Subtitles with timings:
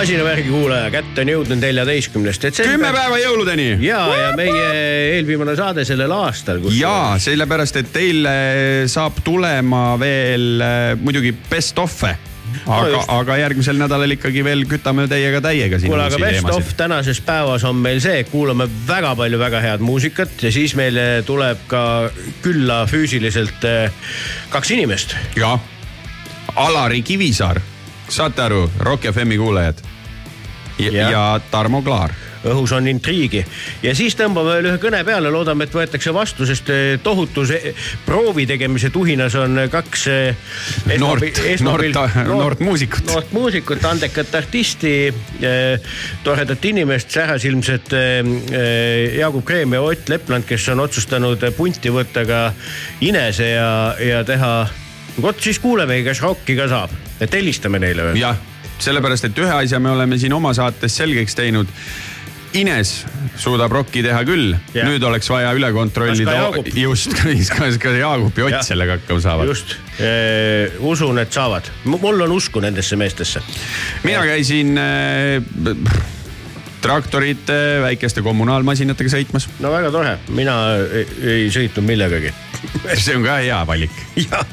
[0.00, 2.72] masinavärgi kuulaja, kätte on jõudnud neljateistkümnes detsember.
[2.72, 3.66] kümme päeva jõuludeni.
[3.84, 4.68] ja, ja meie
[5.18, 6.62] eelviimane saade sellel aastal.
[6.72, 12.14] ja sellepärast, et teil eh, saab tulema veel eh, muidugi best of'e.
[12.64, 16.54] aga just., aga järgmisel nädalal ikkagi veel kütame teiega täiega siin kuule, aga best of
[16.54, 16.78] teemasid.
[16.80, 21.68] tänases päevas on meil see, kuulame väga palju väga head muusikat ja siis meile tuleb
[21.68, 21.84] ka
[22.40, 23.68] külla füüsiliselt
[24.48, 25.12] kaks inimest.
[25.36, 25.60] jah,
[26.56, 27.60] Alari Kivisaar,
[28.08, 29.89] saate aru, Rock FM-i kuulajad.
[30.86, 31.10] Ja, Jah.
[31.12, 32.10] ja Tarmo Klaar.
[32.40, 33.42] õhus on intriigi
[33.84, 37.66] ja siis tõmbame veel ühe kõne peale, loodame, et võetakse vastu, sest eh, tohutus eh,
[38.06, 40.36] proovi tegemise tuhinas on kaks eh,
[41.02, 43.04] Noort- esmapilt- noort- noort muusikut.
[43.12, 44.94] noort muusikut, andekat artisti,
[46.24, 48.18] toredat inimest, särasilmset eh,
[48.56, 52.40] eh, Jaagup Kreem ja Ott Lepland, kes on otsustanud punti võtta ka
[53.04, 54.54] Inese ja, ja teha,
[55.20, 58.20] vot siis kuulemegi, kas rokki ka saab, et helistame neile veel.
[58.24, 58.36] jah,
[58.80, 61.70] sellepärast, et ühe asja me oleme siin oma saates selgeks teinud.
[62.58, 63.04] Ines
[63.38, 64.88] suudab rokki teha küll, Jah.
[64.88, 66.34] nüüd oleks vaja üle kontrollida
[66.74, 67.14] just,
[67.54, 68.48] kas ka Jaagup ja.
[68.48, 69.52] Ott sellega hakkama saavad.
[69.52, 69.76] just,
[70.82, 73.42] usun, et saavad, mul on usku nendesse meestesse.
[74.02, 75.78] mina käisin äh,
[76.80, 79.48] traktorite, väikeste kommunaalmasinatega sõitmas.
[79.60, 80.56] no väga tore, mina
[80.88, 82.32] ei, ei sõitnud millegagi.
[83.00, 84.00] see on ka hea valik.
[84.26, 84.46] jah,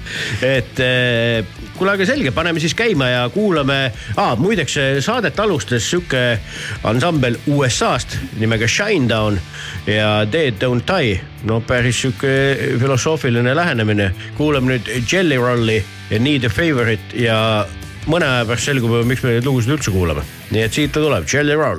[0.46, 4.36] et eh, kuule, aga selge, paneme siis käima ja kuulame ah,.
[4.40, 6.40] muideks saadet alustas sihuke
[6.84, 9.40] ansambel USA-st nimega Shinedown
[9.88, 11.20] ja Dead Don't Die.
[11.44, 14.12] no päris sihuke filosoofiline lähenemine.
[14.38, 17.66] kuulame nüüd Jelly Rolli ja Need a Favorite ja
[18.08, 20.24] mõne aja pärast selgub, miks me neid lugusid üldse kuulame.
[20.52, 21.78] nii et siit ta tuleb, Jelly Roll.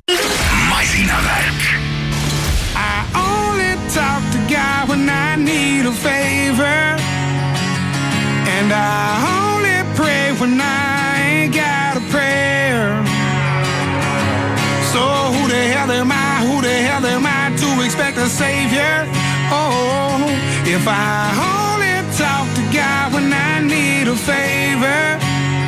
[0.69, 1.65] masinavärk.
[2.77, 6.99] I only talk to God when I need a favor.
[8.59, 9.38] And I
[10.41, 12.95] when I ain't got a prayer.
[14.93, 15.03] So
[15.35, 16.47] who the hell am I?
[16.47, 19.07] Who the hell am I to expect a savior?
[19.51, 20.23] Oh,
[20.65, 25.03] if I only talk to God when I need a favor.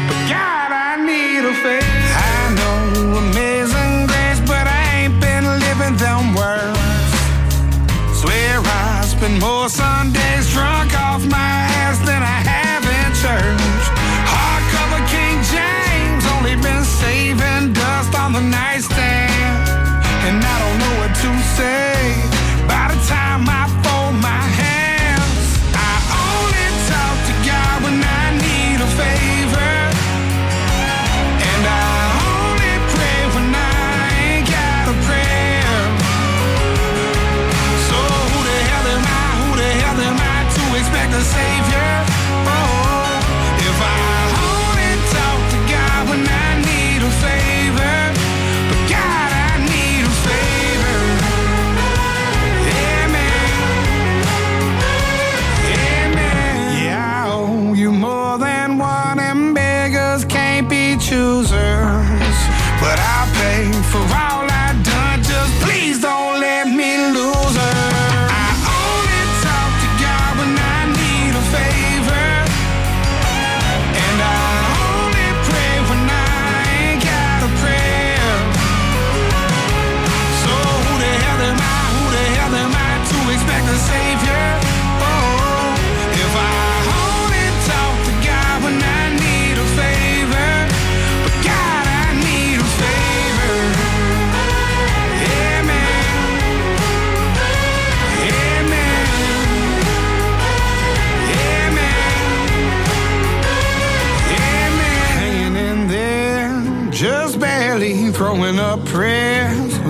[0.08, 2.06] But God, I need a favor.
[2.30, 7.10] I know amazing grace, but I ain't been living them words.
[8.20, 10.79] Swear I spend more Sundays drunk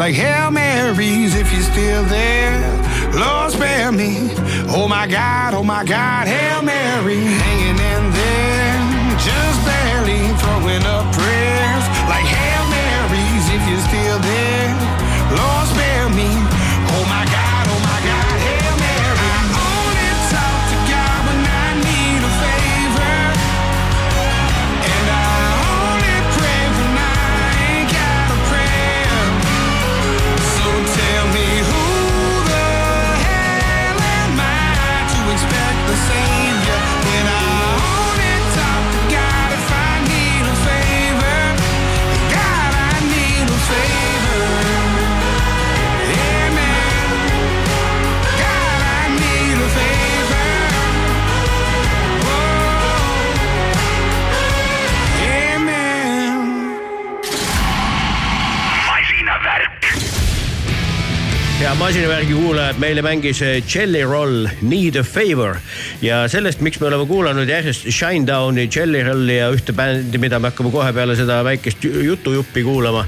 [0.00, 3.12] like Hail Marys if you're still there.
[3.12, 4.30] Lord, spare me.
[4.70, 7.59] Oh my God, oh my God, Hail Mary.
[62.80, 65.58] Meile mängis eh, Jelly Roll Need a Favor
[66.02, 70.48] ja sellest, miks me oleme kuulanud järjest Shinedowni, Jelly Rolli ja ühte bändi, mida me
[70.50, 73.04] hakkame kohe peale seda väikest ju- jutujuppi kuulama,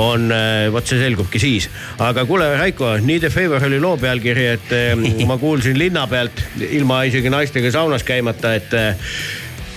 [0.00, 1.68] on eh, vot see selgubki siis.
[1.98, 6.44] aga kuule, Raiko, Need a Favor oli loo pealkiri, et eh, ma kuulsin linna pealt
[6.70, 9.08] ilma isegi naistega saunas käimata, et eh,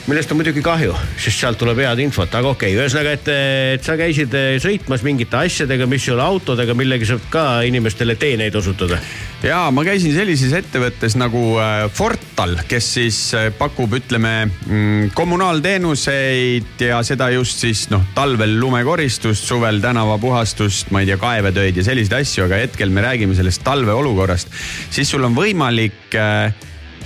[0.08, 3.30] millest on muidugi kahju, sest sealt tuleb head infot, aga okei okay,, ühesõnaga, et,
[3.76, 8.16] et sa käisid eh, sõitmas mingite asjadega, mis ei ole autodega, millega saab ka inimestele
[8.20, 9.00] teeneid osutada.
[9.44, 16.86] ja ma käisin sellises ettevõttes nagu äh, Fortal, kes siis äh, pakub, ütleme mm, kommunaalteenuseid
[16.88, 22.22] ja seda just siis noh, talvel lumekoristust, suvel tänavapuhastust, ma ei tea, kaevetöid ja selliseid
[22.22, 24.56] asju, aga hetkel me räägime sellest talveolukorrast.
[24.88, 26.56] siis sul on võimalik äh,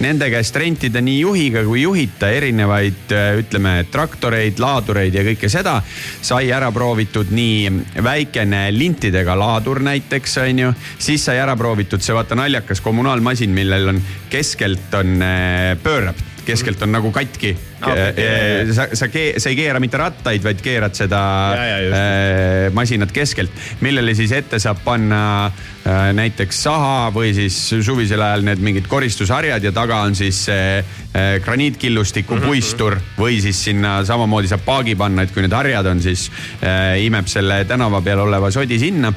[0.01, 5.81] nende käest rentida nii juhiga kui juhita erinevaid, ütleme, traktoreid, laadureid ja kõike seda.
[6.22, 10.74] sai ära proovitud nii väikene lintidega laadur näiteks, on ju.
[10.98, 16.81] siis sai ära proovitud see vaata naljakas kommunaalmasin, millel on keskelt on, äh, pöörab keskelt
[16.86, 17.53] on nagu katki.
[17.81, 18.71] Okay, jah.
[18.77, 21.21] sa, sa, sa ei keera mitte rattaid, vaid keerad seda
[21.57, 27.57] Ja, ja, äh, masinat keskelt, millele siis ette saab panna äh, näiteks saha või siis
[27.81, 33.41] suvisel ajal need mingid koristusharjad ja taga on siis see äh, graniitkillustiku Mhm, puistur või
[33.43, 36.29] siis sinna samamoodi saab paagi panna, et kui need harjad on, siis
[36.62, 39.13] äh, imeb selle tänava peal oleva sodi sinna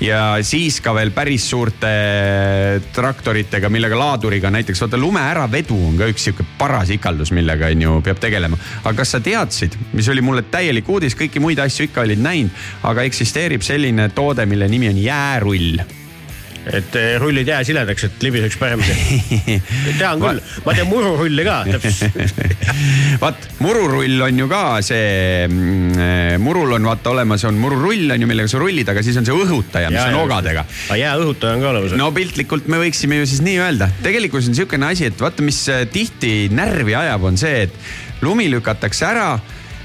[0.00, 1.90] ja siis ka veel päris suurte
[2.94, 7.84] traktoritega, millega laaduriga näiteks vaata lume äravedu on ka üks sihuke paras ikaldus, millega on
[7.86, 8.58] ju peab tegelema.
[8.84, 12.66] aga kas sa teadsid, mis oli mulle täielik uudis, kõiki muid asju ikka olid näinud,
[12.82, 15.80] aga eksisteerib selline toode, mille nimi on jäärull.
[16.66, 19.60] Et eh, rullid jää siledaks, et libiseks paremini.
[20.00, 22.32] tean küll, ma tean mururulli ka täpselt.
[23.22, 25.46] vaat mururull on ju ka see,
[26.42, 29.36] murul on vaata olemas, on mururull on ju, millega sa rullid, aga siis on see
[29.36, 31.96] õhutaja, mis on ogadega aga jääõhutaja on ka olemas.
[31.98, 35.60] no piltlikult me võiksime ju siis nii öelda, tegelikkus on niisugune asi, et vaata, mis
[35.72, 39.28] äh, tihti närvi ajab, on see, et lumi lükatakse ära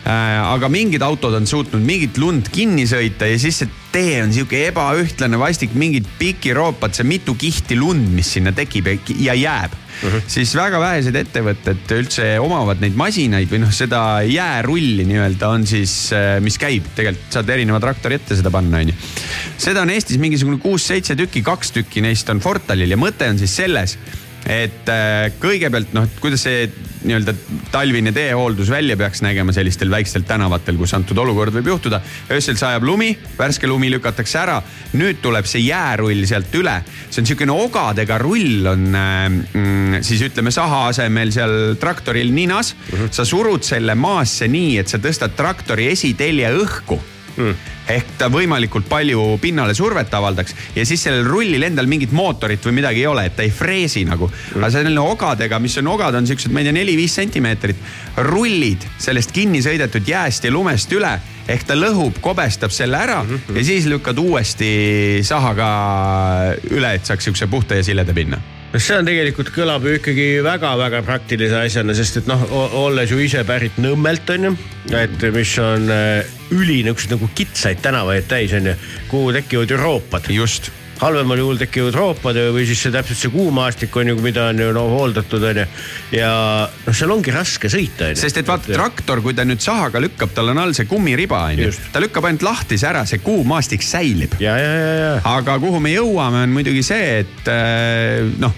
[0.05, 4.63] aga mingid autod on suutnud mingit lund kinni sõita ja siis see tee on sihuke
[4.69, 8.87] ebaühtlane, vastik, mingid pikiroopad, see mitu kihti lund, mis sinna tekib
[9.19, 10.07] ja, jääb uh.
[10.07, 10.23] -huh.
[10.31, 16.09] siis väga vähesed ettevõtted üldse omavad neid masinaid või noh, seda jäärulli nii-öelda on siis,
[16.41, 18.97] mis käib, tegelikult saad erineva traktori ette seda panna, onju.
[19.57, 23.53] seda on Eestis mingisugune kuus-seitse tükki, kaks tükki neist on Fortalil ja mõte on siis
[23.55, 23.97] selles
[24.51, 26.65] et äh, kõigepealt noh, kuidas see
[27.01, 27.33] nii-öelda
[27.71, 32.01] talvine teehooldus välja peaks nägema sellistel väikstel tänavatel, kus antud olukord võib juhtuda.
[32.31, 34.59] öösel sajab lumi, värske lumi lükatakse ära,
[34.99, 36.77] nüüd tuleb see jäärull sealt üle.
[37.09, 42.75] see on niisugune ogadega rull on äh, mm, siis ütleme saha asemel seal traktoril ninas.
[42.75, 43.09] -huh.
[43.11, 46.99] sa surud selle maasse nii, et sa tõstad traktori esitelje õhku
[47.37, 47.70] mm..
[47.89, 52.77] Ehk ta võimalikult palju pinnale survet avaldaks ja siis sellel rullil endal mingit mootorit või
[52.81, 56.27] midagi ei ole, et ta ei freesi nagu aga selline ogadega, mis on ogad, on
[56.29, 57.77] siuksed, ma ei tea, neli-viis sentimeetrit.
[58.29, 61.17] rullid sellest kinni sõidetud jääst ja lumest üle
[61.51, 63.57] ehk ta lõhub, kobestab selle ära mm -hmm.
[63.57, 64.71] ja siis lükkad uuesti
[65.23, 65.69] sahaga
[66.69, 70.27] üle, et saaks siukse puhta ja sileda pinna no see on tegelikult kõlab ju ikkagi
[70.45, 72.43] väga-väga praktilise asjana, sest et noh,
[72.79, 74.53] olles ju ise pärit Nõmmelt on ju,
[74.95, 78.77] et mis on äh, üli niisuguseid nagu kitsaid tänavaid täis on ju,
[79.11, 80.29] kuhu tekivad ju roopad.
[80.31, 84.61] just halvemal juhul tekivad roopad või siis see täpselt see kuumaastik on ju, mida on
[84.61, 85.67] ju no hooldatud on ju.
[86.15, 86.31] ja
[86.69, 88.21] noh, seal ongi raske sõita on ju.
[88.21, 91.69] sest et vaata traktor, kui ta nüüd sahaga lükkab, tal on all see kummiriba onju
[91.69, 94.37] Just., ta lükkab ainult lahtise ära, see kuumaastik säilib.
[94.41, 98.53] aga kuhu me jõuame, on muidugi see, et äh, noh,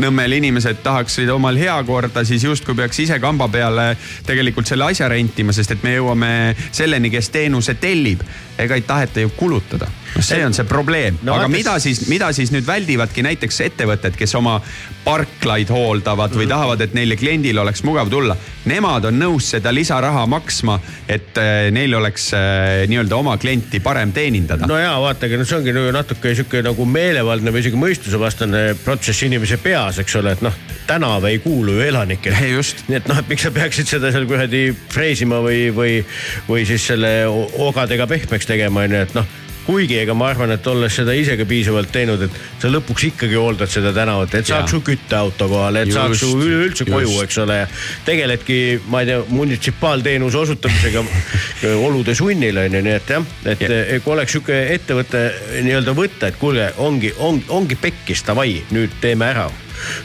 [0.00, 3.94] Nõmmel inimesed tahaksid omal heakorda, siis justkui peaks ise kamba peale
[4.26, 6.30] tegelikult selle asja rentima, sest et me jõuame
[6.70, 8.22] selleni, kes teenuse tellib.
[8.60, 9.86] ega ei taheta ju kulutada.
[10.14, 14.16] noh, see on see probleem No aga mida siis, mida siis nüüd väldivadki näiteks ettevõtted,
[14.18, 14.58] kes oma
[15.04, 18.36] parklaid hooldavad või tahavad, et neile kliendil oleks mugav tulla.
[18.68, 20.76] Nemad on nõus seda lisaraha maksma,
[21.08, 24.68] et äh, neil oleks äh, nii-öelda oma klienti parem teenindada.
[24.68, 29.24] no ja vaadake, no see ongi nagu natuke sihuke nagu meelevaldne või isegi mõistusevastane protsess
[29.24, 30.56] inimese peas, eks ole, et noh,
[30.88, 32.40] tänav ei kuulu ju elanikele.
[32.56, 36.00] just nii et noh, et miks sa peaksid seda seal kuradi freesima või, või,
[36.48, 40.94] või siis selle ogadega pehmeks tegema, onju, et noh kuigi ega ma arvan, et olles
[40.94, 44.82] seda ise ka piisavalt teinud, et sa lõpuks ikkagi hooldad seda tänavat, et saaks su
[44.86, 47.60] kütteauto kohale, et Just, saaks su üleüldse koju, eks ole.
[48.08, 48.58] tegeledki,
[48.90, 51.04] ma ei tea, munitsipaalteenuse osutamisega
[51.86, 53.80] olude sunnil on ju, nii et jah, et ja.
[54.04, 55.26] kui oleks sihuke ettevõte
[55.62, 59.50] nii-öelda võtta, et kuulge, ongi, on, ongi pekkis, davai, nüüd teeme ära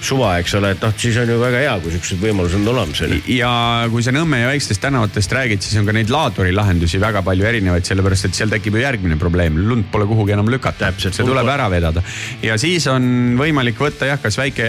[0.03, 3.03] suva, eks ole, et noh, siis on ju väga hea, kui siuksed võimalused on olemas.
[3.31, 3.51] ja
[3.91, 7.83] kui sa Nõmme ja väikestest tänavatest räägid, siis on ka neid laadurilahendusi väga palju erinevaid,
[7.87, 10.85] sellepärast et seal tekib ju järgmine probleem, lund pole kuhugi enam lükata.
[10.85, 11.15] Täpselt.
[11.17, 12.03] see tuleb ära vedada
[12.43, 14.65] ja siis on võimalik võtta jah, kas väike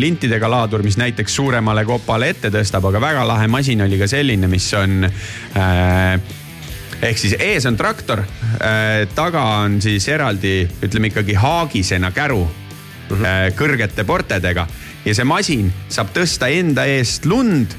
[0.00, 4.48] lintidega laadur, mis näiteks suuremale kopale ette tõstab, aga väga lahe masin oli ka selline,
[4.50, 6.38] mis on äh,
[7.00, 12.44] ehk siis ees on traktor äh,, taga on siis eraldi, ütleme ikkagi haagisena käru
[13.10, 13.24] Mhm.
[13.24, 14.66] äh, kõrgete portedega
[15.04, 17.74] ja see masin saab tõsta enda eest lund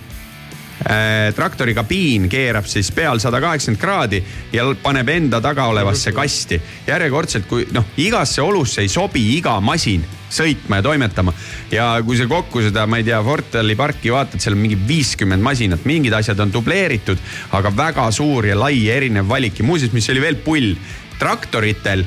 [0.85, 4.23] äh, traktori kabiin keerab siis peal sada kaheksakümmend kraadi
[4.53, 6.61] ja paneb enda taga olevasse kasti.
[6.87, 11.33] järjekordselt, kui noh, igasse olusse ei sobi iga masin sõitma ja toimetama.
[11.71, 15.43] ja kui sa kokku seda, ma ei tea, Fortali parki vaatad, seal on mingi viiskümmend
[15.43, 17.19] masinat, mingid asjad on dubleeritud,
[17.57, 20.73] aga väga suur ja lai erinev valik ja muuseas, mis oli veel pull
[21.21, 22.01] traktoritel,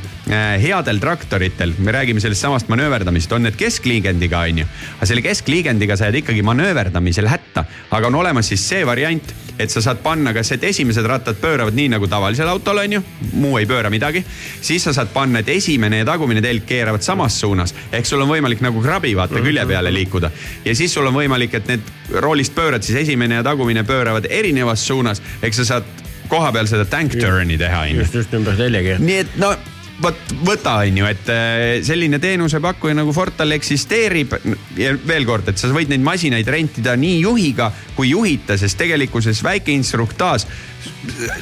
[0.59, 4.66] headel traktoritel, me räägime sellest samast manööverdamisest, on need keskliigendiga, onju.
[4.97, 7.62] aga selle keskliigendiga sa jääd ikkagi manööverdamisel hätta,
[7.94, 11.76] aga on olemas siis see variant, et sa saad panna kas, et esimesed rattad pööravad
[11.78, 13.02] nii nagu tavalisel autol on ju,
[13.38, 14.25] muu ei pööra midagi.
[14.61, 18.33] siis sa saad panna, et esimene ja tagumine telg keeravad samas suunas, ehk sul on
[18.35, 20.30] võimalik nagu krabi vaata külje peale liikuda.
[20.64, 24.87] ja siis sul on võimalik, et need roolist pöörad, siis esimene ja tagumine pööravad erinevas
[24.87, 28.59] suunas, ehk sa saad koha peal seda tank turn'i teha on ju just, just ümber
[28.59, 29.04] telje keerata.
[29.04, 29.54] nii et no
[30.02, 34.35] vot võta, on ju, et äh, selline teenusepakkuja nagu Fortal eksisteerib
[34.78, 39.43] ja veel kord, et sa võid neid masinaid rentida nii juhiga kui juhita, sest tegelikkuses
[39.47, 40.49] väike instruktaaž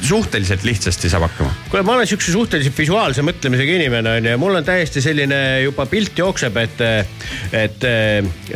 [0.01, 1.53] suhteliselt lihtsasti saab hakkama.
[1.69, 5.85] kuule, ma olen siukse suhteliselt visuaalse mõtlemisega inimene onju ja mul on täiesti selline juba
[5.89, 6.83] pilt jookseb, et,
[7.51, 7.87] et,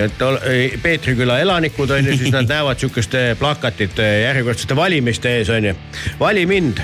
[0.06, 0.26] et
[0.84, 5.74] Peetri küla elanikud onju, siis nad näevad siukest plakatit järjekordsete valimiste ees onju.
[6.20, 6.82] vali mind,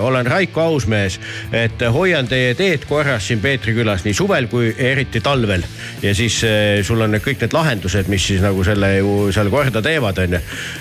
[0.00, 1.20] olen Raiko Ausmees,
[1.52, 5.64] et hoian teie teed korras siin Peetri külas nii suvel kui eriti talvel.
[6.04, 9.50] Ja siis eh, sul on need kõik need lahendused, mis siis nagu selle ju seal
[9.52, 10.40] korda teevad onju,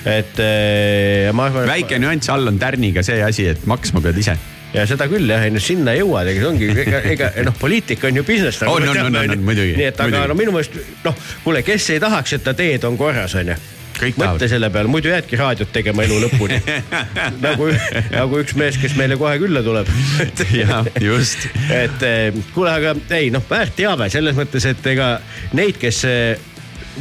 [0.09, 1.69] et eh, ma arvan.
[1.69, 4.35] väike nüanss all on tärniga see asi, et maksma pead ise.
[4.73, 8.09] ja seda küll jah, ei no sinna jõuad, ega see ongi, ega, ega noh, poliitika
[8.09, 8.63] on ju business.
[8.65, 10.31] On, on, on, on, muidugi, nii et aga muidugi.
[10.33, 13.59] no minu meelest noh, kuule, kes ei tahaks, et ta teed on korras, onju.
[13.99, 16.59] Kõik mõtle selle peale, muidu jäädki raadiot tegema elu lõpuni.
[17.45, 17.69] nagu,
[18.13, 19.91] nagu üks mees, kes meile kohe külla tuleb.
[20.61, 21.47] jah, just.
[21.73, 25.15] et eh, kuule, aga ei noh, väärt teave selles mõttes, et ega
[25.57, 26.49] neid, kes eh,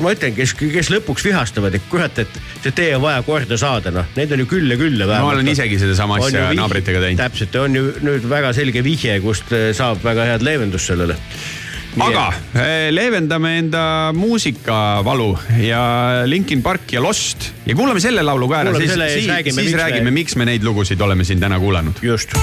[0.01, 3.93] ma ütlen, kes, kes lõpuks vihastavad, et kurat, et see tee on vaja korda saada,
[3.95, 6.55] noh, neid on ju küll ja küll ja ma olen isegi sedasama On ju asja
[6.57, 7.21] naabritega teinud.
[7.21, 11.19] täpselt, on ju nüüd väga selge vihje, kust eh, saab väga head leevendust sellele.
[12.01, 13.85] Aga eh, leevendame enda
[14.17, 15.29] muusikavalu
[15.67, 15.83] ja
[16.27, 20.37] Linkin Park ja Lost ja kuulame selle laulu ka ära, siis, siis siis, räägime, miks
[20.37, 22.01] me neid lugusid oleme siin täna kuulanud.
[22.03, 22.37] just.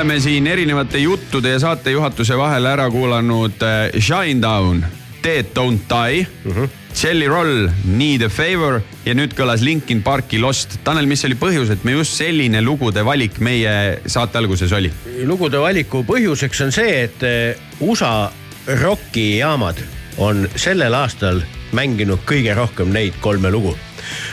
[0.00, 4.78] Oleme siin erinevate juttude ja saatejuhatuse vahel ära kuulanud äh, Shinedown,
[5.24, 6.68] Dead Don't Die mm, -hmm.
[7.02, 10.78] Jelly Roll, Need a Favor ja nüüd kõlas Linkin Parki Lost.
[10.84, 14.92] Tanel, mis oli põhjus, et me just selline lugude valik meie saate alguses oli?
[15.24, 18.32] lugude valiku põhjuseks on see, et eh, USA
[18.66, 19.82] rokijaamad
[20.16, 23.76] on sellel aastal mänginud kõige rohkem neid kolme lugu.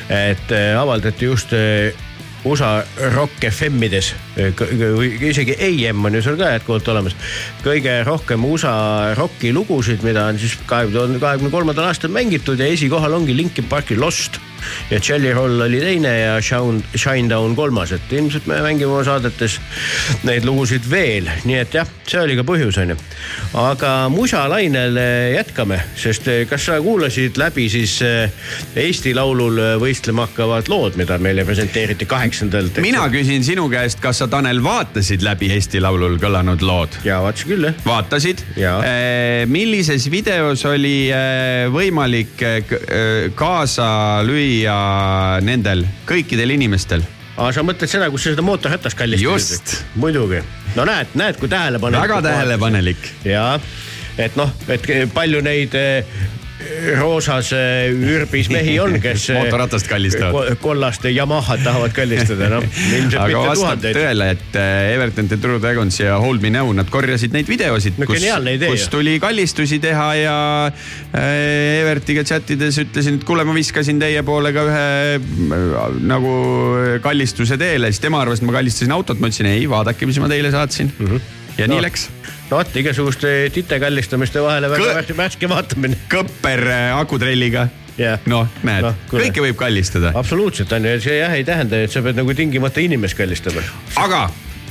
[0.10, 1.92] et eh, avaldati just eh,
[2.46, 2.84] USA
[3.16, 7.16] Rock FM-ides, isegi AM on ju seal ka jätkuvalt olemas.
[7.64, 12.68] kõige rohkem USA rocki lugusid, mida on siis kahe tuhande kahekümne kolmandal aastal mängitud ja
[12.68, 14.40] esikohal ongi Linkin Parki Lost
[14.92, 19.58] ja Jelly Roll oli teine ja Shine, Shinedown kolmas, et ilmselt me mängime oma saadetes
[20.28, 22.98] neid lugusid veel, nii et jah, see oli ka põhjus, onju.
[23.60, 25.00] aga musalainel
[25.36, 28.32] jätkame, sest eh, kas sa kuulasid läbi siis eh,
[28.76, 32.72] Eesti Laulul eh, võistlema hakkavad lood, mida meile presenteeriti kaheksandal.
[32.84, 36.98] mina küsin sinu käest, kas sa, Tanel, vaatasid läbi Eesti Laulul kõlanud lood?
[37.08, 37.78] ja vaatasin küll jah.
[37.86, 38.80] vaatasid Jaa.?
[39.52, 43.90] millises videos oli äh, võimalik äh, äh, kaasa
[44.28, 44.78] lüüa
[45.46, 47.06] nendel kõikidel inimestel?
[47.38, 49.76] aga sa mõtled seda, kus sa seda mootorratast kallistasid?
[50.02, 50.42] Muidugi,
[50.76, 52.08] no näed, näed, kui tähelepanelik.
[52.08, 53.12] väga tähelepanelik.
[53.28, 53.50] ja
[54.18, 55.76] et noh, et palju neid
[56.98, 60.34] roosas eh, ürbis mehi on, kes Mootorratast kallistavad.
[60.34, 62.64] ko- kollast Yamahat tahavad kallistada, noh
[63.22, 67.36] aga vastab tõele, et äh, Everton The True Dragons ja Hold Me Now, nad korjasid
[67.38, 68.24] neid videosid, No kus
[68.72, 74.54] kus tuli kallistusi teha ja äh, Evertiga chattides ütlesin, et kuule, ma viskasin teie poole
[74.56, 74.88] ka ühe
[75.20, 76.34] äh, nagu
[77.06, 80.30] kallistuse teele, siis tema arvas, et ma kallistasin autot, ma ütlesin ei, vaadake, mis ma
[80.32, 81.06] teile saatsin mm.
[81.14, 81.22] -hmm.
[81.62, 81.86] ja nii No.
[81.86, 82.10] läks.
[82.52, 86.00] No vot, igasuguste tite kallistamiste vahele väga värske, värske vaatamine.
[86.12, 88.20] kõpper äh, akutrelliga Jah.
[88.30, 90.14] noh, näed no,, kõike võib kallistada.
[90.16, 93.64] absoluutselt on ju, see jah ei tähenda, et sa pead nagu tingimata inimest kallistama.
[94.04, 94.28] aga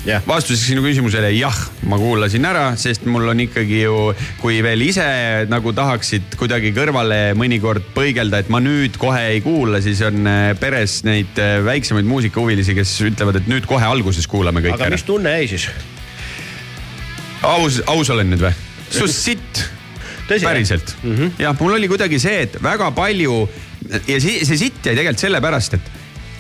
[0.07, 0.23] Jah.
[0.23, 1.57] vastuseks sinu küsimusele jah,
[1.91, 3.97] ma kuulasin ära, sest mul on ikkagi ju,
[4.39, 5.07] kui veel ise
[5.51, 10.53] nagu tahaksid kuidagi kõrvale mõnikord põigelda, et ma nüüd kohe ei kuula, siis on äh,
[10.62, 14.97] peres neid äh, väiksemaid muusikahuvilisi, kes ütlevad, et nüüd kohe alguses kuulame kõik aga ära
[14.97, 15.07] mis.
[15.11, 15.69] tunne jäi siis?
[17.42, 18.53] aus, aus olen nüüd või?
[18.90, 19.64] sus sitt
[20.29, 21.31] päriselt mm -hmm.
[21.38, 23.49] jah, mul oli kuidagi see, et väga palju
[24.07, 25.90] ja see, see sitt jäi tegelikult sellepärast, et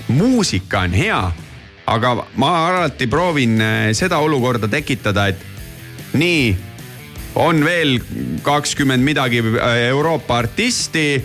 [0.08, 1.20] muusika on hea,
[1.86, 5.36] aga ma alati proovin äh, seda olukorda tekitada, et
[6.12, 6.56] nii
[7.36, 7.98] on veel
[8.42, 11.24] kakskümmend midagi äh, Euroopa artisti,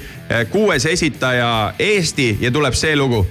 [0.51, 3.25] kuues esitaja Eesti ja tuleb see lugu.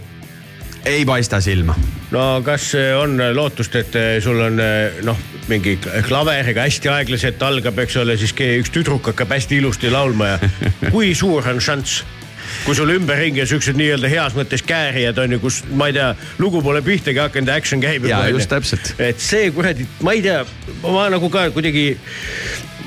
[0.85, 1.75] Ei paista silma.
[2.11, 5.19] no kas eh, on lootust, et eh, sul on eh, noh,
[5.51, 10.41] mingi klaveriga hästi aeglaselt algab, eks ole, siis üks tüdruk hakkab hästi ilusti laulma ja
[10.95, 12.03] kui suur on šanss?
[12.65, 16.09] kui sul ümberringi on siuksed nii-öelda heas mõttes käärijad on ju, kus ma ei tea,
[16.43, 18.09] lugu pole pihtagi hakanud ja action käib.
[18.11, 18.95] Jaa, just täpselt.
[18.99, 20.43] et see kuradi, ma ei tea,
[20.83, 21.85] ma nagu ka kuidagi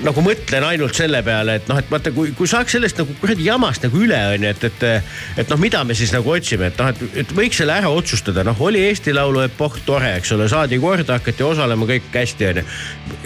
[0.03, 3.47] nagu mõtlen ainult selle peale, et noh, et vaata, kui, kui saaks sellest nagu kuradi
[3.47, 5.07] jamast nagu üle on ju, et, et,
[5.43, 8.45] et noh, mida me siis nagu otsime, et noh, et, et võiks selle ära otsustada,
[8.47, 12.61] noh, oli Eesti Laulu epohh tore, eks ole, saadi korda, hakati osalema kõik hästi on
[12.63, 12.67] ju.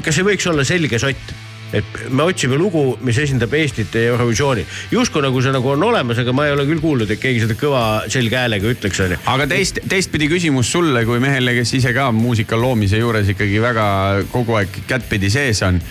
[0.06, 1.36] kas ei võiks olla selge sott?
[1.76, 4.66] et me otsime lugu, mis esindab Eestit ja Eurovisiooni.
[4.92, 7.58] justkui nagu see nagu on olemas, aga ma ei ole küll kuulnud, et keegi seda
[7.60, 9.20] kõva selge häälega ütleks, onju.
[9.34, 13.88] aga teist, teistpidi küsimus sulle kui mehele, kes ise ka muusika loomise juures ikkagi väga
[14.32, 15.82] kogu aeg kättpidi sees on.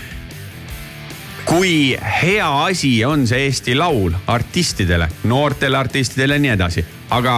[1.46, 6.82] Kui hea asi on see Eesti Laul artistidele, noortele artistidele ja nii edasi,
[7.14, 7.34] aga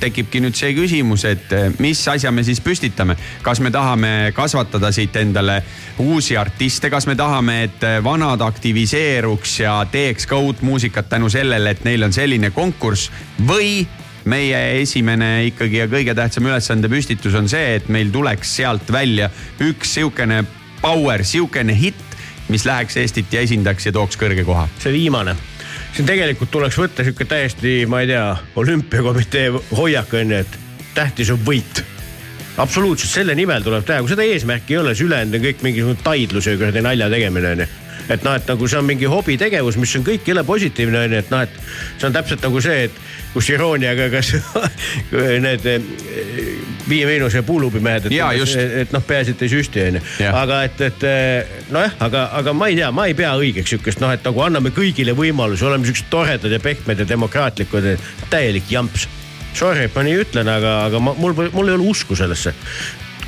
[0.00, 3.14] tekibki nüüd see küsimus, et eh, mis asja me siis püstitame,
[3.46, 5.60] kas me tahame kasvatada siit endale
[6.02, 11.30] uusi artiste, kas me tahame, et eh, vanad aktiviseeruks ja teeks ka uut muusikat tänu
[11.30, 13.12] sellele, et neil on selline konkurss?
[13.46, 13.84] Või
[14.30, 19.30] meie esimene ikkagi ja kõige tähtsam ülesande püstitus on see, et meil tuleks sealt välja
[19.62, 20.42] üks sihukene
[20.80, 22.13] power, sihukene hitt,
[22.54, 24.68] mis läheks Eestit ja esindaks ja tooks kõrge koha.
[24.78, 25.34] see viimane,
[25.96, 28.28] siin tegelikult tuleks võtta sihuke täiesti, ma ei tea,
[28.62, 30.60] olümpiakomitee hoiak on ju, et
[30.94, 31.82] tähtis on võit
[32.56, 36.04] absoluutselt selle nimel tuleb teha, kui seda eesmärki ei ole, siis ülejäänud on kõik mingisugune
[36.06, 37.66] taidlus ja kuradi nalja tegemine onju.
[38.08, 41.32] Et noh, et nagu see on mingi hobitegevus, mis on kõik jõle positiivne onju, et
[41.32, 41.58] noh, et
[41.98, 43.00] see on täpselt nagu see, et
[43.34, 44.34] kus irooniaga, kas
[45.46, 45.88] need eh,
[46.84, 48.58] Viie Miinuse ja Puuluubimehed, et, just.
[48.60, 50.04] et noh, peaasi, et ei süsti onju.
[50.30, 54.04] Aga et, et eh, nojah, aga, aga ma ei tea, ma ei pea õigeks sihukest
[54.04, 57.94] noh, et nagu anname kõigile võimalusi, oleme siuksed toredad ja pehmed ja demokraatlikud,
[58.32, 59.08] täielik jamps
[59.54, 62.54] sorry, et ma nii ütlen, aga, aga ma, mul, mul ei ole usku sellesse.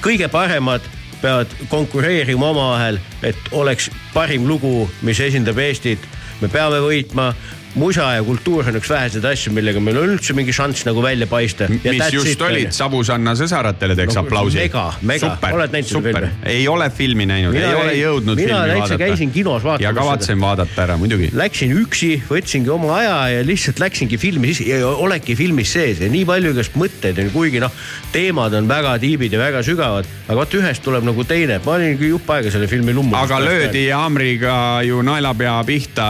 [0.04, 0.84] kõige paremad
[1.22, 6.00] peavad konkureerima omavahel, et oleks parim lugu, mis esindab Eestit.
[6.40, 7.30] me peame võitma,
[7.76, 11.28] musa ja kultuur on üks väheseid asju, millega meil on üldse mingi šanss nagu välja
[11.30, 11.68] paista.
[11.68, 14.58] mis just olid, Sabusanna sõsaratele teeks No, aplausi.
[14.62, 15.32] mega, mega.
[15.52, 18.98] Oled näinud seda super filmi?, ei ole filmi näinud, ei ole jõudnud mina filmi vaadata.
[19.04, 21.30] käisin kinos vaatamas ja kavatsen vaadata ära muidugi.
[21.36, 26.10] Läksin üksi, võtsingi oma aja ja lihtsalt läksingi filmi sisse ja oledki filmis sees ja
[26.12, 27.72] nii palju igast mõtteid on, kuigi noh,
[28.14, 32.12] teemad on väga tiibid ja väga sügavad, aga vot ühest tuleb nagu teine, ma olingi
[32.14, 33.16] jupp aega selle filmi lummu.
[33.20, 36.06] aga löödi haamriga ju naelapea pihta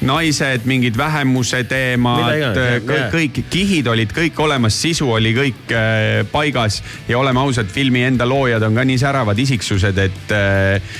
[0.00, 6.22] naised, mingid vähemuse teemad jah, kõik, kõik kihid olid kõik olemas, sisu oli kõik äh,
[6.32, 6.82] paigas.
[7.08, 10.98] Ja oleme ausad, filmi enda loojad on ka nii säravad isiksused, et äh,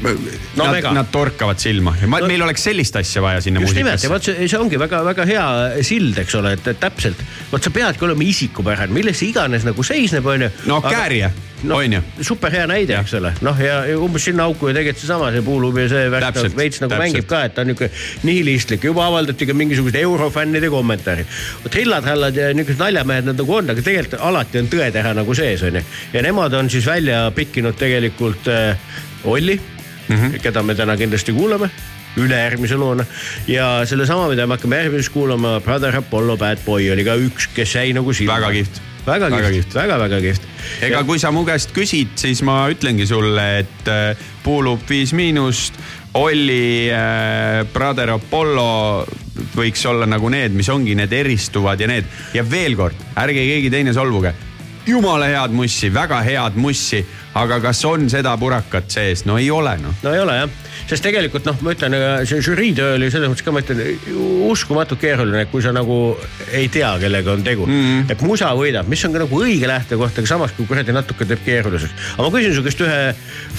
[0.00, 3.76] No nad, nad torkavad silma ja ma, No- meil oleks sellist asja vaja sinna just
[3.76, 4.32] nimelt ja muusikasse.
[4.32, 5.44] vot see, see ongi väga-väga hea
[5.86, 7.20] sild, eks ole, et et täpselt,
[7.52, 10.50] vot sa peadki olema isikupärane, milles see iganes nagu seisneb, onju.
[10.70, 11.30] no Kääria,
[11.68, 12.00] onju.
[12.26, 15.84] super hea näide, eks ole, noh ja, umbes sinna auku ju tegelikult seesama see puulubi
[15.84, 17.04] ja see värk veits nagu täpselt.
[17.04, 17.90] mängib ka, et ta on niuke
[18.28, 21.26] nihilistlik, juba avaldati ka mingisugused eurofännide kommentaari.
[21.64, 25.62] vot Hillad-Hallad ja niisugused naljamehed nad nagu on, aga tegelikult alati on tõetähe nagu sees
[25.68, 25.84] onju.
[26.12, 28.76] ja nemad on siis välja pikkinud tegelikult äh,
[29.28, 29.60] Olli
[30.10, 30.16] mm.
[30.16, 30.42] -hmm.
[30.42, 31.70] keda me täna kindlasti kuulame
[32.16, 33.04] ülejärgmise loona
[33.48, 37.74] ja sellesama, mida me hakkame järgmises kuulama, Brother Apollo Bad Boy oli ka üks, kes
[37.74, 38.40] jäi nagu silma.
[38.40, 38.82] Väga kihvt.
[39.06, 40.48] väga Väga kihvt väga-väga kihvt.
[40.82, 45.78] ega kui sa mu käest küsid, siis ma ütlengi sulle, et äh, Puulup Viis Miinust,
[46.14, 49.06] Olli äh,, Brother Apollo
[49.54, 53.70] võiks olla nagu need, mis ongi need eristuvad ja need ja veel kord, ärge keegi
[53.70, 54.34] teine solvuge.
[54.86, 57.04] jumala head mussi, väga head mussi,
[57.38, 59.94] aga kas on seda purakat sees, no ei ole noh.
[60.02, 60.54] no ei ole jah,
[60.90, 61.94] sest tegelikult noh, ma ütlen,
[62.26, 63.82] see žürii töö oli selles mõttes ka, ma ütlen
[64.50, 65.98] uskumatult keeruline, kui sa nagu
[66.56, 67.84] ei tea, kellega on tegu mm.
[67.84, 68.10] -hmm.
[68.14, 71.44] et musa võidab, mis on ka nagu õige lähtekoht, aga samas kui kuradi natuke teeb
[71.46, 72.10] keeruliseks.
[72.16, 72.98] aga ma küsin su käest ühe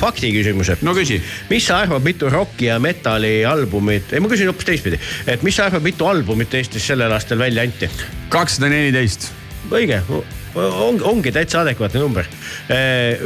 [0.02, 0.78] fakti küsimuse.
[0.82, 1.22] no küsi.
[1.50, 5.56] mis sa arvad, mitu rocki ja metal'i albumit, ei ma küsin hoopis teistpidi, et mis
[5.56, 7.90] sa arvad, mitu albumit Eestis sellel aastal välja anti?
[8.30, 9.32] kakssada neliteist.
[9.72, 10.04] õige,
[10.56, 12.28] ongi, ongi täitsa adekvaatne number.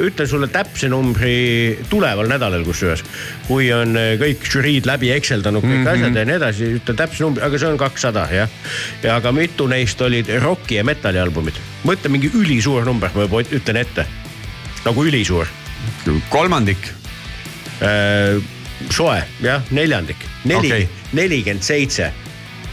[0.06, 3.04] ütlen sulle täpse numbri tuleval nädalal kusjuures,
[3.48, 5.94] kui on eh, kõik žüriid läbi ekseldanud kõik mm -hmm.
[5.94, 8.50] asjad ja nii edasi, ütlen täpse numbri, aga see on kakssada jah.
[9.04, 13.42] ja aga mitu neist olid rocki ja metal'i albumid, mõtle mingi ülisuur number, ma juba
[13.42, 14.06] ütlen ette.
[14.86, 15.48] nagu ülisuur,
[16.30, 16.94] kolmandik.
[18.90, 22.12] soe jah, neljandik, neli nelikümmend seitse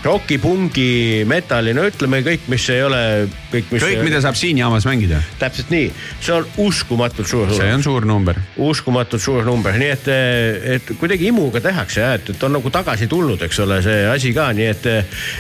[0.05, 3.85] roki, pungi, metalli, no ütleme kõik, mis ei ole kõik, mis.
[3.85, 5.21] kõik, mida saab siin jaamas mängida.
[5.41, 8.41] täpselt nii, see on uskumatult suur see number, on suur number.
[8.69, 10.11] uskumatult suur number, nii et,
[10.77, 14.33] et kuidagi imuga tehakse jah, et, et on nagu tagasi tulnud, eks ole, see asi
[14.37, 14.89] ka, nii et,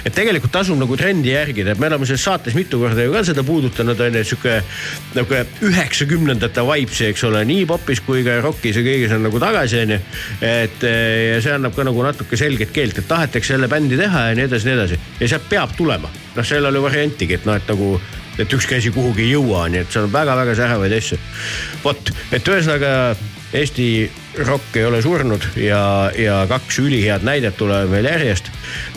[0.04, 3.24] et tegelikult tasub nagu trendi järgida, et me oleme selles saates mitu korda ju ka
[3.26, 4.58] seda puudutanud, on ju, sihuke
[5.16, 9.84] nagu üheksakümnendate vibes, eks ole, nii popis kui ka rockis ja kõigis on nagu tagasi,
[9.86, 10.00] on ju.
[10.52, 14.36] et ja see annab ka nagu natuke selget keelt, et tahetakse jälle bändi teha ja
[14.38, 17.56] nii edasi, nii edasi ja sealt peab tulema, noh, seal ei ole variantigi, et noh,
[17.58, 17.94] et nagu
[18.40, 21.18] et ükski asi kuhugi ei jõua, nii et seal on väga-väga säravaid asju.
[21.84, 22.92] vot, et ühesõnaga
[23.52, 24.10] Eesti
[24.48, 28.48] rokk ei ole surnud ja, ja kaks ülihead näidet tulevad meil järjest.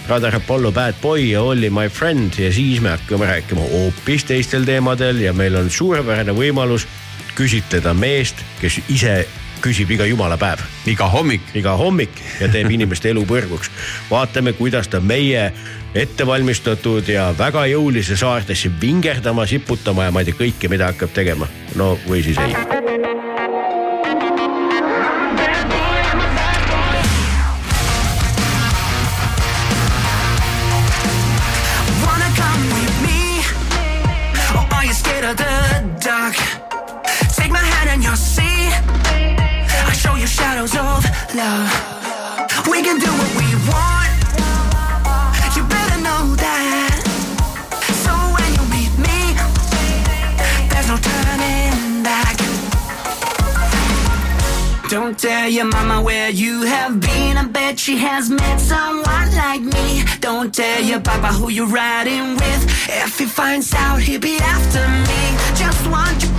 [0.07, 4.63] Brother Apollo Bad Boy ja Olli My Friend ja siis me hakkame rääkima hoopis teistel
[4.63, 6.87] teemadel ja meil on suurepärane võimalus
[7.35, 9.25] küsitleda meest, kes ise
[9.59, 11.41] küsib iga jumala päev iga hommik.
[11.53, 13.71] iga hommik ja teeb inimeste elu põrguks.
[14.09, 15.51] vaatame, kuidas ta meie
[15.95, 21.47] ettevalmistatud ja väga jõulise saartesse vingerdama, siputama ja ma ei tea kõike, mida hakkab tegema.
[21.75, 22.55] no või siis ei.
[40.25, 41.05] Shadows of
[41.35, 42.67] love.
[42.67, 43.44] We can do what we
[54.95, 57.35] Don't tell your mama where you have been.
[57.35, 60.05] I bet she has met someone like me.
[60.21, 62.63] Don't tell your papa who you're riding with.
[62.87, 65.21] If he finds out, he'll be after me.
[65.59, 66.34] Just want you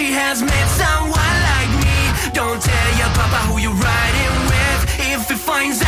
[0.00, 2.32] She has met someone like me.
[2.32, 4.80] Don't tell your papa who you're riding with.
[5.12, 5.79] If he finds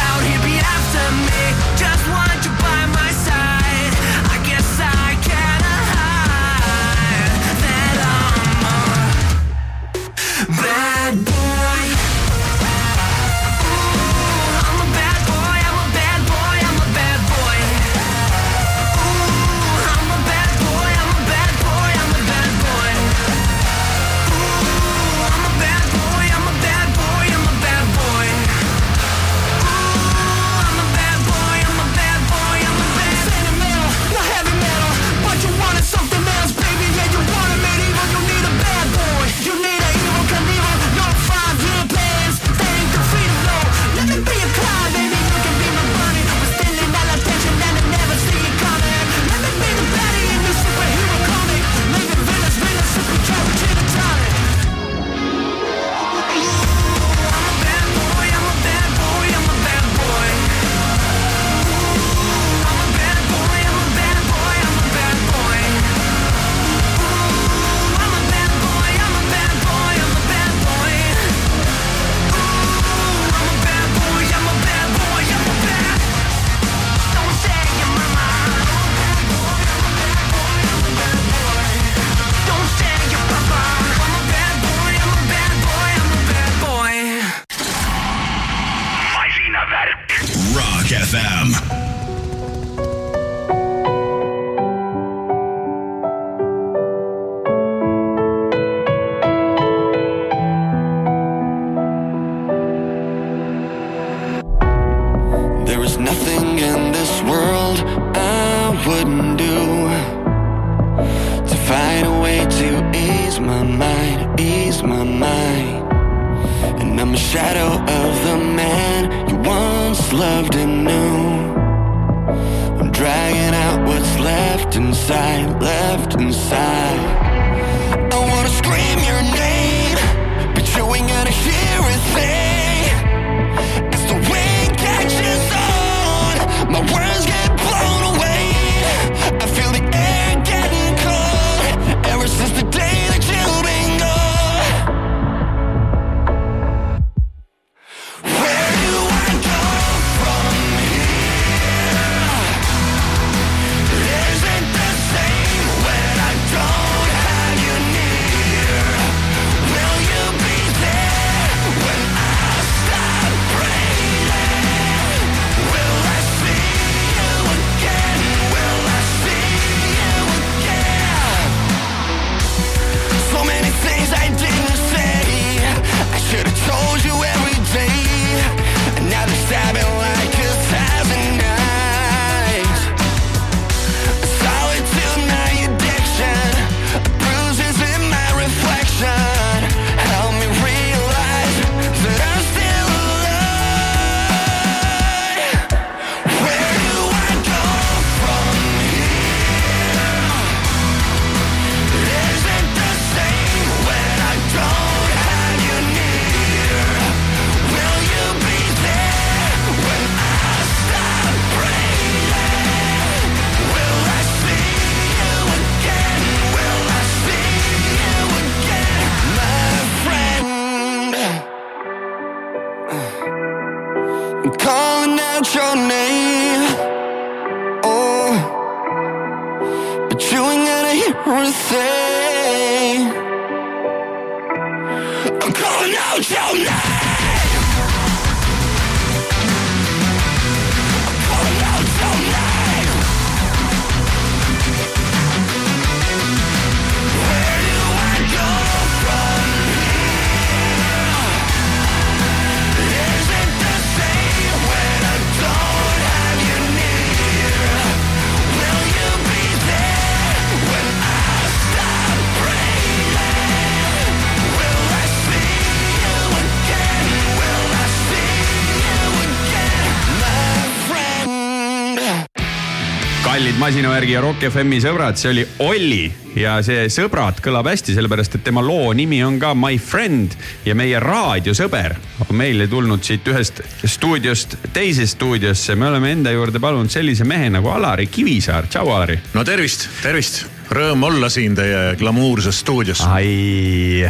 [274.22, 276.04] Rock FM-i sõbrad, see oli Olli
[276.38, 280.76] ja see Sõbrad kõlab hästi, sellepärast et tema loo nimi on ka My Friend ja
[280.78, 285.74] meie raadiosõber on meile tulnud siit ühest stuudiost teise stuudiosse.
[285.74, 288.70] me oleme enda juurde palunud sellise mehe nagu Alari Kivisaar.
[288.70, 289.18] tšau, Alari.
[289.34, 290.44] no tervist, tervist.
[290.70, 293.02] Rõõm olla siin teie glamuurses stuudios.
[293.02, 294.06] ai,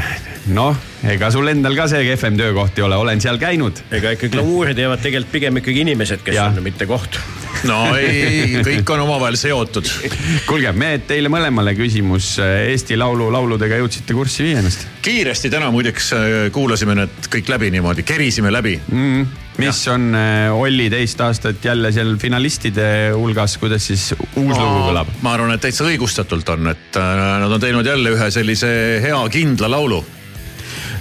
[0.53, 3.85] noh ega sul endal ka see kehvem töökoht ei ole, olen seal käinud.
[3.91, 6.53] ega ikka glamuuri teevad tegelikult pigem ikkagi inimesed, kes Jah.
[6.53, 7.19] on, mitte koht.
[7.69, 9.89] no ei, kõik on omavahel seotud.
[10.47, 16.13] kuulge, me teile mõlemale küsimus, Eesti Laulu lauludega jõudsite kurssi viia ennast kiiresti täna muideks
[16.15, 16.25] äh,
[16.55, 18.79] kuulasime need kõik läbi niimoodi, kerisime läbi.
[18.93, 19.27] mm,?
[19.61, 25.11] mis on äh, Olli teist aastat jälle seal finalistide hulgas, kuidas siis uus lugu kõlab?
[25.23, 28.73] ma arvan, et täitsa õigustatult on, et äh, nad on teinud jälle ühe sellise
[29.03, 30.03] hea kindla laulu.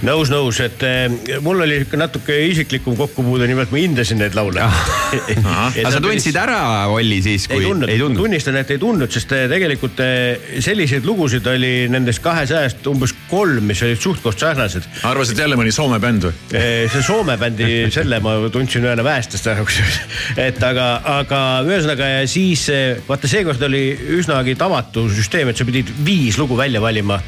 [0.06, 4.62] nõus, nõus, et eh, mul oli ikka natuke isiklikum kokkupuude, nimelt ma hindasin neid laule.
[4.66, 6.58] aga sa tundsid ära
[6.92, 8.24] Olli siis, kui ei tundnud, ei tundnud?
[8.24, 13.68] tunnistan, et ei tundnud, sest eh, tegelikult eh, selliseid lugusid oli nendest kahesajast umbes kolm,
[13.70, 14.88] mis olid suht-koht sarnased.
[15.08, 16.34] arvasid jälle mõni Soome bänd või?
[16.52, 20.00] see Soome bändi, selle ma tundsin ühena väestest ära, kusjuures.
[20.40, 20.88] et aga,
[21.20, 22.66] aga ühesõnaga ja siis
[23.06, 23.84] vaata, seekord oli
[24.18, 27.20] üsnagi tavatu süsteem, et sa pidid viis lugu välja valima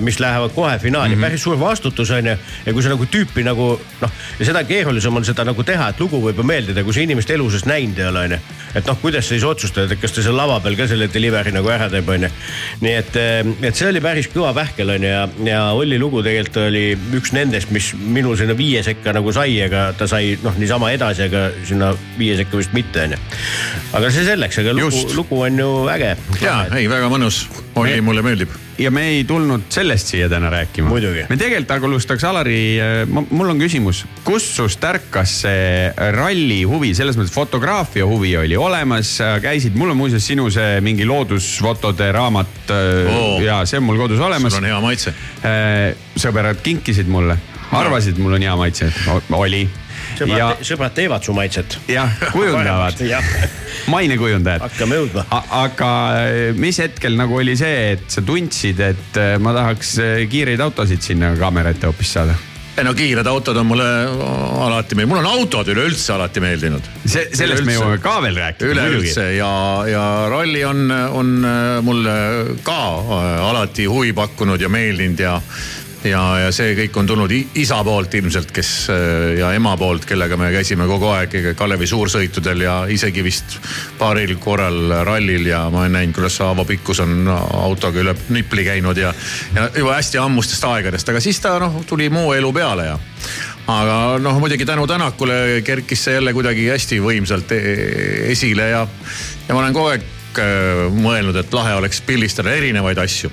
[0.00, 1.24] mis lähevad kohe finaali mm, -hmm.
[1.24, 2.36] päris suur vastutus on ju.
[2.66, 6.00] ja kui sa nagu tüüpi nagu noh, ja seda keerulisem on seda nagu teha, et
[6.00, 8.38] lugu võib ju meeldida, kui sa inimest elu sees näinud ei ole, on ju.
[8.74, 11.52] et noh, kuidas sa siis otsustad, et kas ta seal lava peal ka selle delivery
[11.52, 12.30] nagu ära teeb, on ju.
[12.80, 13.16] nii et,
[13.62, 16.84] et see oli päris kõva pähkel on ju ja, ja Olli lugu tegelikult oli
[17.16, 21.28] üks nendest, mis minul sinna viie sekka nagu sai, aga ta sai noh, niisama edasi,
[21.28, 23.22] aga sinna viie sekka vist mitte on ju.
[23.96, 26.16] aga see selleks, aga lugu lugu on ju äge.
[26.42, 27.44] ja, ei väga mõnus.
[27.74, 28.63] Olli, mulle meeldib.
[28.78, 30.90] Ja me ei tulnud sellest siia täna rääkima.
[31.28, 37.34] Me tegelikult alustaks, Alari, mul on küsimus, kust sust ärkas see ralli huvi, selles mõttes
[37.34, 43.14] fotograafia huvi oli olemas, käisid, mul on muuseas sinu see mingi loodusfotode raamat Oo.
[43.36, 43.38] oh.
[43.44, 44.70] ja see on mul kodus olemas sul on.
[44.72, 45.14] hea maitse.
[46.18, 47.38] sõbrad kinkisid mulle,
[47.74, 48.92] arvasid, mul on hea maitse,
[49.38, 49.66] oli.
[50.20, 51.78] Ja sõbrad, sõbrad teevad su maitset.
[51.90, 53.28] jah, kujundavad, jah,
[53.94, 54.64] mainekujundajad.
[54.68, 55.26] hakkame jõudma.
[55.64, 55.90] aga
[56.22, 60.64] eh, mis hetkel nagu oli see, et sa tundsid, et eh, ma tahaks eh, kiireid
[60.64, 62.36] autosid sinna kaamera ette hoopis saada?
[62.74, 66.88] ei no kiired autod on mulle alati meeldinud, mulle on autod üleüldse alati meeldinud.
[67.04, 67.76] see, sellest me Üleüldse.
[67.76, 68.72] jõuame ka veel rääkida.
[68.72, 69.52] üleüldse ja,
[69.86, 70.02] ja
[70.32, 71.30] ralli on, on
[71.86, 72.16] mulle
[72.66, 72.80] ka
[73.46, 75.36] alati huvi pakkunud ja meeldinud ja
[76.08, 80.36] ja, ja see kõik on tulnud isa poolt ilmselt, kes äh, ja ema poolt, kellega
[80.40, 83.58] me käisime kogu aeg Kalevi suursõitudel ja isegi vist
[83.98, 89.00] paaril korral rallil ja ma olen näinud, kuidas Aavo Pikkus on autoga üle nipli käinud
[89.00, 89.14] ja,
[89.56, 92.98] ja juba hästi ammustest aegadest, aga siis ta noh, tuli muu elu peale ja
[93.66, 98.84] aga noh, muidugi tänu Tänakule kerkis see jälle kuidagi hästi võimsalt e- esile ja,
[99.48, 100.04] ja ma olen kogu aeg
[100.42, 103.32] äh, mõelnud, et lahe oleks pildistada erinevaid asju.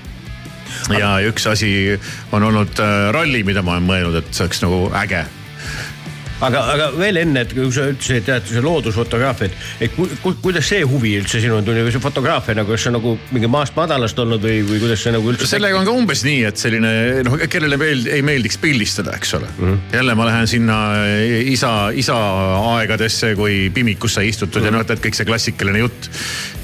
[0.98, 2.00] Ja üks asi
[2.32, 5.26] on olnud äh, ralli, mida ma olen mõelnud, et see oleks nagu äge
[6.46, 10.34] aga, aga veel enne, et kui sa ütlesid, et see loodusfotograafia, et, et ku, ku,
[10.44, 13.50] kuidas see huvi üldse sinuni tuli või see fotograafia nagu, kas see on nagu mingi
[13.52, 15.50] maast madalast olnud või, või kuidas see nagu üldse.
[15.52, 16.94] sellega on ka umbes nii, et selline
[17.28, 19.64] noh, kellele meeld, ei meeldiks pildistada, eks ole mm.
[19.64, 19.96] -hmm.
[20.00, 20.80] jälle ma lähen sinna
[21.54, 22.18] isa, isa
[22.76, 24.82] aegadesse, kui pimikus sai istutud mm -hmm.
[24.82, 26.10] ja noh, et kõik see klassikaline jutt.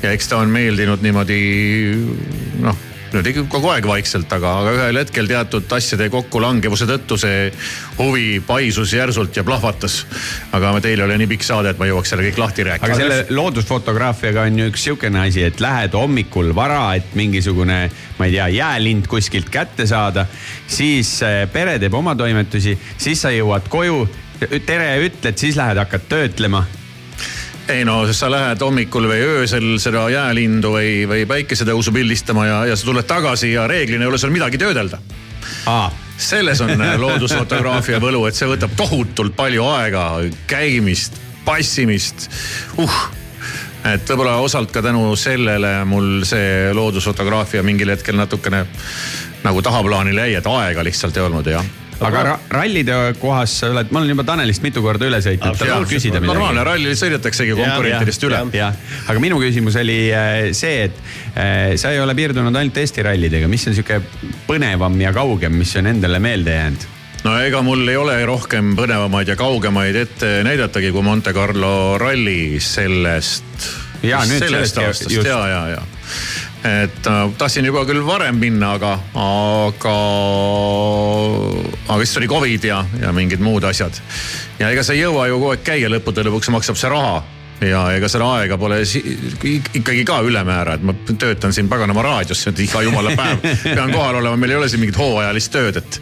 [0.02, 1.42] ja eks ta on meeldinud niimoodi
[2.66, 7.48] noh niimoodi kogu aeg vaikselt, aga, aga ühel hetkel teatud asjade kokkulangevuse tõttu see
[7.98, 10.00] huvi paisus järsult ja plahvatas.
[10.52, 12.92] aga teil ei ole nii pikk saade, et ma jõuaks selle kõik lahti rääkida.
[12.92, 17.80] aga selle loodusfotograafiaga on ju üks sihukene asi, et lähed hommikul vara, et mingisugune,
[18.18, 20.28] ma ei tea, jäälind kuskilt kätte saada.
[20.68, 24.08] siis eh, pere teeb oma toimetusi, siis sa jõuad koju,
[24.66, 26.66] tere ütled, siis lähed, hakkad töötlema.
[27.70, 32.76] Ei no sa lähed hommikul või öösel seda jäälindu või, või päikesetõusu pildistama ja, ja
[32.80, 35.00] sa tuled tagasi ja reeglina ei ole sul midagi töödelda.
[36.18, 40.08] selles on äh, loodusfotograafia võlu, et see võtab tohutult palju aega,
[40.48, 42.30] käimist, passimist.
[42.78, 43.02] Uh.
[43.88, 48.66] Et võib-olla osalt ka tänu sellele mul see loodusfotograafia mingil hetkel natukene
[49.44, 53.92] nagu tahaplaanile jäi, et aega lihtsalt ei olnud jah aga ra rallide kohas sa oled,
[53.92, 56.70] ma olen juba Tanelist mitu korda üle sõitnud, ta tahab küsida normaalne, midagi.
[56.70, 58.42] rallil sõidetaksegi konkurentidest üle.
[58.58, 58.76] jah,
[59.08, 61.00] aga minu küsimus oli äh, see, et
[61.34, 64.02] äh, sa ei ole piirdunud ainult Eesti rallidega, mis on sihuke
[64.50, 66.88] põnevam ja kaugem, mis on endale meelde jäänud?
[67.26, 72.60] no ega mul ei ole rohkem põnevamaid ja kaugemaid ette näidatagi kui Monte Carlo ralli
[72.64, 73.72] sellest.
[74.06, 75.28] Jaa, nüüd sellest sellest, aastast just.
[75.28, 75.82] ja, ja, ja.
[76.68, 79.96] Et äh, tahtsin juba küll varem minna, aga, aga,
[81.88, 84.02] aga siis tuli Covid ja, ja mingid muud asjad.
[84.60, 87.24] ja ega sa ei jõua ju kogu aeg käia, lõppude lõpuks maksab see raha
[87.66, 92.84] ja ega seda aega pole ikkagi ka ülemäära, et ma töötan siin paganama raadios, iga
[92.86, 96.00] jumala päev pean kohal olema, meil ei ole siin mingit hooajalist tööd, et.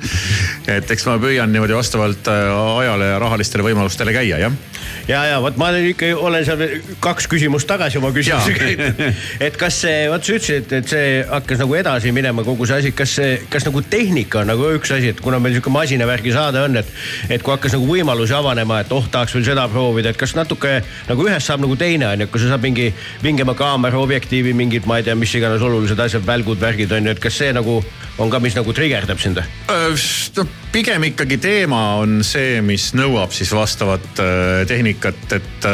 [0.80, 2.50] et eks ma püüan niimoodi vastavalt äh,
[2.82, 4.60] ajale ja rahalistele võimalustele käia, jah.
[5.08, 6.62] ja, ja vot ma ikka olen seal
[7.04, 9.12] kaks küsimust tagasi oma küsimusega.
[9.46, 12.94] et kas see, vot sa ütlesid, et, see hakkas nagu edasi minema, kogu see asi,
[12.98, 16.64] kas see, kas nagu tehnika on nagu üks asi, et kuna meil sihuke masinavärgi saade
[16.66, 16.90] on, et,
[17.30, 20.78] et kui hakkas nagu võimalusi avanema, et oh, tahaks veel seda proovida, et kas natuke
[21.10, 22.90] nagu ühest saab nagu teine on ju, kui sa saad mingi
[23.24, 27.16] vingema kaamera, objektiivi, mingid, ma ei tea, mis iganes olulised asjad, välgud, värgid on ju,
[27.16, 27.80] et kas see nagu
[28.22, 29.42] on ka, mis nagu trigerdab sind?
[30.76, 35.66] pigem ikkagi teema on see, mis nõuab siis vastavat äh, tehnikat, et,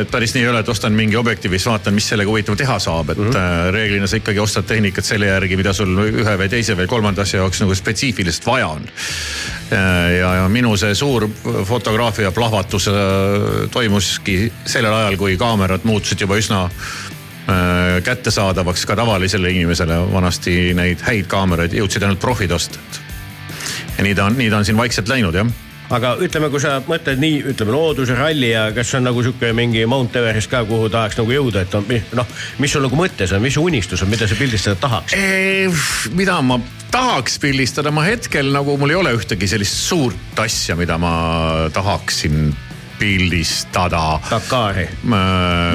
[0.00, 2.78] et päris nii ei ole, et ostan mingi objektiivi, siis vaatan, mis sellega huvitav teha
[2.78, 3.70] saab, et mm -hmm.
[3.72, 7.40] reeglina sa ikkagi ostad tehnikat selle järgi, mida sul ühe või teise või kolmanda asja
[7.40, 8.88] jaoks nagu spetsiifiliselt vaja on.
[10.20, 11.28] ja, ja minu see suur
[11.64, 12.94] fotograafia plahvatus äh,
[13.70, 21.00] toimuski sellel ajal, kui kaamerad muutusid juba üsna äh, kättesaadavaks ka tavalisele inimesele, vanasti neid
[21.02, 22.78] häid kaameraid jõudsid ainult profid osta.
[23.98, 25.46] ja nii ta on, nii ta on siin vaikselt läinud jah
[25.94, 29.82] aga ütleme, kui sa mõtled nii, ütleme looduse ralli ja kas on nagu sihuke mingi
[29.90, 31.86] Mount Everest ka, kuhu tahaks nagu jõuda, et on
[32.18, 35.16] noh, mis sul nagu mõttes on, mis su unistus on, mida sa pildistada tahaks?
[36.16, 36.60] mida ma
[36.94, 41.12] tahaks pildistada, ma hetkel nagu mul ei ole ühtegi sellist suurt asja, mida ma
[41.74, 42.50] tahaksin
[43.00, 44.20] pildistada.
[44.28, 44.84] Dakari,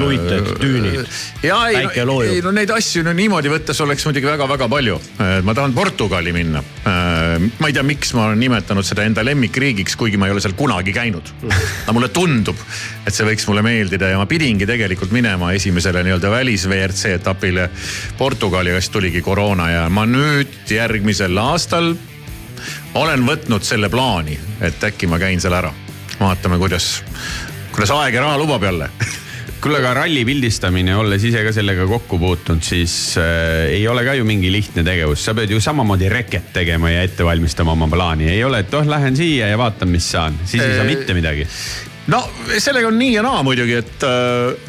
[0.00, 1.06] luited, düünid,
[1.42, 2.34] ja ei, päike no, loojub.
[2.36, 4.98] ei no neid asju no niimoodi võttes oleks muidugi väga-väga palju.
[5.42, 6.62] ma tahan Portugali minna.
[6.86, 10.54] ma ei tea, miks ma olen nimetanud seda enda lemmikriigiks, kuigi ma ei ole seal
[10.58, 11.32] kunagi käinud.
[11.50, 12.58] aga mulle tundub,
[13.06, 17.70] et see võiks mulle meeldida ja ma pidingi tegelikult minema esimesele nii-öelda välis WRC etapile
[18.18, 21.96] Portugali, aga siis tuligi koroona ja ma nüüd järgmisel aastal
[22.96, 25.72] olen võtnud selle plaani, et äkki ma käin seal ära.
[26.20, 27.04] vaatame, kuidas,
[27.74, 28.90] kuidas aeg ja raha lubab jälle.
[29.56, 34.14] Kuule, aga ralli pildistamine, olles ise ka sellega kokku puutunud, siis äh, ei ole ka
[34.14, 38.28] ju mingi lihtne tegevus, sa pead ju samamoodi reket tegema ja ette valmistama oma plaani,
[38.30, 41.48] ei ole, et oh, lähen siia ja vaatan, mis saan, siis ei saa mitte midagi.
[42.12, 42.20] No
[42.58, 44.04] sellega on nii ja naa muidugi, et,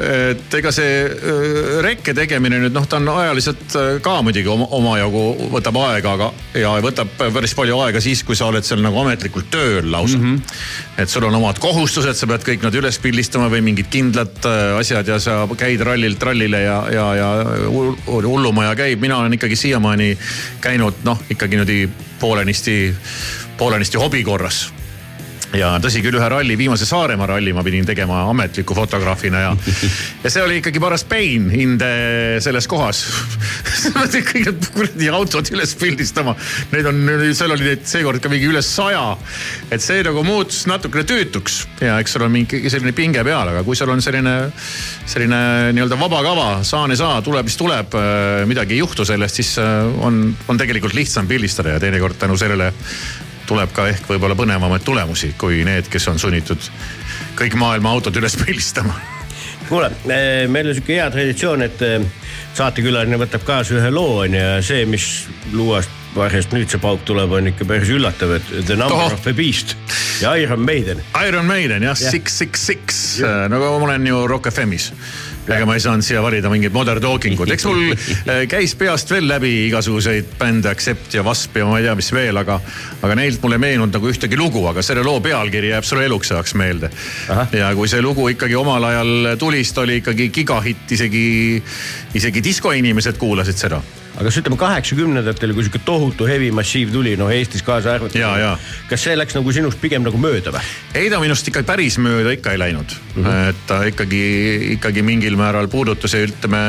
[0.07, 4.67] et ega see äh, rekke tegemine nüüd noh, ta on ajaliselt äh, ka muidugi oma,
[4.77, 5.23] omajagu
[5.53, 9.51] võtab aega, aga ja võtab päris palju aega siis, kui sa oled seal nagu ametlikult
[9.53, 10.33] tööl lausa mm.
[10.33, 11.03] -hmm.
[11.03, 14.79] et sul on omad kohustused, sa pead kõik nad üles pildistama või mingid kindlad äh,
[14.79, 17.29] asjad ja sa käid rallilt rallile ja, ja, ja
[17.67, 20.15] hull- hullumaja käib, mina olen ikkagi siiamaani
[20.61, 22.95] käinud noh, ikkagi niimoodi poolenisti,
[23.57, 24.65] poolenisti hobi korras
[25.55, 29.51] ja tõsi küll, ühe ralli, viimase Saaremaa ralli ma pidin tegema ametliku fotograafina ja,
[30.23, 31.91] ja see oli ikkagi paras pain hinde
[32.43, 33.05] selles kohas.
[34.17, 36.35] kõik need kuradi autod üles pildistama,
[36.73, 36.99] neid on,
[37.37, 39.15] seal oli neid seekord ka mingi üle saja.
[39.71, 43.63] et see nagu muutus natukene tüütuks ja eks sul on mingi selline pinge peal, aga
[43.67, 44.35] kui sul on selline,
[45.07, 45.39] selline
[45.77, 47.95] nii-öelda vaba kava, saan ja saa, tuleb, mis tuleb,
[48.49, 52.71] midagi ei juhtu sellest, siis äh, on, on tegelikult lihtsam pildistada ja teinekord tänu sellele
[53.47, 56.69] tuleb ka ehk võib-olla põnevamaid tulemusi kui need, kes on sunnitud
[57.39, 58.95] kõik maailma autod üles pildistama.
[59.69, 59.91] kuule,
[60.47, 62.01] meil on sihuke hea traditsioon, et eh,
[62.57, 67.03] saatekülaline võtab kaasa ühe loo on ju ja see, mis luuast varjast nüüd see pauk
[67.05, 69.13] tuleb, on ikka päris üllatav, et The Number Tohoh.
[69.13, 69.75] of the Beast
[70.21, 71.01] ja Iron Maiden.
[71.27, 73.01] Iron Maiden jah ja., Six, Six, Six,
[73.51, 74.91] nagu ma olen ju Rock FM-is.
[75.47, 79.11] Ega ma ei saanud siia valida mingit modern talking ut, eks mul äh, käis peast
[79.13, 82.59] veel läbi igasuguseid bände, Accept ja Wasp ja ma ei tea, mis veel, aga,
[83.01, 86.33] aga neilt mulle ei meenunud nagu ühtegi lugu, aga selle loo pealkiri jääb sulle eluks
[86.35, 86.91] ajaks meelde.
[87.57, 91.23] ja kui see lugu ikkagi omal ajal tuli, siis ta oli ikkagi gigahitt, isegi,
[92.17, 93.81] isegi diskoinimesed kuulasid seda.
[94.17, 98.17] Aga kas ütleme kaheksakümnendatel, kui sihuke tohutu heavy massiiv tuli, noh Eestis kaasa arvatud.
[98.89, 100.63] Kas see läks nagu sinust pigem nagu mööda või?
[100.97, 103.23] ei ta minust ikka päris mööda ikka ei läinud mm.
[103.23, 103.49] -hmm.
[103.51, 104.21] et ta ikkagi,
[104.77, 106.61] ikkagi mingil määral puudutas ja ütleme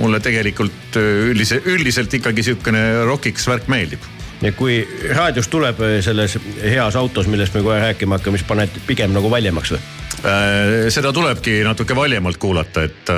[0.00, 4.02] mulle tegelikult üldise, üldiselt ikkagi sihukene rokiks värk meeldib.
[4.42, 4.82] ja kui
[5.14, 9.76] raadios tuleb selles heas autos, millest me kohe rääkima hakkame, siis paned pigem nagu valjemaks
[9.76, 9.84] või?
[10.24, 13.10] Äh, seda tulebki natuke valjemalt kuulata, et,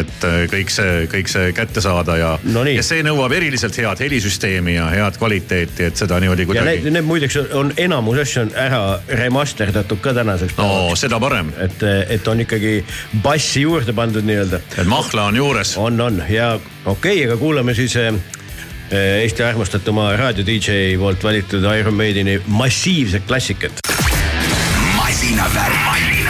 [0.00, 4.76] et kõik see, kõik see kätte saada ja No ja see nõuab eriliselt head helisüsteemi
[4.76, 6.92] ja head kvaliteeti, et seda niimoodi ja need, kuidagi.
[6.94, 11.82] need muideks on enamus asju on ära remasterdatud ka tänaseks no seda parem, et,
[12.12, 12.76] et on ikkagi
[13.24, 14.60] bassi juurde pandud nii-öelda.
[14.76, 15.76] et mahla on juures.
[15.80, 17.96] on, on ja okei okay,, aga kuulame siis
[18.94, 23.80] Eesti armastatuma raadio DJ poolt valitud Iron Maideni massiivset klassikat.
[24.96, 26.23] masinavärk,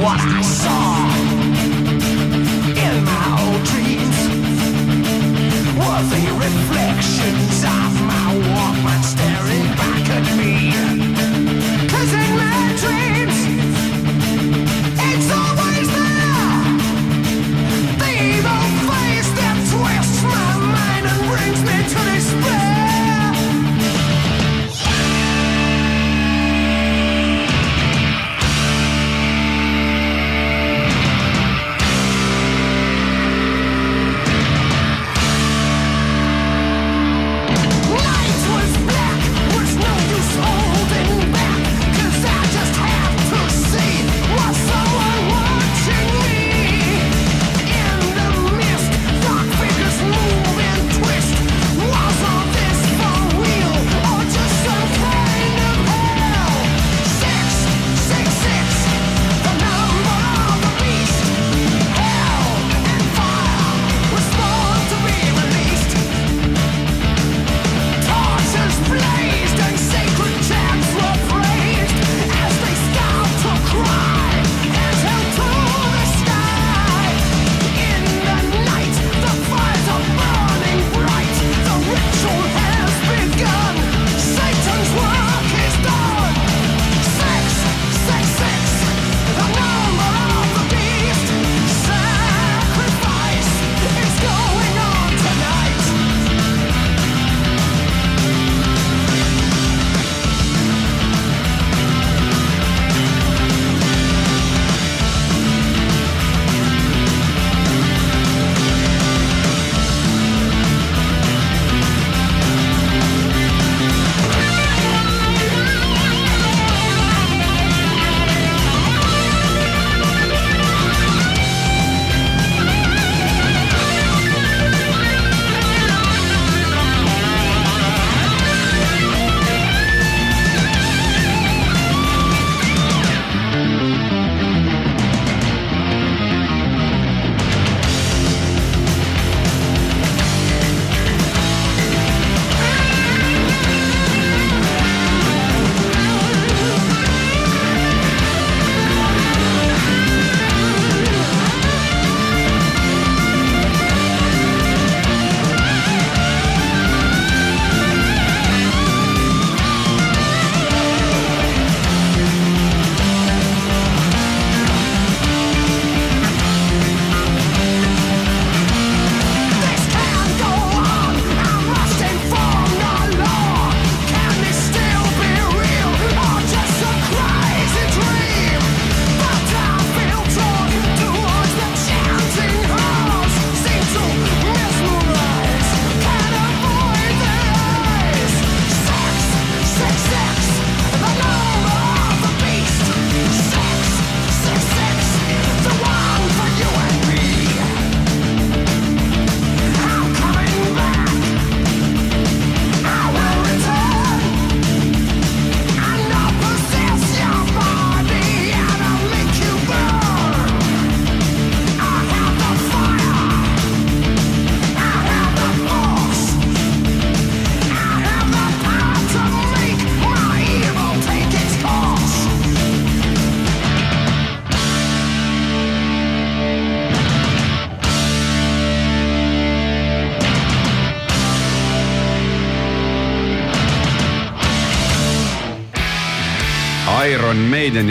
[0.00, 1.08] what I saw
[2.86, 4.18] in my old dreams
[5.74, 7.97] were the reflections of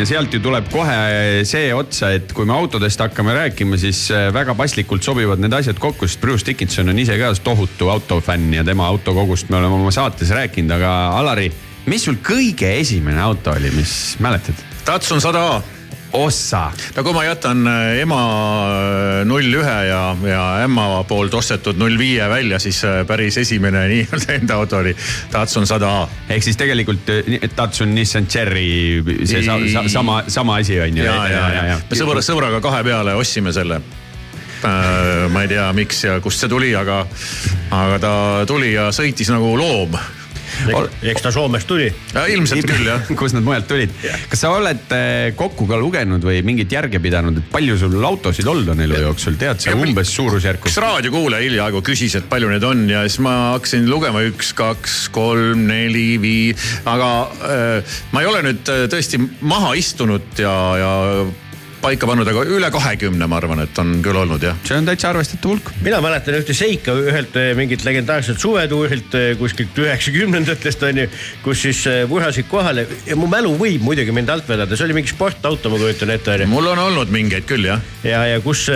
[0.08, 4.56] sealt ju tuleb kohe see otsa, et kui me autodest hakkame rääkima, siis äh, väga
[4.58, 8.88] paslikult sobivad need asjad kokku, sest Bruce Dickinson on ise ka tohutu autofänn ja tema
[8.88, 11.50] autokogust me oleme oma saates rääkinud, aga Alari,
[11.92, 14.64] mis sul kõige esimene auto oli, mis mäletad?
[14.88, 15.77] Datsun sada A
[16.18, 16.72] ossa.
[16.96, 18.20] no kui ma jätan äh, ema
[19.28, 24.38] null ühe ja, ja ämma poolt ostetud null viie välja, siis äh, päris esimene nii-öelda
[24.40, 24.96] enda auto oli
[25.34, 26.08] Datsun sada A.
[26.30, 31.06] ehk siis tegelikult äh, Datsun Nissan Cherry, see sa, sa, sama, sama asi on ju.
[31.06, 31.80] ja, ja, ja, ja.
[31.90, 33.82] me sõbra, sõbraga kahe peale ostsime selle
[34.66, 37.04] äh, ma ei tea, miks ja kust see tuli, aga,
[37.72, 38.14] aga ta
[38.50, 39.98] tuli ja sõitis nagu loom.
[41.12, 41.88] Eks ta Soomest tuli.
[42.34, 43.04] ilmselt küll jah.
[43.20, 43.94] kust nad mujalt tulid.
[44.32, 48.48] kas sa oled eh, kokku ka lugenud või mingit järge pidanud, et palju sul autosid
[48.48, 50.70] olnud on elu jooksul, tead sa umbes suurusjärku?
[50.70, 55.00] üks raadiokuulaja hiljaaegu küsis, et palju neid on ja siis ma hakkasin lugema üks, kaks,
[55.16, 57.12] kolm, neli, viis, aga
[57.48, 60.94] äh, ma ei ole nüüd äh, tõesti maha istunud ja, ja
[61.88, 64.58] paika pannud, aga üle kahekümne, ma arvan, et on küll olnud jah.
[64.68, 65.72] see on täitsa arvestatav hulk.
[65.86, 71.08] mina mäletan ühte seika ühelt eh, mingit legendaarset suvetuurilt eh, kuskilt üheksakümnendatest onju,
[71.46, 74.98] kus siis eh, vurhasid kohale ja mu mälu võib muidugi mind alt vedada, see oli
[75.00, 76.52] mingi sportauto, ma kujutan ette onju.
[76.52, 77.84] mul on olnud mingeid küll jah.
[78.04, 78.68] ja, ja kus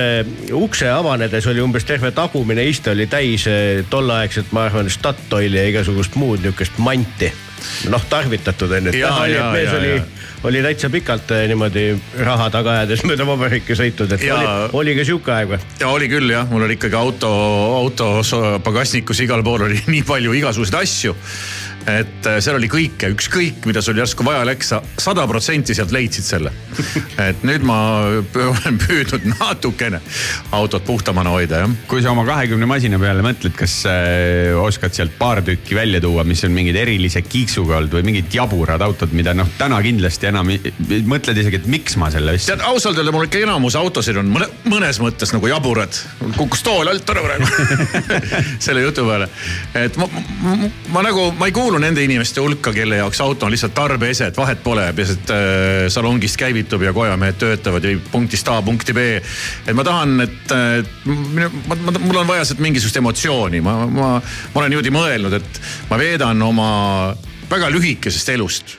[0.56, 3.48] ukse avanedes oli umbes terve tagumine iste oli täis
[3.92, 7.32] tolleaegset, ma arvan, Statoili ja igasugust muud niukest manti.
[7.92, 9.96] noh, tarvitatud onju, mees oli
[10.44, 11.86] oli täitsa pikalt eh, niimoodi
[12.26, 14.38] raha taga ajades mööda vabariiki sõitnud, et Jaa.
[14.38, 15.60] oli, oli ka sihuke aeg või?
[15.82, 17.32] ja oli küll jah, mul oli ikkagi auto,
[17.78, 18.34] autos
[18.66, 21.16] pagasnikus igal pool oli nii palju igasuguseid asju.
[21.90, 25.94] Et äh, seal oli kõike, ükskõik mida sul järsku vaja läks, sa sada protsenti sealt
[25.96, 26.54] leidsid selle.
[27.30, 30.02] et nüüd ma olen püüdnud natukene
[30.56, 31.76] autot puhtamana hoida jah.
[31.90, 36.26] kui sa oma kahekümne masina peale mõtled, kas äh, oskad sealt paar tükki välja tuua,
[36.28, 40.52] mis on mingid erilise kiiksuga olnud või mingid jaburad autod, mida noh, täna kindlasti enam
[41.10, 42.56] mõtled isegi, et miks ma selle ostsin.
[42.56, 46.02] tead, ausalt öelda mul ikka enamus autosid on mõne, mõnes mõttes nagu jaburad.
[46.38, 47.50] kukkus tool alt ära praegu
[48.66, 49.30] selle jutu peale.
[49.76, 50.08] et ma,
[50.42, 53.72] ma, ma, ma nagu, ma ei kuulu nende inimeste hulka, kelle jaoks auto on lihtsalt
[53.72, 58.58] tarbeese, et vahet pole, peaasi, et äh, salongist käivitub ja kojamehed töötavad ja punktist A
[58.62, 59.06] punkti B.
[59.22, 64.12] et ma tahan, et äh, ma, ma, mul on vaja sealt mingisugust emotsiooni, ma, ma,
[64.20, 66.68] ma olen niimoodi mõelnud, et ma veedan oma
[67.48, 68.76] väga lühikesest elust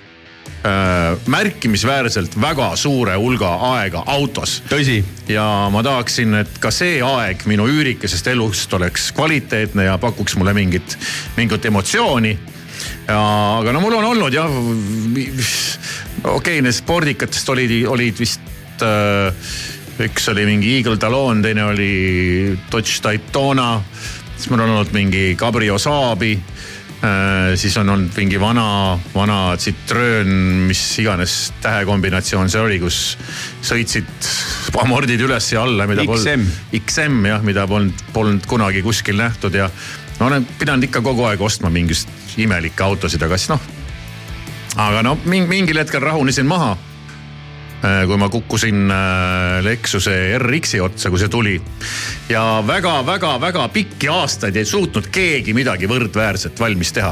[0.68, 4.60] äh, märkimisväärselt väga suure hulga aega autos.
[4.68, 5.00] tõsi,
[5.32, 10.52] ja ma tahaksin, et ka see aeg minu üürikesest elust oleks kvaliteetne ja pakuks mulle
[10.60, 10.98] mingit,
[11.40, 12.36] mingit emotsiooni.
[13.12, 15.36] Aga no mul on olnud jah, okei
[16.36, 19.52] okay,, need spordikatest olid, olid vist äh,
[20.02, 21.92] üks oli mingi Eagle Talon, teine oli
[22.72, 23.74] Dodge Daytona,
[24.36, 26.36] siis mul on olnud mingi Cabrio Saabi
[27.02, 30.28] Äh, siis on olnud mingi vana, vana Citroen,
[30.68, 31.32] mis iganes
[31.64, 32.98] tähekombinatsioon see oli, kus
[33.66, 34.28] sõitsid
[34.78, 36.44] amordid üles ja alla, mida XM.
[36.78, 39.66] XM jah, mida polnud, polnud kunagi kuskil nähtud ja
[40.20, 43.68] ma olen pidanud ikka kogu aeg ostma mingisuguseid imelikke autosid, aga siis noh.
[44.76, 46.76] aga no mingi, mingil hetkel rahunesin maha.
[48.06, 51.56] kui ma kukkusin äh, Lexuse RX-i otsa, kui see tuli
[52.30, 57.10] ja väga-väga-väga pikki aastaid ei suutnud keegi midagi võrdväärset valmis teha.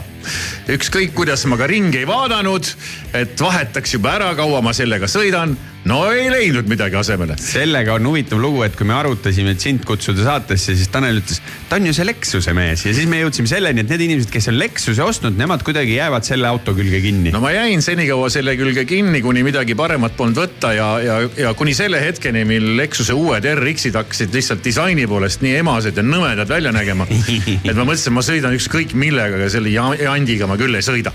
[0.70, 2.70] ükskõik, kuidas ma ka ringi ei vaadanud,
[3.18, 5.56] et vahetaks juba ära, kaua ma sellega sõidan,
[5.88, 9.84] no ei leidnud midagi asemele sellega on huvitav lugu, et kui me arutasime, et sind
[9.88, 13.48] kutsuda saatesse, siis Tanel ütles, ta on ju see Lexuse mees ja siis me jõudsime
[13.48, 17.32] selleni, et need inimesed, kes on Lexuse ostnud, nemad kuidagi jäävad selle auto külge kinni
[17.32, 21.16] no ma jäin senikaua selle külge kinni, kuni midagi paremat polnud võtta ja, ja,
[21.46, 26.04] ja kuni selle hetkeni, mil Lexuse uued RX-id hakkasid lihtsalt disaini poolest nii emased ja
[26.04, 27.06] nõmedad välja nägema.
[27.68, 31.12] et ma mõtlesin, ma sõidan ükskõik millega, aga selle ja- jandiga ma küll ei sõida.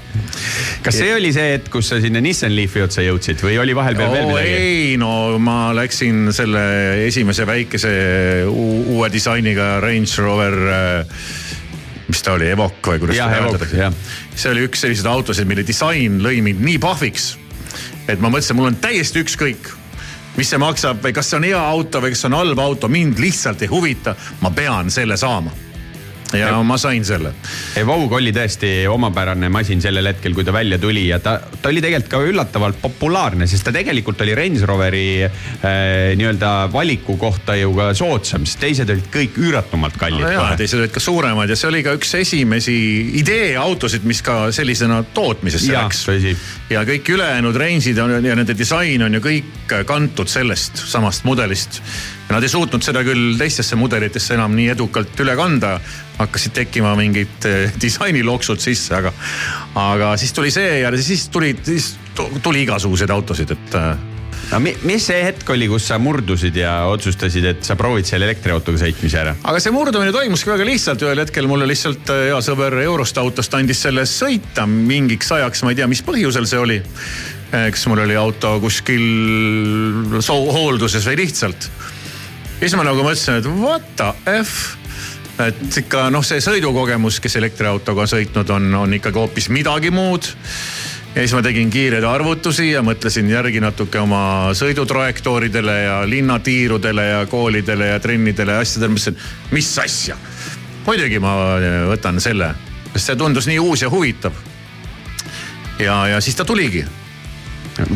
[0.84, 4.11] kas see oli see hetk, kus sa sinna Nissan Leafi otsa jõudsid või oli vahepeal
[4.13, 4.55] veel midagi?
[4.56, 6.64] ei, no ma läksin selle
[7.08, 7.91] esimese väikese
[8.49, 11.20] uu- uue disainiga Range Rover äh,
[12.08, 13.78] mis ta oli, Evoque või kuidas seda hääldatakse.
[14.36, 17.32] see oli üks selliseid autosid, mille disain lõi mind nii pahviks,
[18.08, 19.72] et ma mõtlesin, mul on täiesti ükskõik,
[20.38, 22.89] mis see maksab või kas see on hea auto või kas see on halb auto,
[22.91, 25.51] mind lihtsalt ei huvita, ma pean selle saama.
[26.34, 26.63] Ja Jah.
[26.65, 27.32] ma sain selle.
[27.78, 31.84] Evoque oli tõesti omapärane masin sellel hetkel, kui ta välja tuli ja ta, ta oli
[31.84, 37.73] tegelikult ka üllatavalt populaarne, sest ta tegelikult oli Range Roveri äh, nii-öelda valiku kohta ju
[37.78, 40.57] ka soodsam, sest teised olid kõik üüratumalt kallid no kohe.
[40.59, 42.76] teised olid ka suuremad ja see oli ka üks esimesi
[43.21, 46.05] ideeautosid, mis ka sellisena tootmisesse Jah, läks
[46.69, 51.82] ja kõik ülejäänud range'id on ja nende disain on ju kõik kantud sellest samast mudelist.
[52.30, 55.76] Nad ei suutnud seda küll teistesse mudelitesse enam nii edukalt üle kanda.
[56.20, 59.13] Hakkasid tekkima mingid eh, disainiloksud sisse, aga,
[59.76, 61.95] aga siis tuli see ja siis tuli, siis
[62.43, 63.95] tuli igasuguseid autosid, et äh,
[64.51, 68.28] no mi- mis see hetk oli, kus sa murdusid ja otsustasid, et sa proovid selle
[68.30, 69.36] elektriautoga sõitmise ära?
[69.43, 73.53] aga see murdumine toimuski väga lihtsalt, ühel hetkel mulle lihtsalt äh, hea sõber Eurost autost
[73.57, 76.80] andis selle sõita mingiks ajaks, ma ei tea, mis põhjusel see oli.
[77.55, 79.03] kas mul oli auto kuskil
[80.28, 81.68] hoolduses või lihtsalt.
[82.57, 84.09] ja siis ma nagu mõtlesin, et what the
[84.41, 84.76] f.
[85.44, 90.30] Et ikka noh, see sõidukogemus, kes elektriautoga sõitnud, on, on ikkagi hoopis midagi muud
[91.16, 97.22] ja siis ma tegin kiireid arvutusi ja mõtlesin järgi natuke oma sõidutrajektooridele ja linnatiirudele ja
[97.32, 99.20] koolidele ja trennidele ja asjadele, mõtlesin,
[99.56, 100.18] mis asja.
[100.86, 101.36] muidugi ma
[101.92, 102.52] võtan selle,
[102.94, 104.36] sest see tundus nii uus ja huvitav.
[105.80, 106.86] ja, ja siis ta tuligi.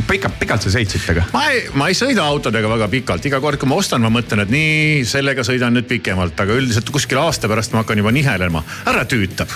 [0.07, 1.25] pikalt, pikalt sa sõitsid temaga?
[1.33, 4.43] ma ei, ma ei sõida autodega väga pikalt, iga kord, kui ma ostan, ma mõtlen,
[4.43, 8.63] et nii, sellega sõidan nüüd pikemalt, aga üldiselt kuskil aasta pärast ma hakkan juba nihelema,
[8.89, 9.51] ära tüütab.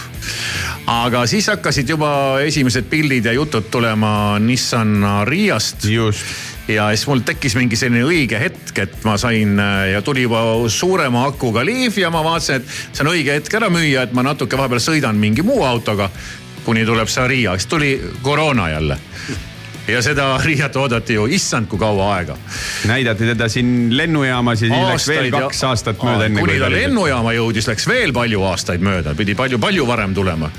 [0.87, 2.13] aga siis hakkasid juba
[2.45, 6.25] esimesed pildid ja jutud tulema Nissan Ariast just.
[6.67, 9.59] ja siis mul tekkis mingi selline õige hetk, et ma sain
[9.91, 13.67] ja tuli juba suurema akuga Leaf ja ma vaatasin, et see on õige hetk ära
[13.73, 16.09] müüa, et ma natuke vahepeal sõidan mingi muu autoga.
[16.63, 18.97] kuni tuleb see Aria, siis tuli koroona jälle.
[19.87, 22.37] Ja seda Ariat oodati ju issand kui kaua aega.
[22.89, 27.33] näidati teda siin lennujaamas ja siis läks veel kaks aastat mööda enne kuni ta lennujaama
[27.37, 30.51] jõudis, läks veel palju aastaid mööda, pidi palju-palju varem tulema.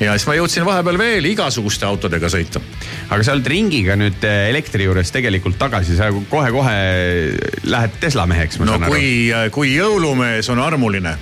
[0.00, 2.60] ja siis ma jõudsin vahepeal veel igasuguste autodega sõita.
[3.08, 6.76] aga sa oled ringiga nüüd eh, elektri juures tegelikult tagasi, sa kohe-kohe
[7.64, 11.16] lähed Tesla meheks, no kui, kui jõulumees on armuline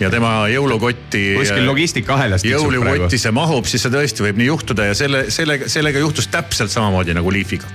[0.00, 1.22] ja tema jõulukotti.
[1.38, 2.84] kuskil logistikaahelas tiksub praegu.
[2.84, 6.72] jõulukotti see mahub, siis see tõesti võib nii juhtuda ja selle, sellega, sellega juhtus täpselt
[6.72, 7.66] samamoodi nagu Leafiga.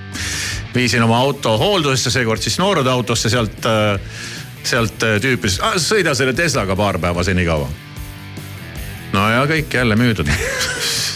[0.75, 3.67] viisin oma auto hooldusesse, seekord siis noorte autosse, sealt,
[4.63, 7.69] sealt äh, tüüp ütles, sõida selle Teslaga paar päeva senikaua.
[9.13, 10.31] no ja kõik jälle müüdud.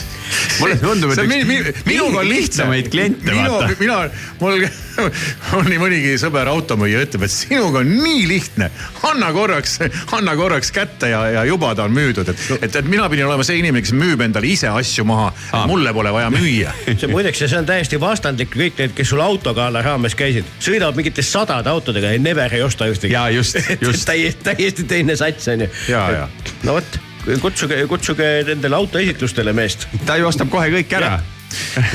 [0.61, 3.97] mulle tundub, et on mi- mi- üks minuga on lihtsamaid kliente, minu vaata., mina,
[4.41, 4.65] mul
[5.57, 8.69] on nii mõnigi sõber automüüja ütleb, et sinuga on nii lihtne.
[9.07, 9.77] anna korraks,
[10.17, 13.45] anna korraks kätte ja, ja juba ta on müüdud, et, et, et mina pidin olema
[13.47, 16.73] see inimene, kes müüb endale ise asju maha Aa., mulle pole vaja müüa.
[16.99, 21.25] see muideks, see on täiesti vastandlik, kõik need, kes sul autogala raames käisid, sõidavad mingite
[21.25, 23.13] sadade autodega ja never ei osta ühtegi.
[23.13, 24.05] Jaa, just, just.
[24.09, 25.69] täiesti, täiesti teine sats on ju.
[25.91, 26.29] Jaa, jaa.
[26.65, 26.99] no vot,
[27.41, 29.87] kutsuge, kutsuge nendele autoesitlustele meest.
[30.05, 31.17] ta ju ostab kohe kõik ära.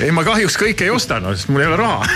[0.02, 2.08] ei, ma kahjuks kõike ei osta, no sest mul ei ole raha.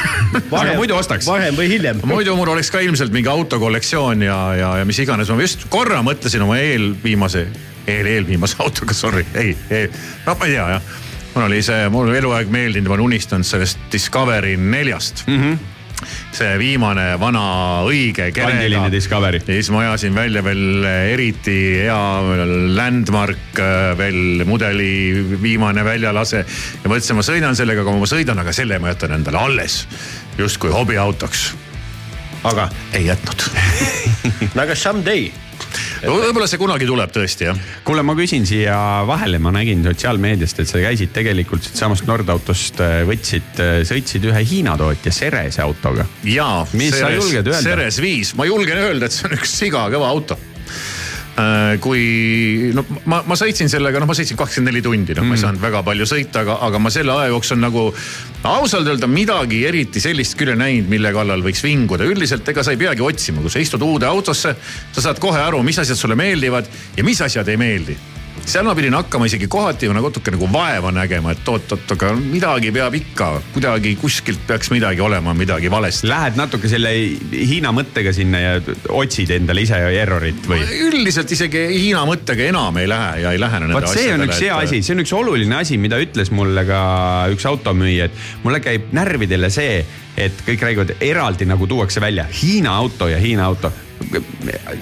[0.61, 1.29] Aga muidu ostaks.
[1.29, 2.03] varem või hiljem.
[2.09, 6.03] muidu mul oleks ka ilmselt mingi autokollektsioon ja, ja, ja mis iganes, ma just korra
[6.07, 7.47] mõtlesin oma eelviimase,
[7.87, 9.91] eel, eelviimase autoga, sorry, ei, ei,
[10.27, 10.93] no ma ei tea jah.
[11.37, 15.41] mul oli see, mul eluaeg meeldinud, ma olen unistanud sellest Discovery neljast mm.
[15.43, 15.76] -hmm
[16.37, 17.45] see viimane vana
[17.87, 18.29] õige
[18.93, 19.41] Discovery.
[19.41, 22.01] ja siis ma ajasin välja veel eriti hea
[22.77, 26.45] Landmark äh, veel mudeli viimane väljalase.
[26.83, 29.87] ja mõtlesin, ma sõidan sellega, aga ma sõidan, aga selle ma jätan endale alles
[30.39, 31.49] justkui hobiautoks.
[32.45, 33.49] aga ei jätnud.
[34.55, 35.31] no aga someday.
[36.03, 37.61] Võib-olla see kunagi tuleb tõesti jah.
[37.87, 43.63] kuule, ma küsin siia vahele, ma nägin sotsiaalmeediast, et sa käisid tegelikult siitsamast Nordautost, võtsid,
[43.89, 46.07] sõitsid ühe Hiina tootja Cerese autoga.
[46.25, 46.67] jaa.
[46.77, 47.63] Mis sa julged öelda?
[47.63, 50.39] Ceres viis, ma julgen öelda, et see on üks siga kõva auto.
[51.85, 55.43] Kui no ma, ma sõitsin sellega, noh, ma sõitsin kakskümmend neli tundi, noh, ma ei
[55.43, 57.87] saanud väga palju sõita, aga, aga ma selle aja jooksul nagu
[58.49, 62.09] ausalt öelda midagi eriti sellist küll ei näinud, mille kallal võiks vinguda.
[62.09, 64.57] üldiselt ega sa ei peagi otsima, kui sa istud uude autosse,
[64.97, 67.99] sa saad kohe aru, mis asjad sulle meeldivad ja mis asjad ei meeldi
[68.47, 72.71] seal ma pidin hakkama isegi kohati nagu natuke nagu vaeva nägema, et oot-oot, aga midagi
[72.75, 76.07] peab ikka, kuidagi kuskilt peaks midagi olema, midagi valesti.
[76.11, 76.93] Lähed natuke selle
[77.33, 78.53] Hiina mõttega sinna ja
[78.95, 80.63] otsid endale ise errorit või?
[80.87, 84.43] üldiselt isegi Hiina mõttega enam ei lähe ja ei lähene nende vot see on üks
[84.45, 86.81] hea asi, see on üks oluline asi, mida ütles mulle ka
[87.35, 89.81] üks automüüja, et mulle käib närvidele see,
[90.17, 93.73] et kõik räägivad eraldi nagu tuuakse välja Hiina auto ja Hiina auto.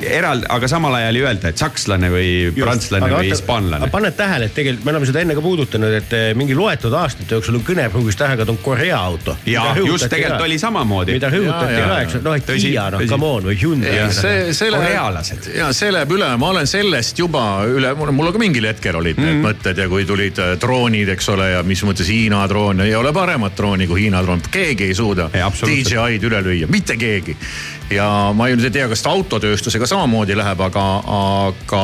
[0.08, 3.88] eraldi, aga samal ajal ei öelda, et sakslane või prantslane või hispaanlane.
[3.92, 7.36] paned tähele, et tegelikult me oleme seda enne ka puudutanud, et eh, mingi loetud aastate
[7.36, 9.36] jooksul on kõnepruugis tähega, on Korea auto.
[9.46, 11.16] ja just tegelikult oli samamoodi.
[11.18, 14.08] mida rõhutati ka, eks, noh, et Kiia, noh, come on või Hyundai.
[14.14, 18.42] see, see läheb Korealased., ja see läheb üle, ma olen sellest juba üle, mul ka
[18.42, 21.80] mingil hetkel olid mm need mõtted ja kui tulid äh, droonid, eks ole, ja mis
[21.86, 25.30] mõttes Hiina droon, ei ole paremat drooni kui Hiina droon, keegi ei suuda.
[25.32, 27.36] DJI-d üle lüüa, mitte keegi.
[27.92, 28.06] ja
[28.36, 30.84] ma ei tea, kas ta autotööstusega samamoodi läheb, aga,
[31.18, 31.82] aga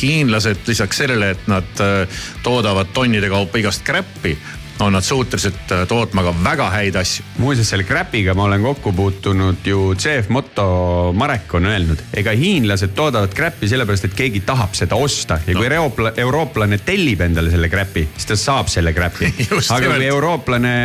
[0.00, 4.36] hiinlased lisaks sellele, et nad äh, toodavad tonnide kaupa igast kräppi,
[4.80, 7.24] on nad suutelised äh, tootma ka väga häid asju.
[7.38, 12.94] muuseas, selle Crapiga ma olen kokku puutunud ju CF Moto Marek on öelnud, ega hiinlased
[12.94, 15.74] toodavad Crapi sellepärast, et keegi tahab seda osta ja kui no.
[15.74, 19.32] euroopla, eurooplane tellib endale selle Crapi, siis ta saab selle Crapi
[19.76, 20.76] aga kui eurooplane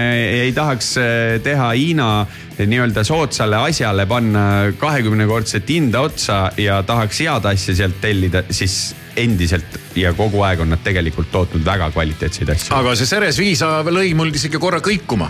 [0.42, 2.10] ei tahaks eh, teha Hiina
[2.58, 4.44] nii-öelda soodsale asjale panna
[4.78, 10.74] kahekümnekordset hinda otsa ja tahaks head asja sealt tellida, siis endiselt ja kogu aeg on
[10.74, 12.76] nad tegelikult tootnud väga kvaliteetseid asju.
[12.76, 15.30] aga see Ceres viis lõi mul isegi korra kõikuma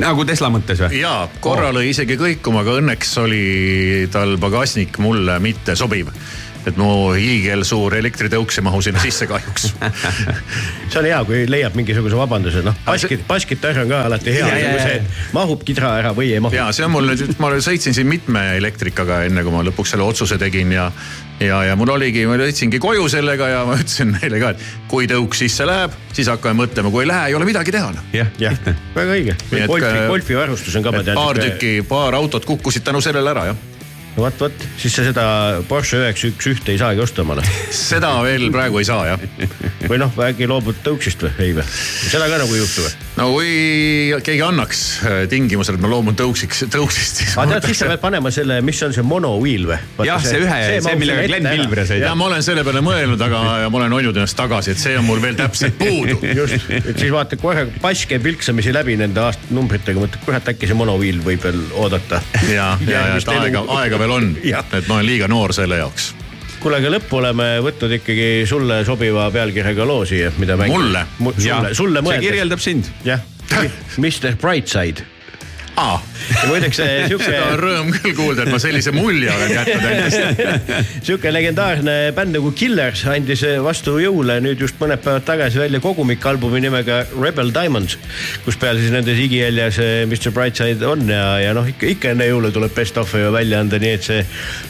[0.00, 1.00] nagu Tesla mõttes või?
[1.00, 6.12] ja korra lõi isegi kõikuma, aga õnneks oli tal pagasnik mulle mitte sobiv.
[6.66, 9.68] Et mu hiigelsuur elektritõuks ei mahu sinna sisse kahjuks.
[10.90, 14.80] see on hea, kui leiab mingisuguse vabanduse, noh, baskit, baskitarr on ka alati hea, nagu
[14.80, 16.56] see, et mahub kidra ära või ei mahu.
[16.58, 20.06] ja see on mul nüüd, ma sõitsin siin mitme elektrikaga, enne kui ma lõpuks selle
[20.06, 20.90] otsuse tegin ja
[21.40, 25.08] ja, ja mul oligi, ma sõitsingi koju sellega ja ma ütlesin neile ka, et kui
[25.10, 27.92] tõuk sisse läheb, siis hakkame mõtlema, kui ei lähe, ei ole midagi teha.
[27.94, 28.10] noh.
[28.16, 28.58] jah, jah,
[28.96, 29.38] väga õige.
[29.52, 33.64] Golfi, ka- golfivarustus on ka, paar tükki, paar autot kukkusid tänu sellele ära jah.
[34.16, 35.26] vot, vot, siis sa seda
[35.68, 37.44] Porsche üheksa üks ühte ei saagi osta omale.
[37.88, 39.26] seda veel praegu ei saa jah.
[39.86, 41.66] või noh, äkki loobud tõuksist või, ei või?
[42.08, 43.05] seda ka nagu ei juhtu või?
[43.16, 47.36] No kui keegi annaks äh, tingimusel, et ma loobun tõuksiks, tõuksist, siis.
[47.40, 49.78] aga tead, siis sa pead panema selle, mis on see monowheel või?
[50.08, 52.18] jah, see ühe, see, millega Glen Pilvre ja sõidab.
[52.20, 55.08] ma olen selle peale mõelnud, aga ja ma olen hoidnud ennast tagasi, et see on
[55.08, 56.18] mul veel täpselt puudu.
[56.36, 60.78] just, et siis vaata kohe pass käib vilksamisi läbi nende aastanumbritega, mõtled, kurat, äkki see
[60.78, 62.20] monowheel võib veel oodata.
[62.50, 66.12] ja, ja, ja et aega, aega veel on, et ma olen liiga noor selle jaoks.
[66.66, 70.74] kuule, aga lõppu oleme võtnud ikkagi sulle sobiva pealkirjaga loo siia, mida mängida.
[70.74, 71.34] Mulle?
[71.38, 72.24] sulle, sulle see mõeldes.
[72.26, 72.88] kirjeldab sind.
[73.06, 73.22] jah,
[74.02, 75.06] Mr Brightside.
[75.76, 75.96] aa,
[76.30, 79.88] ja muideks see sihuke seda on rõõm küll kuulda, et ma sellise mulje olen jätnud
[79.90, 80.70] endast.
[81.06, 86.62] sihuke legendaarne bänd nagu Killers andis vastu jõule nüüd just mõned päevad tagasi välja kogumikalbumi
[86.64, 87.98] nimega Rebel Diamonds,
[88.44, 92.28] kus peal siis nende sigijäljes eh, Mr Brightside on ja, ja noh, ikka, ikka enne
[92.30, 94.22] jõule tuleb best of'e ju välja anda, nii et see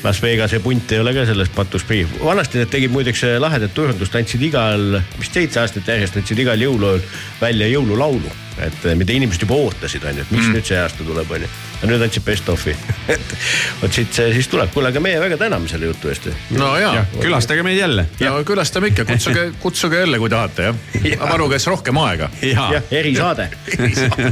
[0.05, 2.07] Las Vegase punt ei ole ka sellest patust prii.
[2.23, 6.67] vanasti nad tegid muideks eh, lahedat turundust, andsid igal, vist seitse aastat järjest andsid igal
[6.67, 7.03] jõuluööl
[7.41, 10.57] välja jõululaulu, et eh, mida inimesed juba ootasid, onju, et mis mm.
[10.57, 11.49] nüüd see aasta tuleb, onju.
[11.83, 12.75] ja nüüd andsid best of'i,
[13.15, 13.35] et
[13.83, 17.05] vot siit see siis tuleb, kuule, aga meie väga täname selle jutu eest no ja,
[17.21, 18.07] külastage meid jälle.
[18.23, 21.21] ja külastame ikka, kutsuge, kutsuge jälle, kui tahate jah ja..
[21.25, 22.31] paluge siis rohkem aega.
[22.43, 23.51] jah, erisaade,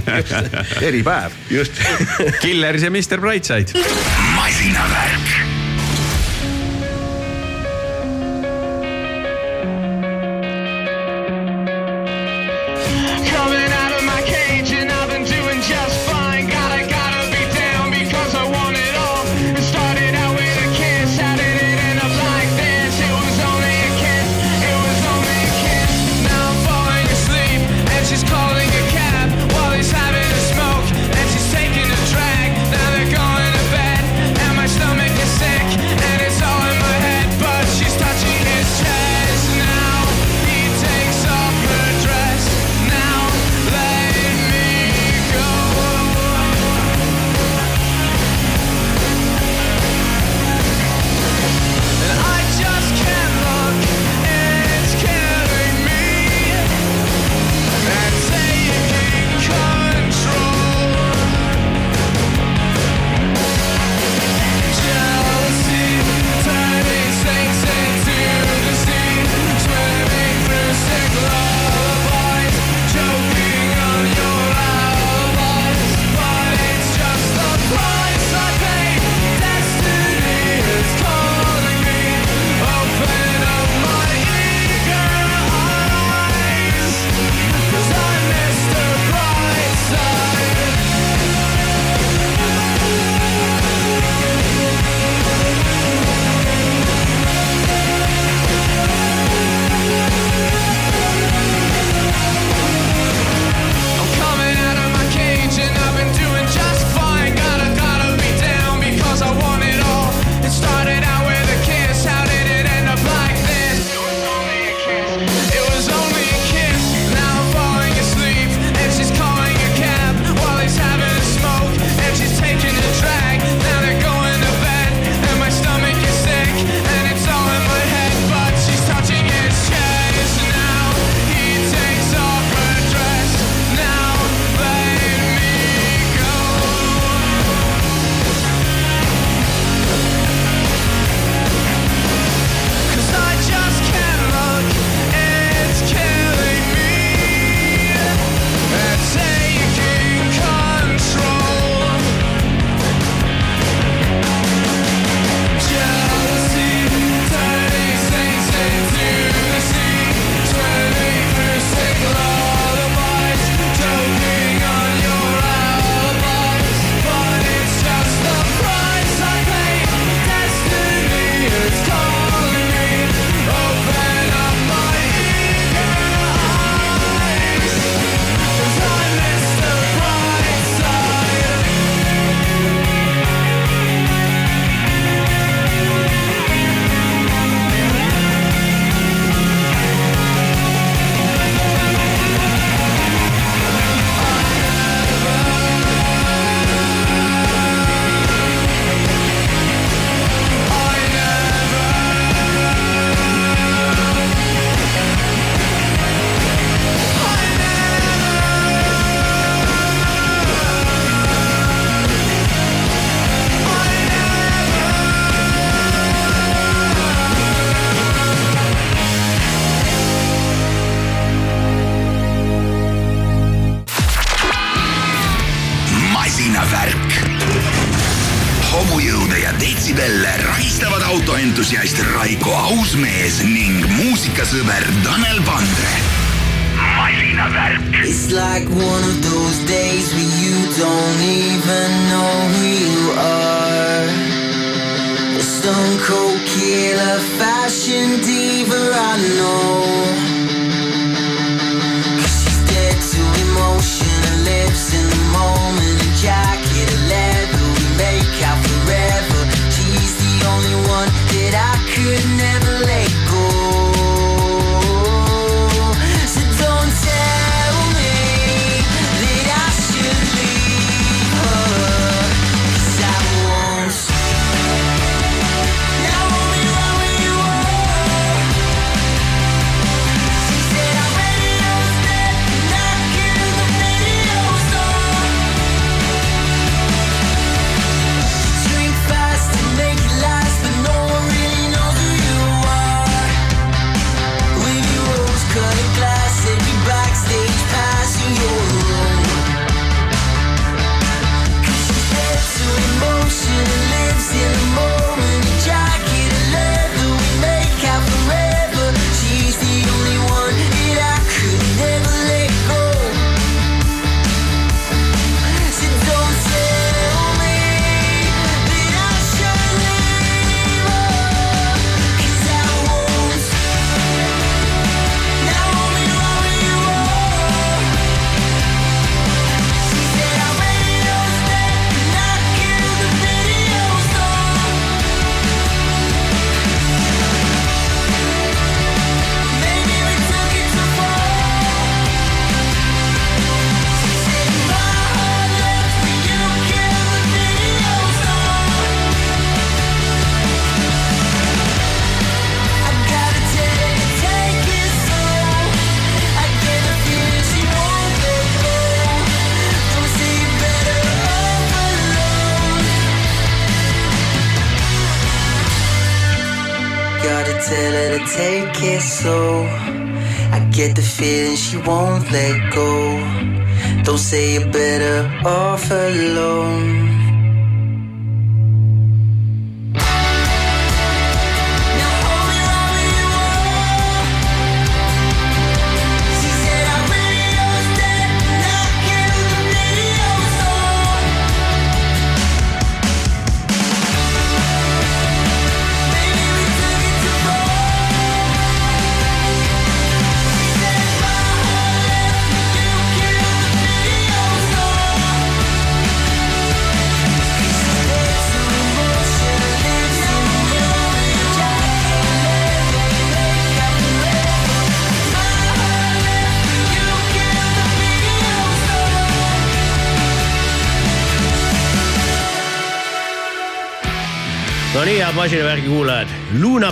[0.89, 1.37] eripäev.
[1.51, 1.83] just.
[2.41, 3.85] Killers ja Mr Brightside.
[4.37, 5.64] masinavärk.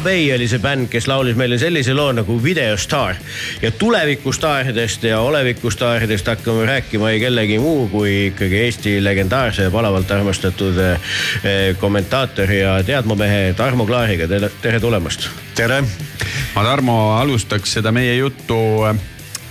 [0.02, 3.14] Bay oli see bänd, kes laulis meile sellise loo nagu Videostaar
[3.62, 10.10] ja tulevikustaaridest ja olevikustaaridest hakkame rääkima ei kellegi muu kui ikkagi Eesti legendaarse ja palavalt
[10.10, 10.98] armastatud eh,
[11.78, 14.26] kommentaatori ja teadmamehe Tarmo Klaariga,
[14.62, 15.28] tere, tulemast.
[15.54, 15.82] tere.
[16.54, 18.58] ma, Tarmo, alustaks seda meie juttu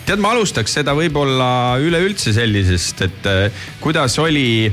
[0.05, 4.71] tead, ma alustaks seda võib-olla üleüldse sellisest, et eh, kuidas oli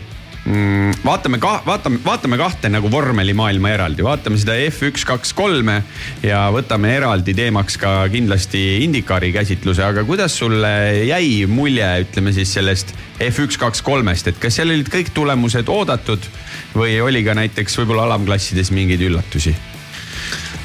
[0.49, 5.80] mm, vaatame ka, vaatame, vaatame kahte nagu vormelimaailma eraldi, vaatame seda F1 kaks kolme
[6.24, 10.72] ja võtame eraldi teemaks ka kindlasti Indikaari käsitluse, aga kuidas sulle
[11.09, 16.30] jäi mulje, ütleme siis sellest F1 kaks kolmest, et kas seal olid kõik tulemused oodatud
[16.76, 19.57] või oli ka näiteks võib-olla alamklassides mingeid üllatusi?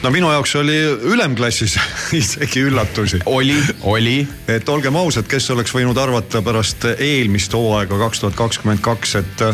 [0.04, 0.76] no minu jaoks oli
[1.14, 1.78] ülemklassis
[2.22, 3.22] isegi üllatusi.
[3.26, 4.18] oli, oli
[4.48, 9.46] et olgem ausad, kes oleks võinud arvata pärast eelmist hooaega kaks tuhat kakskümmend kaks, et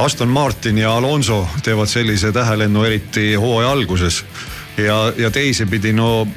[0.00, 4.24] Aston Martin ja Alonso teevad sellise tähelennu, eriti hooaja alguses.
[4.76, 6.28] ja, ja teisipidi no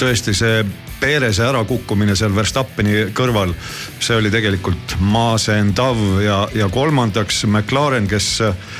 [0.00, 0.64] tõesti see
[1.00, 3.52] Perese ärakukkumine seal Verstappeni kõrval,
[4.00, 8.28] see oli tegelikult masendav ja, ja kolmandaks McLaren, kes.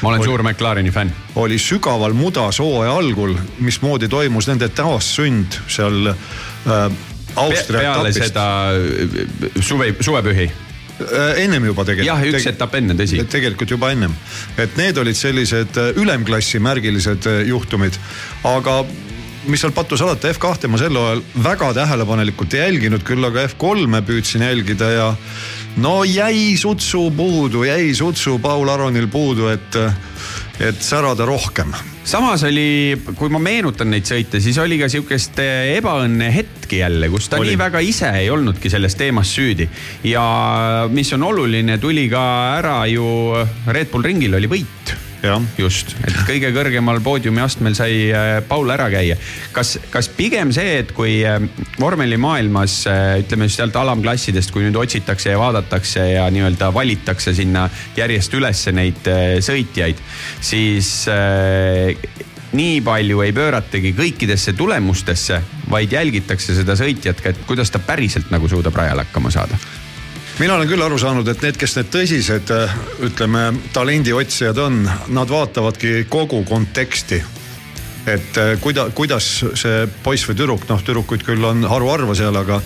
[0.02, 1.12] ma olen suur McLareni fänn.
[1.40, 6.90] oli sügaval mudas hooaja algul, mismoodi toimus nende taassünd seal äh,
[7.36, 8.26] Austria peale etapist.
[8.32, 10.50] seda äh, suve, suvepühi.
[11.40, 12.08] Ennem juba tegelikult.
[12.08, 13.20] jah, üks etapp enne, tõsi.
[13.30, 14.14] tegelikult juba ennem,
[14.60, 17.96] et need olid sellised äh, ülemklassi märgilised äh, juhtumid,
[18.48, 18.82] aga
[19.48, 24.02] mis seal pattu salata, F2-e ma sel ajal väga tähelepanelikult ei jälginud, küll aga F3-e
[24.06, 25.08] püüdsin jälgida ja
[25.80, 29.96] no jäi sutsu puudu, jäi sutsu Paul Aronil puudu, et äh,
[30.60, 31.72] et särada rohkem
[32.04, 35.38] samas oli, kui ma meenutan neid sõite, siis oli ka sihukest
[35.76, 37.52] ebaõnne hetki jälle, kus ta Oli.
[37.52, 39.68] nii väga ise ei olnudki selles teemas süüdi.
[40.04, 40.24] ja
[40.90, 42.24] mis on oluline, tuli ka
[42.58, 43.06] ära ju
[43.66, 44.96] Red Bull ringil oli võit
[45.58, 49.16] just, et kõige kõrgemal poodiumi astmel sai äh, Paul ära käia.
[49.52, 51.40] kas, kas pigem see, et kui äh,
[51.80, 57.68] vormelimaailmas äh, ütleme just sealt alamklassidest, kui nüüd otsitakse ja vaadatakse ja nii-öelda valitakse sinna
[57.96, 59.06] järjest ülesse neid
[59.44, 60.00] sõitjaid,
[60.44, 60.90] siis
[62.56, 65.40] nii palju ei pööratagi kõikidesse tulemustesse,
[65.70, 69.58] vaid jälgitakse seda sõitjat ka, et kuidas ta päriselt nagu suudab rajal hakkama saada.
[70.40, 72.54] Mina olen küll aru saanud, et need, kes need tõsised,
[73.04, 74.80] ütleme, talendiotsijad on,
[75.12, 77.20] nad vaatavadki kogu konteksti
[78.08, 79.26] et eh, kuida-, kuidas
[79.60, 82.60] see poiss või tüdruk, noh tüdrukuid küll on haruharva seal, aga,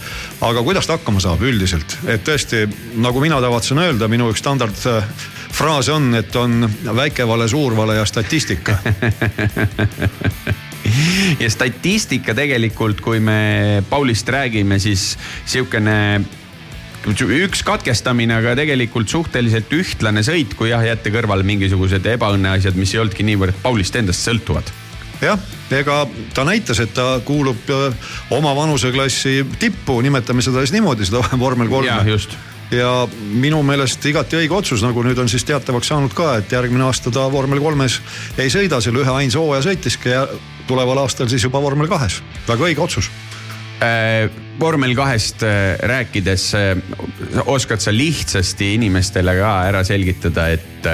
[0.46, 2.64] aga kuidas ta hakkama saab üldiselt, et tõesti
[3.02, 8.06] nagu mina tavatsen öelda, minu üks standardfraas on, et on väike vale, suur vale ja
[8.06, 8.78] statistika.
[11.42, 15.16] ja statistika tegelikult, kui me Paulist räägime, siis
[15.50, 15.98] sihukene
[17.12, 22.94] üks katkestamine, aga tegelikult suhteliselt ühtlane sõit, kui jah, jätta kõrvale mingisugused ebaõnne asjad, mis
[22.94, 24.70] ei olnudki niivõrd Paulist endast sõltuvad.
[25.20, 25.38] jah,
[25.70, 27.94] ega ta näitas, et ta kuulub äh,
[28.30, 32.36] oma vanuseklassi tippu, nimetame seda siis niimoodi, seda vormel kolme jah, just.
[32.72, 36.88] ja minu meelest igati õige otsus, nagu nüüd on siis teatavaks saanud ka, et järgmine
[36.88, 38.00] aasta ta vormel kolmes
[38.38, 40.26] ei sõida, selle ühe ainsa hooaja sõitiski ja
[40.66, 42.22] tuleval aastal siis juba vormel kahes.
[42.48, 43.10] väga õige otsus.
[43.82, 44.30] Äh,
[44.60, 46.76] vormel kahest äh, rääkides äh,
[47.46, 50.86] oskad sa lihtsasti inimestele ka ära selgitada, et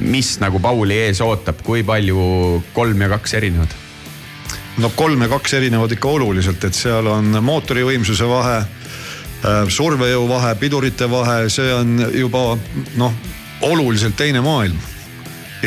[0.00, 3.76] mis nagu Pauli ees ootab, kui palju kolm ja kaks erinevad?
[4.80, 8.58] no kolm ja kaks erinevad ikka oluliselt, et seal on mootori võimsuse vahe,
[9.72, 12.42] survejõu vahe, pidurite vahe, see on juba
[13.00, 13.16] noh,
[13.64, 14.76] oluliselt teine maailm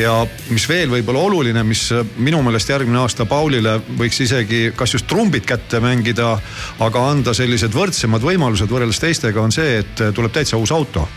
[0.01, 0.13] ja
[0.49, 5.47] mis veel võib-olla oluline, mis minu meelest järgmine aasta Paulile võiks isegi kas just trumbid
[5.47, 6.35] kätte mängida,
[6.83, 11.07] aga anda sellised võrdsemad võimalused võrreldes teistega, on see, et tuleb täitsa uus auto.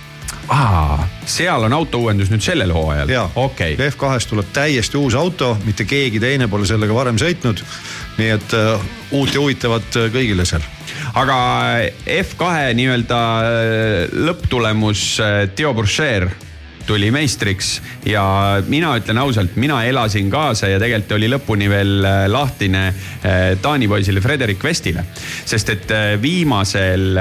[0.49, 3.89] aa, seal on autouuendus nüüd sellel hooajal ja, okei okay..
[3.91, 7.63] F2-st tuleb täiesti uus auto, mitte keegi teine pole sellega varem sõitnud.
[8.19, 10.65] nii et uh, uut ja huvitavat kõigile seal.
[11.15, 11.37] aga
[12.07, 15.21] F2 nii-öelda äh, lõpptulemus,
[15.55, 16.31] Theo Burcher
[16.87, 17.77] tuli meistriks
[18.07, 18.25] ja
[18.69, 23.89] mina ütlen ausalt, mina elasin kaasa ja tegelikult oli lõpuni veel äh, lahtine äh, Taani
[23.91, 25.05] poisile Frederik Vestile,
[25.45, 27.17] sest et äh, viimasel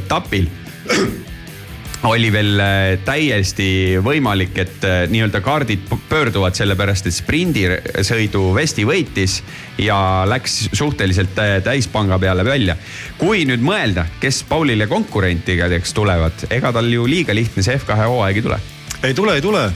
[0.00, 0.48] etapil
[2.12, 2.60] oli veel
[3.02, 9.40] täiesti võimalik, et nii-öelda kaardid pöörduvad, sellepärast et sprindisõidu Vesti võitis
[9.82, 12.76] ja läks suhteliselt tä- täispanga peale välja.
[13.18, 18.42] kui nüüd mõelda, kes Paulile konkurentideks tulevad, ega tal ju liiga lihtne see F2 hooaeg
[18.42, 18.62] ei tule
[19.02, 19.72] ei tule, ei tule,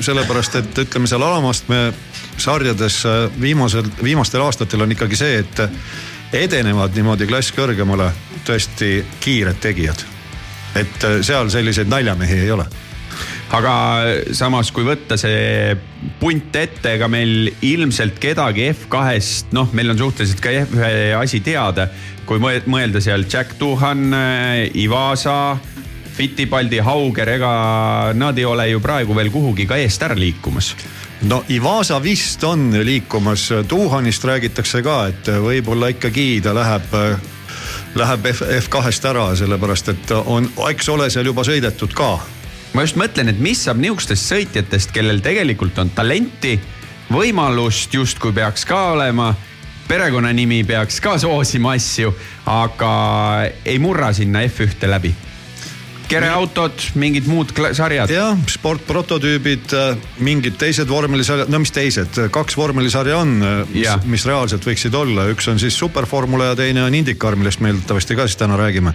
[0.00, 1.92] sellepärast et ütleme seal alamastme
[2.36, 5.62] sarjades äh, viimasel, viimastel aastatel on ikkagi see, et
[6.44, 8.10] edenevad niimoodi klass kõrgemale
[8.46, 10.06] tõesti kiired tegijad.
[10.74, 12.66] et äh, seal selliseid naljamehi ei ole
[13.52, 13.74] aga
[14.32, 15.74] samas, kui võtta see
[16.20, 21.88] punt ette, ega meil ilmselt kedagi F2-st, noh, meil on suhteliselt ka F1 asi teada.
[22.24, 24.14] kui mõe- mõelda seal Jack Duhan,
[24.74, 25.58] Ivasa,
[26.12, 27.52] Fittipaldi, Hauger, ega
[28.14, 30.74] nad ei ole ju praegu veel kuhugi ka eest ära liikumas.
[31.22, 36.94] no Ivasa vist on liikumas, Tuhanist räägitakse ka, et võib-olla ikkagi ta läheb,
[37.94, 42.18] läheb F, F2-st ära, sellepärast et on, eks ole seal juba sõidetud ka
[42.72, 46.56] ma just mõtlen, et mis saab nihukestest sõitjatest, kellel tegelikult on talenti,
[47.12, 49.32] võimalust justkui peaks ka olema,
[49.88, 52.14] perekonnanimi peaks ka soosima asju,
[52.48, 52.92] aga
[53.64, 55.12] ei murra sinna F1-te läbi.
[56.08, 58.10] kereautod, mingid muud sarjad.
[58.12, 59.74] jah, sportprototüübid,
[60.24, 63.34] mingid teised vormelisarjad, no mis teised, kaks vormelisarja on,
[63.72, 64.02] mis, Jah.
[64.08, 68.18] mis reaalselt võiksid olla, üks on siis superformula ja teine on IndyCar, millest me eeldatavasti
[68.18, 68.94] ka siis täna räägime.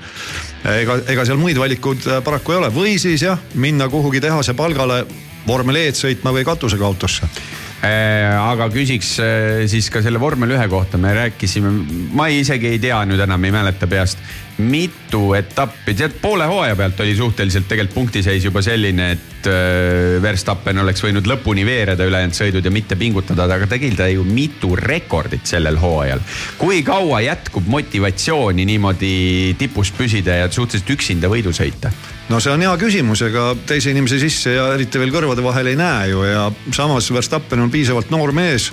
[0.77, 4.55] ega, ega seal muid valikuid äh, paraku ei ole või siis jah, minna kuhugi tehase
[4.57, 5.03] palgale
[5.47, 7.29] vormel E-d sõitma või katusega autosse.
[7.77, 11.71] Äh, aga küsiks äh, siis ka selle vormel ühe kohta, me rääkisime,
[12.17, 14.21] ma ei, isegi ei tea nüüd enam, ei mäleta peast.
[14.57, 20.81] Mitu etappi, tead poole hooaja pealt oli suhteliselt tegelikult punktiseis juba selline, et äh, Verstappen
[20.81, 25.45] oleks võinud lõpuni veereda ülejäänud sõidud ja mitte pingutada, aga tegi ta ju mitu rekordit
[25.45, 26.21] sellel hooajal.
[26.57, 31.93] kui kaua jätkub motivatsiooni niimoodi tipus püsida ja suhteliselt üksinda võidu sõita?
[32.29, 35.77] no see on hea küsimus, ega teise inimese sisse ja eriti veel kõrvade vahel ei
[35.79, 38.71] näe ju ja samas Verstappen on piisavalt noor mees.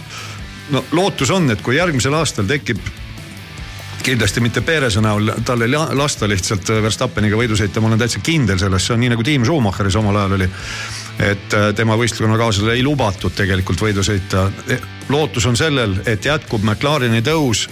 [0.72, 2.80] no lootus on, et kui järgmisel aastal tekib
[4.04, 8.58] kindlasti mitte Perese näol, tal la- lasta lihtsalt Verstappeniga võidu sõita, ma olen täitsa kindel
[8.60, 10.48] selles, see on nii nagu Tiim Schumacheris omal ajal oli.
[11.18, 14.50] et äh, tema võistkonnakaaslasele ei lubatud tegelikult võidu sõita.
[15.08, 17.68] lootus on sellel, et jätkub McLareni tõus.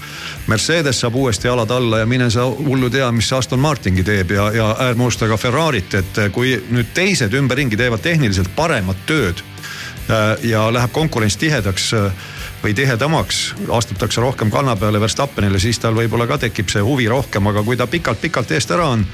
[0.47, 4.53] Mercedes saab uuesti jalad alla ja mine sa hullu tea, mis Aston Martingi teeb ja,
[4.53, 9.43] ja ärme unusta ka Ferrarit, et äh, kui nüüd teised ümberringi teevad tehniliselt paremat tööd
[10.09, 12.13] äh, ja läheb konkurents tihedaks äh,
[12.63, 17.47] või tihedamaks, astutakse rohkem kanna peale Verstappenile, siis tal võib-olla ka tekib see huvi rohkem,
[17.51, 19.07] aga kui ta pikalt-pikalt eest ära on.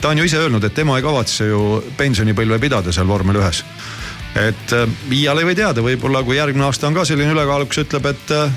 [0.00, 3.64] ta on ju ise öelnud, et tema ei kavatse ju pensionipõlve pidada seal vormel ühes.
[4.34, 8.06] et äh, iial ei või teada, võib-olla kui järgmine aasta on ka selline ülekaalukas, ütleb,
[8.06, 8.50] et äh,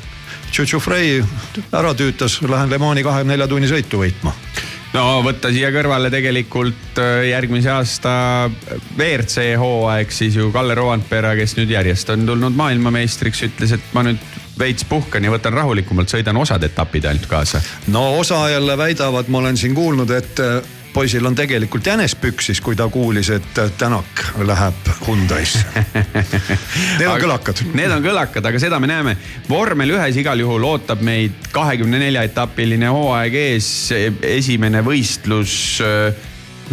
[0.52, 1.24] Tšutšufrei
[1.76, 4.32] ära tüütas, lähen Le Mani kahekümne nelja tunni sõitu võitma
[4.98, 8.14] no võtta siia kõrvale tegelikult äh, järgmise aasta
[8.98, 14.06] WRC hooaeg siis ju Kalle Rovanpera, kes nüüd järjest on tulnud maailmameistriks, ütles, et ma
[14.08, 14.24] nüüd
[14.58, 17.62] veits puhkan ja võtan rahulikumalt, sõidan osad etapid ainult kaasa.
[17.94, 20.58] no osa jälle väidavad, ma olen siin kuulnud, et äh,
[20.98, 25.60] poisil on tegelikult jänes püksis, kui ta kuulis, et Tänak läheb Hyundai'sse.
[26.98, 27.62] Need on kõlakad.
[27.78, 29.14] Need on kõlakad, aga seda me näeme.
[29.50, 33.70] vormel ühes igal juhul ootab meid kahekümne nelja etapiline hooaeg ees,
[34.26, 35.54] esimene võistlus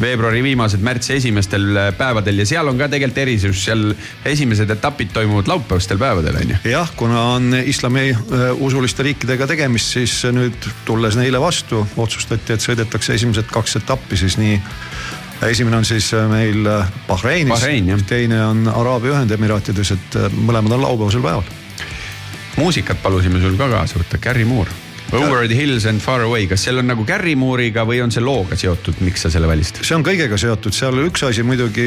[0.00, 3.92] veebruari viimased, märtsi esimestel äh, päevadel ja seal on ka tegelikult erisus, seal
[4.26, 6.58] esimesed etapid toimuvad laupäevastel päevadel on ju.
[6.72, 12.64] jah, kuna on islami äh, usuliste riikidega tegemist, siis nüüd tulles neile vastu, otsustati, et
[12.64, 14.60] sõidetakse esimesed kaks etappi siis nii.
[15.50, 16.66] esimene on siis äh, meil
[17.08, 21.52] Bahreinis Bahrein, teine on Araabia Ühendemiraatides, et mõlemad on laupäevasel päeval.
[22.56, 24.83] muusikat palusime sul ka kaasa võtta, Gary Moore.
[25.12, 28.22] Over the hills and far away, kas seal on nagu Gary Moore'iga või on see
[28.24, 29.86] looga seotud, miks sa selle valistasid?
[29.86, 31.86] see on kõigega seotud, seal üks asi muidugi,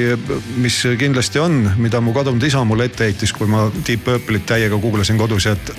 [0.61, 4.79] mis kindlasti on, mida mu kadunud isa mulle ette heitis, kui ma Deep Purple'it täiega
[4.79, 5.73] guuglasin kodus ja et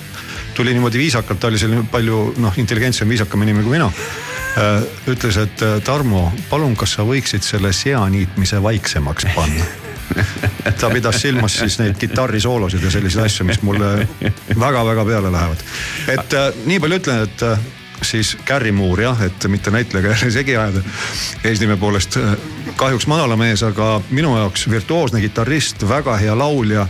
[0.53, 3.89] tuli niimoodi viisakalt, ta oli selline palju noh, intelligentsem, viisakam inimene kui mina.
[5.07, 9.88] ütles, et Tarmo, palun, kas sa võiksid selle seaniitmise vaiksemaks panna
[10.79, 14.07] ta pidas silmas siis neid kitarrisoolosid ja selliseid asju, mis mulle
[14.59, 15.67] väga-väga peale lähevad.
[16.07, 17.59] et äh, nii palju ütlen, et äh,
[18.01, 20.81] siis Gary Moore jah, et mitte näitlejaga jälle segi ajada.
[21.43, 22.35] eesnime poolest äh,
[22.75, 26.87] kahjuks madala mees, aga minu jaoks virtuoosne kitarrist, väga hea laulja,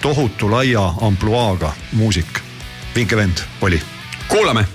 [0.00, 2.40] tohutu laia ampluaaga muusik.
[2.94, 3.82] vinke vend oli.
[4.28, 4.66] kuulame.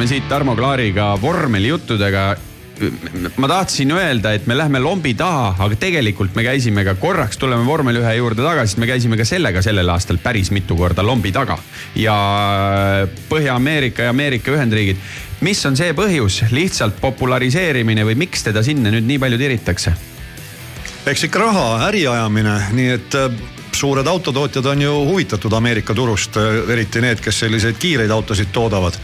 [0.00, 2.36] Jätkame siit Tarmo Klaariga vormelijuttudega.
[3.36, 7.66] ma tahtsin öelda, et me lähme lombi taha, aga tegelikult me käisime ka korraks, tuleme
[7.66, 11.58] vormel ühe juurde tagasi, me käisime ka sellega sellel aastal päris mitu korda lombi taga.
[11.94, 12.16] ja
[13.28, 14.96] Põhja-Ameerika ja Ameerika Ühendriigid.
[15.40, 19.92] mis on see põhjus, lihtsalt populariseerimine või miks teda sinna nüüd nii palju tiritakse?
[21.06, 26.36] eks ikka raha, äriajamine, nii et äh, suured autotootjad on ju huvitatud Ameerika turust,
[26.68, 28.98] eriti need, kes selliseid kiireid autosid toodavad.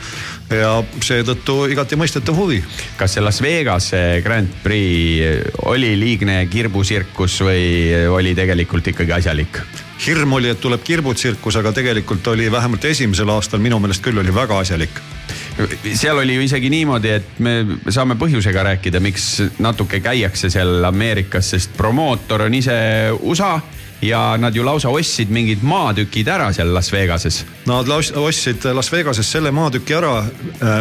[0.51, 2.63] ja seetõttu igati mõistetav huvi.
[2.97, 9.61] kas see Las Vegase Grand Prix oli liigne kirbusirkus või oli tegelikult ikkagi asjalik?
[10.07, 14.35] hirm oli, et tuleb kirbutsirkus, aga tegelikult oli vähemalt esimesel aastal minu meelest küll oli
[14.35, 15.01] väga asjalik.
[15.95, 21.51] seal oli ju isegi niimoodi, et me saame põhjusega rääkida, miks natuke käiakse seal Ameerikas,
[21.51, 22.77] sest promootor on ise
[23.21, 23.61] USA
[24.03, 27.45] ja nad ju lausa ostsid mingid maatükid ära seal Las Vegases.
[27.67, 30.25] Nad ostsid Las Vegases selle maatüki ära,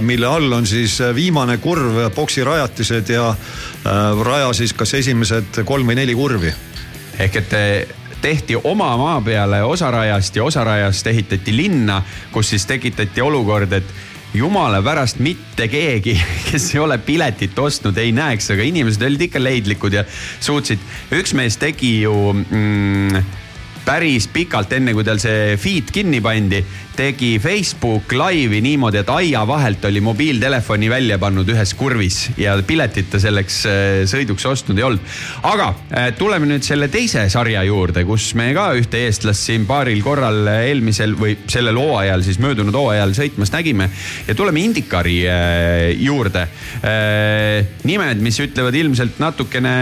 [0.01, 6.01] mille all on siis viimane kurv, poksirajatised ja äh, raja siis kas esimesed kolm või
[6.01, 6.53] neli kurvi.
[7.19, 7.87] ehk et eh,
[8.21, 12.01] tehti oma maa peale osa rajast ja osa rajast ehitati linna,
[12.31, 13.93] kus siis tekitati olukord, et
[14.35, 16.15] jumala pärast mitte keegi,
[16.49, 20.03] kes ei ole piletit ostnud, ei näeks, aga inimesed olid ikka leidlikud ja
[20.39, 20.81] suutsid.
[21.15, 23.23] üks mees tegi ju mm,
[23.85, 26.61] päris pikalt, enne kui tal see feed kinni pandi,
[26.95, 33.09] tegi Facebook laivi niimoodi, et aia vahelt oli mobiiltelefoni välja pannud ühes kurvis ja piletit
[33.11, 35.15] ta selleks äh, sõiduks ostnud ei olnud.
[35.51, 40.01] aga äh, tuleme nüüd selle teise sarja juurde, kus me ka ühte eestlast siin paaril
[40.05, 43.89] korral eelmisel või sellel hooajal, siis möödunud hooajal sõitmas nägime
[44.27, 46.47] ja tuleme Indikari äh, juurde.
[47.85, 49.75] nimed, mis ütlevad ilmselt natukene,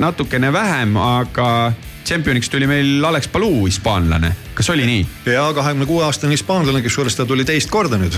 [0.00, 1.48] natukene vähem, aga
[2.08, 5.06] tšempioniks tuli meil Alex Paluu, hispaanlane, kas oli nii?
[5.26, 8.16] ja kahekümne kuue aastane hispaanlane, kusjuures ta tuli teist korda nüüd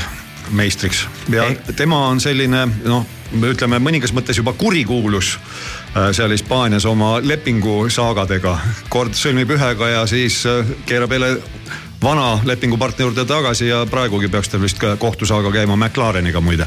[0.54, 1.74] meistriks ja Eh.
[1.76, 8.58] tema on selline noh, ütleme mõningas mõttes juba kurikuulus äh, seal Hispaanias oma lepingusaagadega.
[8.88, 11.36] kord sõlmib ühega ja siis äh, keerab jälle
[12.02, 16.64] vana lepingupartneri juurde tagasi ja praegugi peaks tal vist ka kohtusaaga käima McLareniga muide.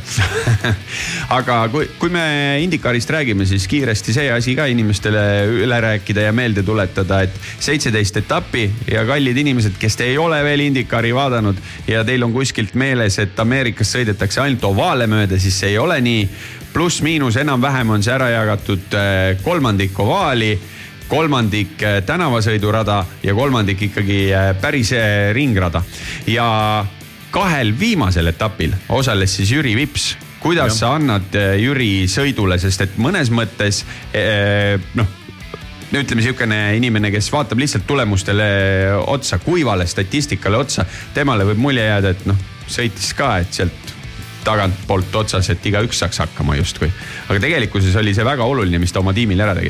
[1.37, 2.25] aga kui, kui me
[2.61, 5.23] Indikarist räägime, siis kiiresti see asi ka inimestele
[5.63, 10.43] üle rääkida ja meelde tuletada, et seitseteist etappi ja kallid inimesed, kes te ei ole
[10.45, 11.57] veel Indikari vaadanud
[11.89, 15.97] ja teil on kuskilt meeles, et Ameerikas sõidetakse ainult ovaale mööda, siis see ei ole
[16.01, 16.27] nii.
[16.73, 20.55] pluss-miinus enam-vähem on see ära jagatud eh, kolmandik ovaali
[21.07, 24.93] kolmandik eh, tänavasõidurada ja kolmandik ikkagi eh, päris
[25.33, 25.83] ringrada.
[26.27, 26.85] ja
[27.31, 30.17] kahel viimasel etapil osales siis Jüri Vips.
[30.39, 30.79] kuidas ja.
[30.79, 33.83] sa annad eh, Jüri sõidule, sest et mõnes mõttes
[34.93, 35.19] noh
[35.93, 38.45] ütleme sihukene inimene, kes vaatab lihtsalt tulemustele
[39.07, 43.93] otsa, kuivale statistikale otsa, temale võib mulje jääda, et noh, sõitis ka, et sealt
[44.43, 46.89] tagantpoolt otsas, et igaüks saaks hakkama justkui.
[47.29, 49.69] aga tegelikkuses oli see väga oluline, mis ta oma tiimil ära tegi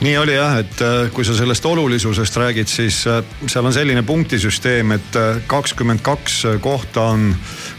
[0.00, 4.02] nii oli jah, et äh, kui sa sellest olulisusest räägid, siis äh, seal on selline
[4.02, 7.30] punktisüsteem, et äh, kakskümmend kaks kohta on,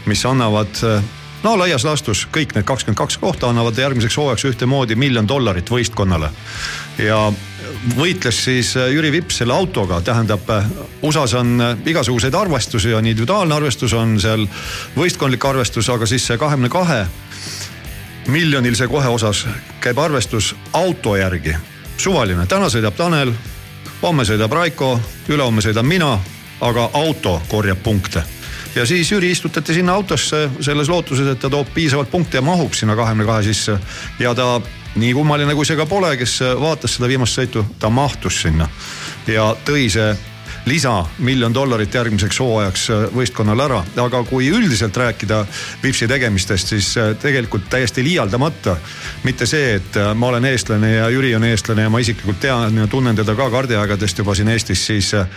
[0.06, 0.82] mis annavad
[1.42, 6.30] no laias laastus kõik need kakskümmend kaks kohta annavad järgmiseks hooajaks ühtemoodi miljon dollarit võistkonnale.
[6.98, 7.20] ja
[7.96, 10.66] võitles siis Jüri Vips selle autoga, tähendab äh,
[11.02, 14.46] USA-s on igasuguseid arvestusi, on individuaalne arvestus, on seal
[14.96, 17.04] võistkondlik arvestus, aga siis see kahekümne kahe
[18.26, 19.44] miljonilise kohe osas
[19.80, 21.54] käib arvestus auto järgi.
[21.98, 23.32] Suvaline, täna sõidab Tanel,
[24.02, 24.96] homme sõidab Raiko,
[25.28, 26.16] ülehomme sõidan mina,
[26.60, 28.22] aga auto korjab punkte
[28.76, 32.74] ja siis Jüri istutati sinna autosse selles lootuses, et ta toob piisavalt punkte ja mahub
[32.76, 33.78] sinna kahekümne kahe sisse.
[34.18, 34.60] ja ta,
[34.96, 38.68] nii kummaline kui see ka pole, kes vaatas seda viimast sõitu, ta mahtus sinna
[39.26, 40.12] ja tõi see
[40.66, 45.44] lisa miljon dollarit järgmiseks hooajaks võistkonnale ära, aga kui üldiselt rääkida
[45.82, 48.76] Vipsi tegemistest, siis äh, tegelikult täiesti liialdamata.
[49.24, 52.76] mitte see, et äh, ma olen eestlane ja Jüri on eestlane ja ma isiklikult tean
[52.76, 55.28] ja tunnen teda ka kardiaegadest juba siin Eestis, siis äh,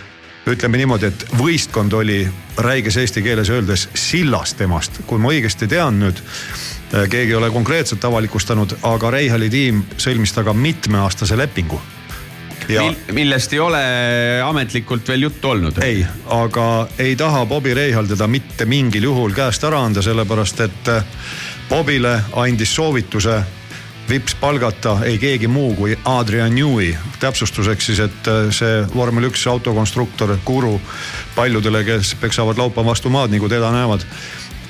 [0.46, 2.24] ütleme niimoodi, et võistkond oli
[2.58, 6.22] räiges eesti keeles öeldes sillas temast, kui ma õigesti tean nüüd.
[6.90, 11.80] keegi ei ole konkreetselt avalikustanud, aga Reihali tiim sõlmis temaga mitmeaastase lepingu
[12.70, 13.82] ja Mil, millest ei ole
[14.44, 15.78] ametlikult veel juttu olnud.
[15.84, 16.66] ei, aga
[16.98, 21.04] ei taha Bobby Reihal teda mitte mingil juhul käest ära anda, sellepärast et äh,
[21.70, 23.40] Bobile andis soovituse
[24.10, 26.94] vips palgata ei keegi muu kui Adrian Newey.
[27.20, 30.80] täpsustuseks siis, et äh, see vormel üks autokonstruktor, guru
[31.36, 34.06] paljudele, kes peksavad laupa vastu maad, nagu teda näevad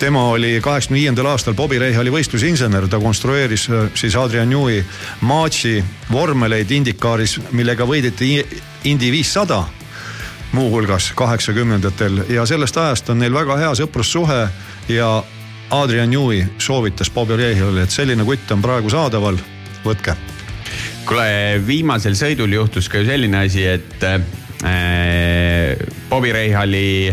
[0.00, 4.80] tema oli kaheksakümne viiendal aastal Bobby Reihali võistlusinsener, ta konstrueeris äh, siis Adrian Newey
[5.20, 5.74] Maatsi
[6.12, 8.38] vormeleid Indikaaris, millega võideti
[8.88, 9.64] Indy viissada
[10.56, 12.22] muuhulgas kaheksakümnendatel.
[12.32, 14.38] Ja sellest ajast on neil väga hea sõprussuhe
[14.88, 15.10] ja
[15.76, 19.36] Adrian Newey soovitas Bobby Reihalile, et selline kutt on praegu saadaval,
[19.84, 20.16] võtke.
[21.04, 25.76] kuule, viimasel sõidul juhtus ka ju selline asi, et äh,
[26.08, 27.12] Bobby Reihali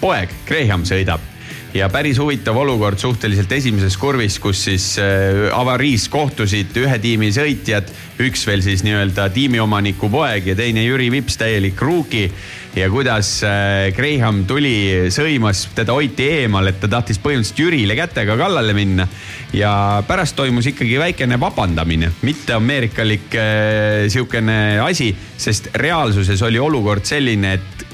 [0.00, 1.37] poeg Graham sõidab
[1.74, 7.90] ja päris huvitav olukord suhteliselt esimeses kurvis, kus siis äh, avariis kohtusid ühe tiimi sõitjad,
[8.24, 12.30] üks veel siis nii-öelda tiimiomaniku poeg ja teine Jüri Vips, täielik rookie.
[12.76, 18.36] ja kuidas äh, Graham tuli, sõimas, teda hoiti eemal, et ta tahtis põhimõtteliselt Jürile kätega
[18.36, 19.08] kallale minna.
[19.52, 27.04] ja pärast toimus ikkagi väikene vabandamine, mitte ameerikalik äh, sihukene asi, sest reaalsuses oli olukord
[27.04, 27.87] selline, et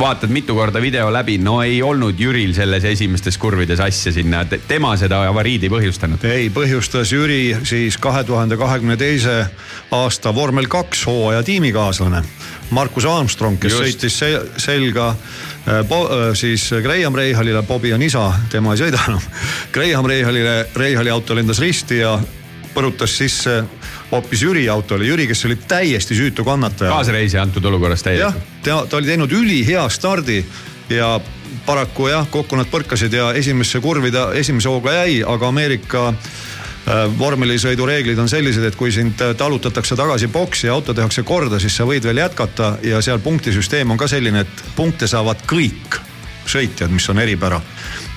[0.00, 4.94] vaatad mitu korda video läbi, no ei olnud Jüril selles esimestes kurvides asja sinna, tema
[4.96, 6.24] seda avariid ei põhjustanud.
[6.24, 9.44] ei, põhjustas Jüri siis kahe tuhande kahekümne teise
[9.92, 12.22] aasta vormel kaks hooaja tiimikaaslane.
[12.70, 13.84] Markus Armstrong, kes Just.
[13.84, 19.20] sõitis sel- selga äh, äh, siis Graham Reihalile, Bobi on isa, tema ei sõida enam.
[19.74, 22.16] Graham Reihalile, Reihali auto lendas risti ja
[22.74, 23.64] põrutas sisse
[24.10, 26.90] hoopis Jüri autole, Jüri, kes oli täiesti süütu kannataja.
[26.90, 30.44] kaasreisija antud olukorras jah täielikult., ta, ta oli teinud ülihea stardi
[30.90, 31.20] ja
[31.66, 37.06] paraku jah, kokku nad põrkasid ja esimesse kurvi ta esimese hooga jäi, aga Ameerika äh,
[37.18, 41.60] vormelisõidu reeglid on sellised, et kui sind äh, talutatakse tagasi boksi ja auto tehakse korda,
[41.62, 46.00] siis sa võid veel jätkata ja seal punktisüsteem on ka selline, et punkte saavad kõik
[46.50, 47.60] sõitjad, mis on eripära.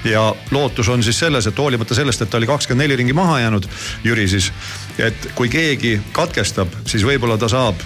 [0.06, 3.40] Ja lootus on siis selles, et hoolimata sellest, et ta oli kakskümmend neli ringi maha
[3.40, 3.68] jäänud,
[4.04, 4.52] Jüri siis,
[5.00, 7.82] et kui keegi katkestab, siis võib-olla ta saab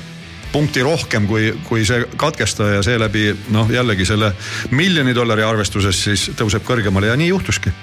[0.52, 4.32] punkti rohkem kui, kui see katkestaja ja seeläbi noh, jällegi selle
[4.72, 7.74] miljoni dollari arvestuses siis tõuseb kõrgemale ja nii juhtuski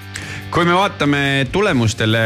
[0.54, 1.20] kui me vaatame
[1.52, 2.20] tulemustele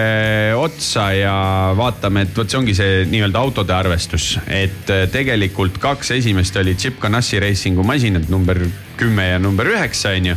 [0.56, 1.34] otsa ja
[1.76, 6.98] vaatame, et vot see ongi see nii-öelda autode arvestus, et tegelikult kaks esimest olid Chip
[7.00, 8.60] Ganassi Racingu masinad number
[9.00, 10.36] kümme ja number üheksa on ju.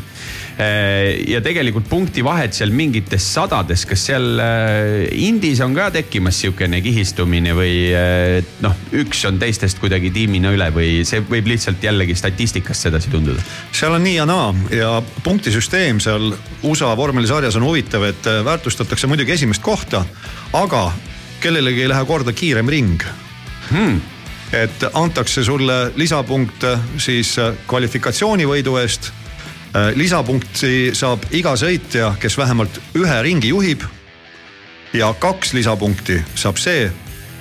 [1.27, 7.55] Ja tegelikult punktivahed seal mingites sadades, kas seal äh, Indis on ka tekkimas sihukene kihistumine
[7.57, 12.87] või äh, noh, üks on teistest kuidagi tiimina üle või see võib lihtsalt jällegi statistikast
[12.87, 13.43] sedasi tunduda?
[13.75, 14.91] seal on nii ja naa ja
[15.23, 16.33] punktisüsteem seal
[16.67, 20.03] USA vormelisarjas on huvitav, et äh, väärtustatakse muidugi esimest kohta,
[20.53, 20.89] aga
[21.41, 23.01] kellelegi ei lähe korda kiirem ring
[23.71, 24.01] hmm.
[24.53, 26.67] et antakse sulle lisapunkt
[27.01, 29.11] siis äh, kvalifikatsioonivõidu eest.
[29.95, 33.83] Lisapunkti saab iga sõitja, kes vähemalt ühe ringi juhib.
[34.93, 36.91] ja kaks lisapunkti saab see,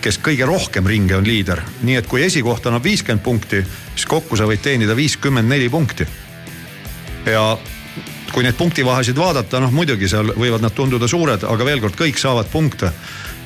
[0.00, 4.36] kes kõige rohkem ringe on liider, nii et kui esikoht annab viiskümmend punkti, siis kokku
[4.36, 6.06] sa võid teenida viiskümmend neli punkti.
[7.26, 7.58] ja
[8.32, 12.18] kui neid punktivahesid vaadata, noh muidugi seal võivad nad tunduda suured, aga veel kord, kõik
[12.18, 12.92] saavad punkte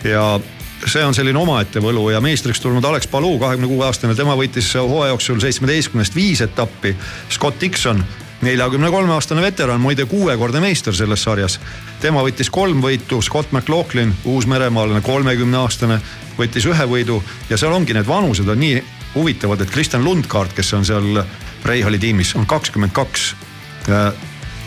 [0.05, 0.41] ja
[0.87, 4.69] see on selline omaette võlu ja meistriks tulnud Alex Paluu, kahekümne kuue aastane, tema võitis
[4.77, 6.93] hooaja jooksul seitsmeteistkümnest viis etappi.
[7.33, 8.05] Scott Dixon,
[8.43, 11.61] neljakümne kolme aastane veteran, muide kuuekordne meister selles sarjas.
[12.01, 16.01] tema võttis kolm võitu, Scott McLaughlin, uusmeremaalane, kolmekümne aastane,
[16.39, 18.83] võttis ühe võidu ja seal ongi need vanused on nii
[19.15, 21.23] huvitavad, et Kristjan Lundgaard, kes on seal
[21.65, 23.35] Reihali tiimis, on kakskümmend kaks.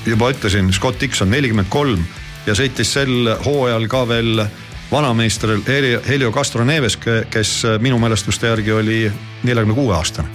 [0.05, 2.05] juba ütlesin, Scott Dixon nelikümmend kolm
[2.45, 4.45] ja sõitis sel hooajal ka veel
[4.91, 6.97] vanameister Heli- Helio Castro Neves,
[7.29, 9.11] kes minu mälestuste järgi oli
[9.43, 10.27] neljakümne kuue aastane.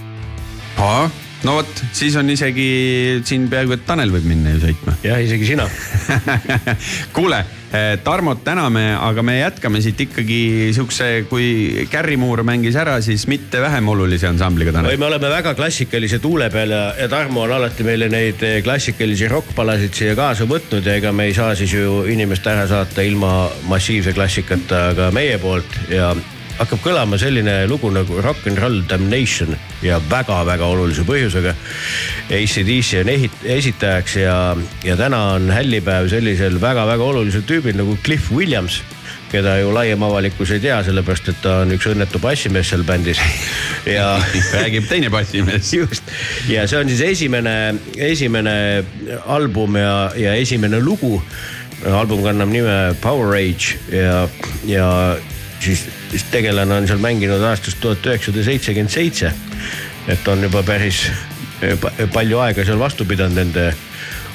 [1.47, 2.69] No vot, siis on isegi
[3.27, 4.94] siin peaaegu, et Tanel võib minna ju sõitma.
[5.05, 5.66] jah, isegi sina.
[7.16, 7.43] kuule,
[8.05, 13.62] Tarmot täname, aga me jätkame siit ikkagi siukse, kui Carri Moore mängis ära, siis mitte
[13.64, 14.98] vähem olulise ansambliga oi, Tanel.
[15.01, 19.31] me oleme väga klassikalise tuule peal ja, ja Tarmo on alati meile neid eh, klassikalisi
[19.32, 23.48] rokkpalasid siia kaasa võtnud ja ega me ei saa siis ju inimest ära saata ilma
[23.73, 26.12] massiivse klassikata ka meie poolt ja
[26.62, 31.55] hakkab kõlama selline lugu nagu Rock n Roll Damnation ja väga-väga olulise põhjusega.
[32.32, 34.36] ACDC on ehit- esitajaks ja,
[34.86, 38.82] ja täna on hällipäev sellisel väga-väga olulisel tüübil nagu Cliff Williams
[39.32, 43.20] keda ju laiem avalikkus ei tea, sellepärast et ta on üks õnnetu bassimees seal bändis
[43.89, 44.18] ja
[44.59, 45.72] räägib teine bassimees.
[45.72, 46.12] just
[46.52, 47.56] ja see on siis esimene,
[47.97, 48.55] esimene
[49.24, 51.16] album ja, ja esimene lugu.
[51.89, 54.28] album kannab nime Power Age ja,
[54.68, 54.89] ja
[55.64, 59.32] siis, siis tegelane on seal mänginud aastast tuhat üheksasada seitsekümmend seitse.
[60.09, 61.06] et on juba päris
[61.62, 63.72] eh, pa- palju aega seal vastu pidanud nende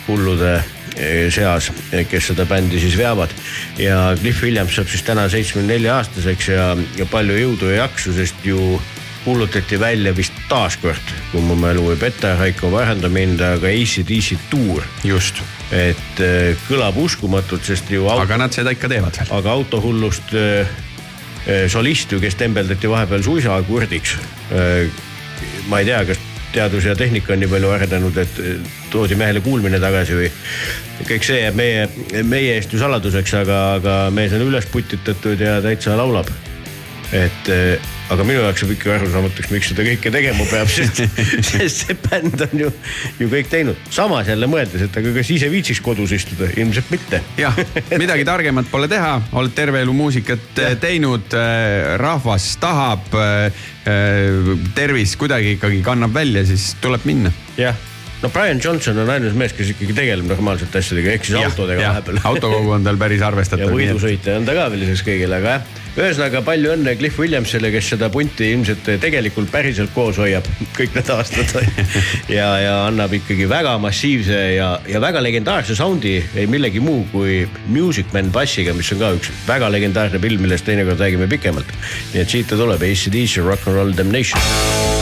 [0.08, 0.54] hullude
[0.96, 1.72] eh, seas,
[2.10, 3.34] kes seda bändi siis veavad.
[3.78, 8.14] ja Cliff Williams saab siis täna seitsmekümne nelja aastaseks ja, ja palju jõudu ja jaksu,
[8.16, 8.80] sest ju
[9.28, 14.86] kuulutati välja vist taaskord, kui mu mälu ei peta, Raiko paranda mind, aga ACDC tuur.
[15.04, 15.42] just,
[15.72, 20.62] et eh, kõlab uskumatult, sest ju auto, aga nad seda ikka teevad aga autohullust eh,
[20.64, 20.87] eh,
[21.72, 24.18] solist ju, kes tembeldati vahepeal suisa kurdiks.
[25.68, 26.20] ma ei tea, kas
[26.52, 30.30] teadus ja tehnika on nii palju arenenud, et eh, toodi mehele kuulmine tagasi või
[31.08, 31.86] kõik see jääb meie,
[32.26, 36.32] meie eest ju saladuseks, aga, aga mees on üles putitatud ja täitsa laulab.
[37.14, 37.50] et
[38.14, 41.02] aga minu jaoks jääb ikka arusaamatuks, miks seda kõike tegema peab, sest,
[41.50, 42.72] sest see bänd on ju,
[43.20, 43.82] ju kõik teinud.
[43.94, 47.22] samas jälle mõeldes, et aga kas ise viitsiks kodus istuda, ilmselt mitte.
[47.40, 47.58] jah,
[48.00, 51.36] midagi targemat pole teha, oled terve elu muusikat eh, teinud,
[52.02, 53.12] rahvas tahab,
[54.78, 57.32] tervis kuidagi ikkagi kannab välja, siis tuleb minna.
[57.60, 57.76] jah,
[58.22, 62.22] no Brian Johnson on ainus mees, kes ikkagi tegeleb normaalsete asjadega, ehk siis autodega vahepeal.
[62.32, 63.74] autokogu on tal päris ja arvestatav.
[63.74, 65.68] võidusõitja on ta ka veel lisaks kõigile, aga jah.
[65.98, 71.14] ühesõnaga palju õnne Cliff Williamsile, kes seda punti ilmselt tegelikult päriselt koos hoiab kõik need
[71.14, 71.54] aastad.
[72.38, 77.44] ja, ja annab ikkagi väga massiivse ja, ja väga legendaarse sound'i ei millegi muu kui
[77.70, 81.70] Music Man bassiga, mis on ka üks väga legendaarne film, millest teinekord räägime pikemalt.
[82.14, 84.97] nii et siit ta tuleb, ACDC Rock n Roll Damnation.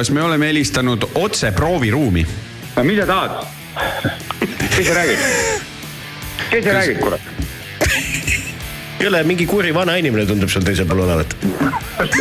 [0.00, 2.26] Kas me oleme helistanud otse prooviruumi?
[2.76, 3.42] no mida tahad?
[4.76, 5.18] kes sa räägid?
[6.50, 7.20] kes sa räägid, kurat?
[9.00, 11.36] jälle mingi kuri vana inimene tundub seal teisel pool olevat.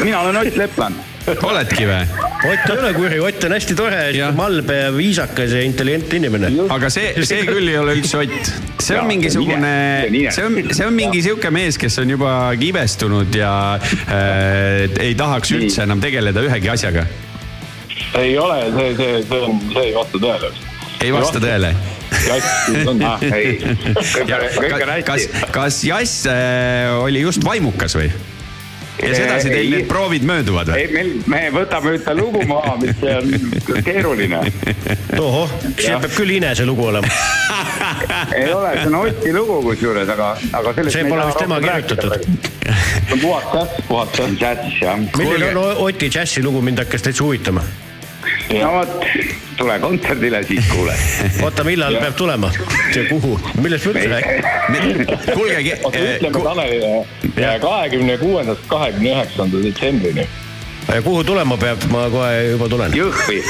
[0.03, 0.95] mina olen Ott Lepland.
[1.43, 2.01] oledki või?
[2.49, 4.01] Ott ei ole kuri, Ott on hästi tore,
[4.35, 6.51] malbe ja viisakas ja intelligentne inimene.
[6.75, 8.51] aga see, see küll ei ole üldse Ott.
[8.83, 9.73] see on mingisugune,
[10.35, 15.55] see on, see on mingi sihuke mees, kes on juba kibestunud ja äh, ei tahaks
[15.55, 17.07] üldse enam tegeleda ühegi asjaga.
[18.17, 20.51] Ei ole, see, see, see on, see ei vasta tõele.
[21.01, 21.75] ei vasta tõele?
[22.89, 23.59] on ah, ei,
[24.15, 28.09] kõik on, kõik on kas hästi., kas Jass äh, oli just vaimukas või?
[28.99, 29.71] ja sedasi teil Ei.
[29.71, 30.81] need proovid mööduvad või?
[30.81, 34.41] ei, meil, me võtame ühte lugu maha, mis on keeruline.
[35.19, 37.07] ohoh, see peab küll Inese lugu olema.
[38.37, 42.17] ei ole, see on Oti lugu kusjuures, aga, aga sellest see pole vist tema kirjutatud.
[42.19, 44.81] see on puhas džäss, puhas džäss.
[44.81, 45.05] Jah.
[45.17, 47.63] milline on Oti džässi lugu, mind hakkas täitsa huvitama.
[48.57, 49.05] No vot,
[49.57, 50.95] tule kontserdile, siis kuule.
[51.45, 52.51] oota, millal peab tulema
[52.95, 55.17] ja kuhu, millest me üldse räägime?
[55.33, 60.27] kuulge, oota, ütleme Tanelile kahekümne kuuendast kahekümne üheksanda detsembrini.
[61.03, 62.97] kuhu tulema peab, ma kohe juba tulen.
[62.97, 63.41] Jõhvi.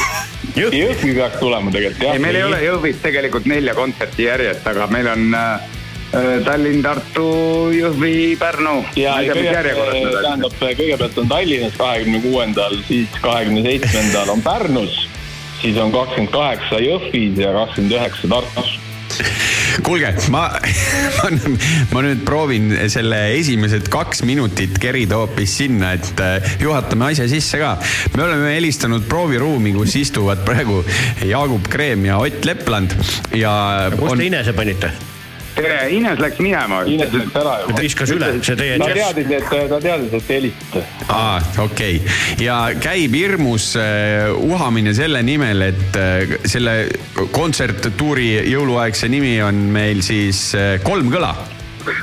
[0.59, 2.15] Jõhvi peaks tulema tegelikult jah.
[2.17, 5.78] ei, meil ei ole Jõhvis tegelikult nelja kontserti järjest, aga meil on äh,
[6.09, 8.79] Tallinn, Tartu, Jõhvi, Pärnu.
[8.97, 15.03] ja kõigepealt, tähendab, kõigepealt on Tallinnas kahekümne kuuendal, siis kahekümne seitsmendal on Pärnus,
[15.61, 18.71] siis on kakskümmend kaheksa Jõhvis ja kakskümmend üheksa Tartus.
[19.85, 20.47] kuulge, ma,
[21.19, 21.29] ma,
[21.93, 27.61] ma nüüd proovin selle esimesed kaks minutit kerida hoopis sinna, et äh, juhatame asja sisse
[27.61, 27.75] ka.
[28.17, 30.81] me oleme helistanud prooviruumi, kus istuvad praegu
[31.21, 32.97] Jaagup Kreem ja Ott Lepland
[33.37, 33.53] ja.
[33.93, 34.93] kus te Inese panite?
[35.55, 36.81] tere, Ines läks minema.
[36.89, 37.81] Ines läks ära juba.
[37.83, 40.83] viskas üle, see teie ta teadis, et, ta teadis, et te helistate.
[41.07, 42.17] aa, okei okay.
[42.43, 46.75] ja käib hirmus äh, uhamine selle nimel, et äh, selle
[47.35, 51.33] kontserttuuri jõuluaegse nimi on meil siis äh, Kolm kõla.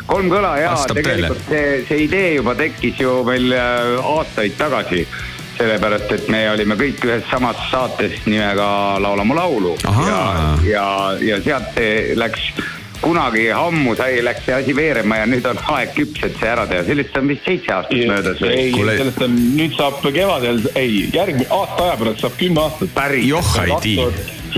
[0.06, 5.04] kolm kõla ja Vastab tegelikult see, see idee juba tekkis ju meil aastaid tagasi
[5.56, 8.66] sellepärast, et me olime kõik ühes samas saates nimega
[9.00, 10.88] Laula mu laulu ja Ahaa., ja,
[11.24, 12.50] ja sealt see läks
[13.00, 16.66] kunagi ammu sai, läks see asi veerema ja nüüd on aeg küps, et see ära
[16.70, 18.54] teha, sellest on vist seitse aastat möödas või?
[18.54, 22.94] ei, sellest on, nüüd saab kevadel, ei, järgmine aasta aja pärast saab kümme aastat.
[22.96, 23.28] päris.
[23.28, 24.08] Joh, ei tii.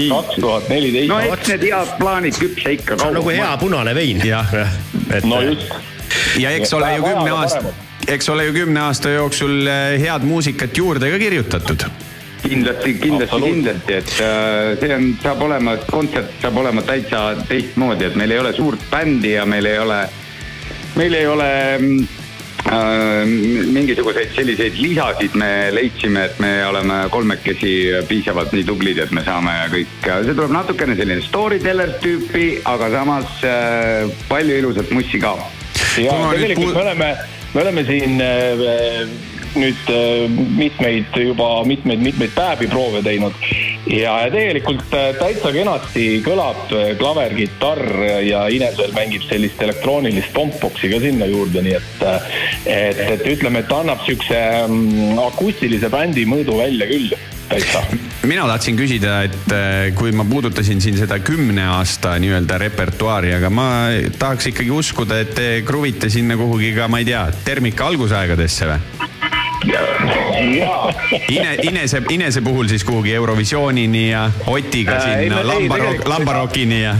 [0.08, 1.10] kaks tuhat neliteist.
[1.10, 4.22] no eks need head plaanid küpse ikka see on nagu hea punane vein.
[4.26, 4.56] jah,
[5.10, 5.74] et no just.
[6.38, 7.74] ja eks ole ju kümne aasta
[8.08, 11.88] eks ole ju kümne aasta jooksul eh, head muusikat juurde ka kirjutatud
[12.42, 18.16] kindlasti, kindlasti, kindlasti, et äh, see on, saab olema, kontsert saab olema täitsa teistmoodi, et
[18.18, 19.98] meil ei ole suurt bändi ja meil ei ole,
[20.98, 21.48] meil ei ole
[22.68, 23.32] äh,
[23.74, 27.72] mingisuguseid selliseid lisasid me leidsime, et me oleme kolmekesi
[28.08, 33.42] piisavalt nii tublid, et me saame kõik, see tuleb natukene selline storyteller tüüpi, aga samas
[33.46, 35.34] äh, palju ilusat mussi ka.
[35.98, 37.10] ja tegelikult me oleme,
[37.54, 39.18] me oleme siin äh,
[39.56, 43.36] nüüd äh, mitmeid juba mitmeid-mitmeid päevi proove teinud
[43.88, 47.84] ja, tegelikult äh, täitsa kenasti kõlab äh, klaver, kitarr
[48.26, 52.04] ja Ines veel mängib sellist elektroonilist tompboksi ka sinna juurde, nii et,
[52.66, 57.16] et, et ütleme, et ta annab siukse mm, akustilise bändi mõõdu välja küll,
[57.48, 57.82] täitsa.
[58.28, 59.54] mina tahtsin küsida, et
[59.96, 63.68] kui ma puudutasin siin seda kümne aasta nii-öelda repertuaari, aga ma
[64.18, 69.16] tahaks ikkagi uskuda, et te kruvite sinna kuhugi ka, ma ei tea, termika algusaegadesse või?
[71.28, 76.94] Ine, Inese, Inese puhul siis kuhugi Eurovisioonini ja Otiga Äh, sinna Lambarok-, Lambarokini ja.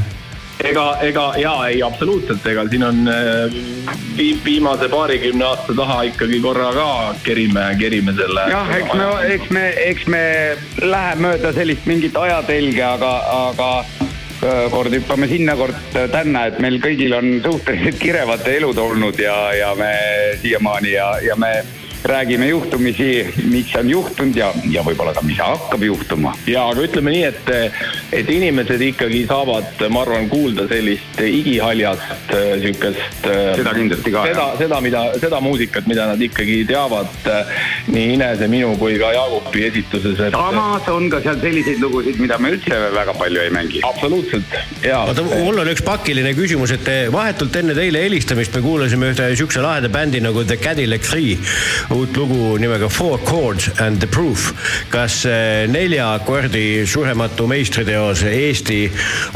[0.65, 3.55] ega, ega ja ei, absoluutselt, ega siin on äh,
[4.17, 8.49] vi, viimase paarikümne aasta taha ikkagi korra ka kerime, kerime selle.
[8.51, 10.23] jah, eks me, eks me, eks me
[10.83, 13.13] lähe mööda sellist mingit ajatelge, aga,
[13.49, 19.21] aga äh, kord hüppame sinna, kord tänna, et meil kõigil on suhteliselt kirevad elud olnud
[19.23, 19.93] ja, ja me
[20.43, 21.53] siiamaani ja, ja me
[22.05, 26.35] räägime juhtumisi, mis on juhtunud ja, ja võib-olla ka, mis hakkab juhtuma.
[26.47, 27.51] ja aga ütleme nii, et,
[28.15, 33.27] et inimesed ikkagi saavad, ma arvan, kuulda sellist igihaljast äh, siukest.
[33.29, 37.53] Seda kindlasti ka, seda, seda, mida, seda muusikat, mida nad ikkagi teavad äh,
[37.93, 40.37] nii Inese, minu kui ka Jaagupi esituses, et.
[40.37, 43.83] samas on ka seal selliseid lugusid, mida me üldse väga palju ei mängi.
[43.89, 44.57] absoluutselt,
[44.87, 45.03] ja.
[45.11, 49.63] oota, mul on üks pakiline küsimus, et vahetult enne teile helistamist me kuulasime ühte siukse
[49.65, 51.37] laheda bändi nagu The Cadillac Three
[51.91, 54.53] uut lugu nimega Four Chords and the Proof.
[54.93, 58.81] kas eh, nelja akordi surematu meistriteos Eesti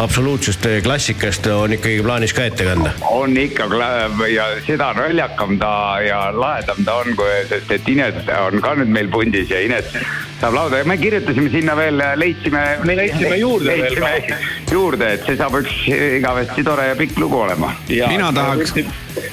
[0.05, 2.93] absoluutsest eh, klassikast on ikkagi plaanis ka ette kanda?
[3.09, 3.69] on ikka
[4.29, 5.75] ja seda naljakam ta
[6.05, 9.89] ja lahedam ta on, kui, sest et Ines on ka nüüd meil pundis ja Ines
[10.43, 12.63] saab lauda ja me kirjutasime sinna veel, leidsime.
[12.85, 14.39] Me leidsime juurde veel ka.
[14.73, 15.77] juurde, et see saab üks
[16.19, 17.71] igavesti tore ja pikk lugu olema.
[17.89, 18.75] Mina tahaks-.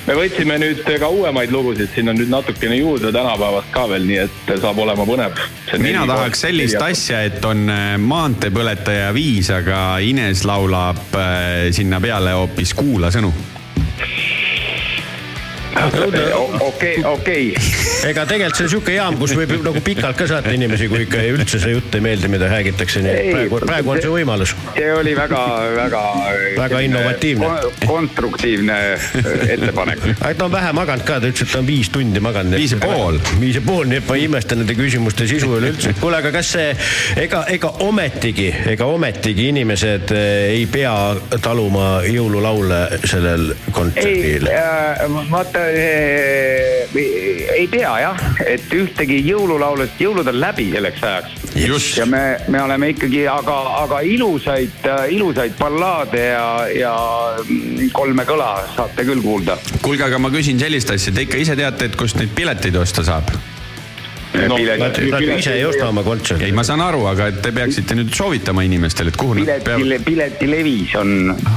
[0.08, 4.20] Me võtsime nüüd ka uuemaid lugusid, siin on nüüd natukene juurde tänapäevast ka veel, nii
[4.26, 5.38] et saab olema põnev.
[5.82, 12.36] mina tahaks sellist asja, et on äh, maanteepõletaja viis, aga Ines laulab äh, sinna peale
[12.40, 13.34] hoopis Kuula sõnu.
[16.68, 17.46] okei, okei.
[18.08, 21.24] ega tegelikult see on siuke jaam, kus võib nagu pikalt ka saata inimesi, kui ikka
[21.34, 24.56] üldse see jutt ei meeldi, mida räägitakse, nii et Ei, praegu, praegu on see võimalus.
[24.76, 25.44] see oli väga,
[25.76, 26.04] väga.
[26.60, 27.52] Väga innovatiivne..
[27.86, 30.06] konstruktiivne äh, ettepanek.
[30.18, 32.58] aga ta on vähe maganud ka, ta ütles, et ta on viis tundi maganud.
[32.60, 33.20] Viis ja pool..
[33.42, 35.96] viis ja pool, nii et ma ei imesta nende küsimuste sisu üleüldse.
[36.02, 36.74] kuule, aga kas see,
[37.26, 40.96] ega, ega ometigi, ega ometigi inimesed eh, ei pea
[41.44, 44.50] taluma jõululaule sellel ei kontserdil?,
[45.30, 45.69] vaata,
[47.60, 51.38] ei pea jah, et ühtegi jõululaulust, jõulud on läbi selleks ajaks.
[51.98, 56.96] Ja me, me oleme ikkagi, aga, aga ilusaid, ilusaid ballaade ja, ja
[57.94, 59.60] kolme kõla saate küll kuulda.
[59.84, 63.06] kuulge, aga ma küsin sellist asja, te ikka ise teate, et kust neid pileteid osta
[63.08, 63.34] saab?
[64.34, 66.52] Nad, nad ju ise ei osta oma kontserti ei,.
[66.54, 70.04] ma saan aru, aga et te peaksite nüüd soovitama inimestele, et kuhu nad pileti peavad,.
[70.06, 71.14] piletilevis on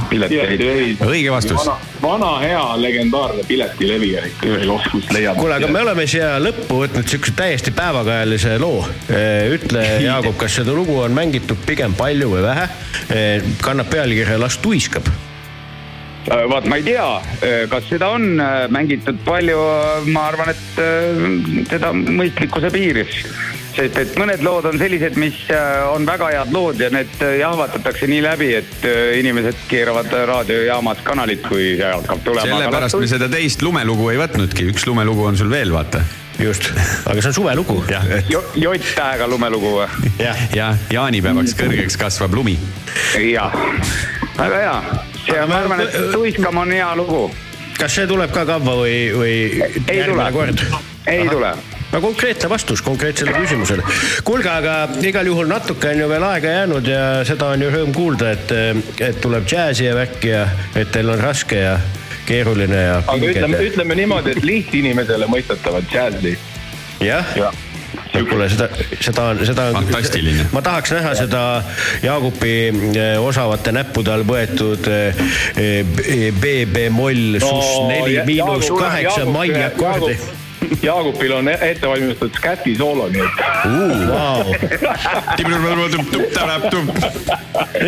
[0.09, 1.03] piletilevis.
[1.05, 5.37] õige vastus vana, vana hea legendaarne piletilevi on ikka ühe koht, kus leiab.
[5.37, 8.81] kuule, aga me oleme siia lõppu võtnud siukse täiesti päevakajalise loo.
[9.57, 12.65] ütle, Jaagup, kas seda lugu on mängitud pigem palju või vähe?
[13.61, 15.13] kannab pealkirja Las tuiskab.
[16.31, 17.07] Äh, vaat ma ei tea,
[17.71, 19.57] kas seda on äh, mängitud palju,
[20.13, 23.25] ma arvan, et äh, seda mõistlikkuse piiris.
[23.73, 27.39] sest et mõned lood on sellised, mis äh, on väga head lood ja need äh,
[27.41, 32.47] jahvatatakse nii läbi, et äh, inimesed keeravad raadiojaamas kanalit, kui see hakkab tulema.
[32.47, 36.03] sellepärast me seda teist lumelugu ei võtnudki, üks lumelugu on sul veel, vaata.
[36.39, 36.69] just,
[37.09, 37.79] aga see on suvelugu.
[37.89, 40.13] jah, J-tähega lumelugu või?
[40.21, 42.59] ja, ja jaanipäevaks kõrgeks kasvab lumi.
[43.17, 43.57] jah,
[44.37, 44.77] väga hea.
[45.25, 47.27] See on, ma arvan, et Tuiskam on hea lugu.
[47.77, 49.37] kas see tuleb ka kavva või, või
[49.87, 50.65] ei järgmine tule kord?,
[51.07, 51.53] ei tule
[51.93, 53.83] no konkreetne vastus konkreetsele küsimusele.
[54.23, 57.93] kuulge, aga igal juhul natuke on ju veel aega jäänud ja seda on ju rõõm
[57.95, 58.55] kuulda, et,
[58.99, 61.75] et tuleb džässi ja värki ja et teil on raske ja
[62.27, 66.37] keeruline ja aga ütleme, ütleme niimoodi, et lihtinimesele mõistetavad džässi.
[67.03, 67.62] jah jah,
[68.29, 68.69] kuule, seda,
[69.01, 69.73] seda on, seda on.
[69.73, 70.45] Fantastiline.
[70.51, 71.41] ma tahaks näha seda
[72.03, 75.25] Jaagupi eh, osavate näppude all võetud eh,
[75.57, 80.17] eh, B-bemoll suss neli miinus kaheksa mai akordi.
[80.83, 83.33] Jaagupil on e- ette valmistatud Scatti soolo, nii et.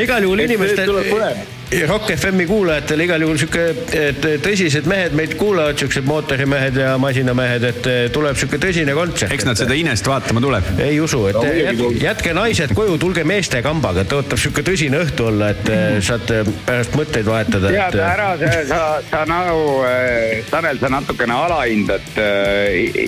[0.02, 0.91] Igal juhul inimestel
[1.87, 3.63] Rock FM-i kuulajatele igal juhul sihuke,
[3.97, 9.33] et tõsised mehed meid kuulavad, siuksed mootorimehed ja masinamehed, et tuleb sihuke tõsine kontsert.
[9.33, 10.69] eks nad seda Inest vaatama tuleb.
[10.79, 15.49] ei usu, et No jätke, naised koju, tulge meeste kambaga, tõotab sihuke tõsine õhtu olla,
[15.55, 17.71] et eh, saate pärast mõtteid vahetada.
[17.73, 18.29] tead, ära
[18.69, 19.81] sa, sa, nagu,
[20.51, 22.21] Tanel, sa natukene alahindad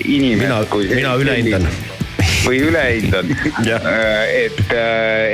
[0.04, 0.42] inimest.
[0.42, 0.60] mina,
[0.98, 1.70] mina ülehindan.
[2.44, 3.32] Või ülehindad.
[4.44, 4.62] et,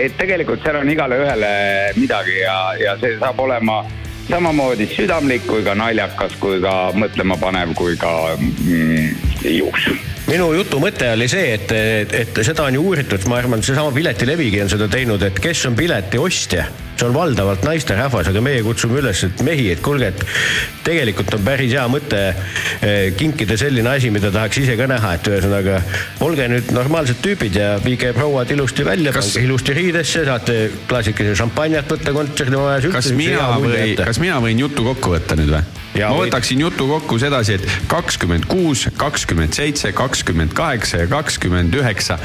[0.04, 1.52] et tegelikult seal on igale ühele
[1.98, 3.82] midagi ja, ja see saab olema
[4.28, 9.88] samamoodi südamlik kui ka naljakas, kui ka mõtlemapanev, kui ka mm, ilus
[10.28, 13.92] minu jutu mõte oli see, et, et, et seda on ju uuritud, ma arvan, seesama
[13.94, 16.64] Piletilevigi on seda teinud, et kes on pileti ostja,
[16.94, 20.24] see on valdavalt naisterahvas, aga meie kutsume üles, et mehi, et kuulge, et
[20.86, 25.28] tegelikult on päris hea mõte eh, kinkida selline asi, mida tahaks ise ka näha, et
[25.28, 25.82] ühesõnaga
[26.24, 30.58] olge nüüd normaalsed tüübid ja viige prouad ilusti välja, pange ilusti riidesse, saate
[30.88, 32.88] klaasikese šampanjat võtta kontserdi majas.
[32.96, 35.64] kas mina või, kas mina võin jutu kokku võtta nüüd või?
[35.94, 42.18] Ma võtaksin jutu kokku sedasi, et kakskümmend kuus, kakskümmend seitse, kakskümmend kaheksa ja kakskümmend üheksa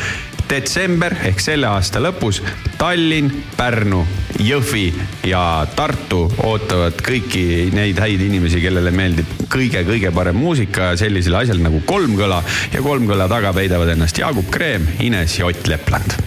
[0.50, 2.42] detsember ehk selle aasta lõpus
[2.80, 4.02] Tallinn, Pärnu,
[4.42, 4.88] Jõhvi
[5.28, 5.42] ja
[5.76, 12.42] Tartu ootavad kõiki neid häid inimesi, kellele meeldib kõige-kõige parem muusika sellisel asjal nagu kolmkõla
[12.74, 16.18] ja kolmkõla taga peidavad ennast Jaagup Kreem, Ines ja Ott Lepland.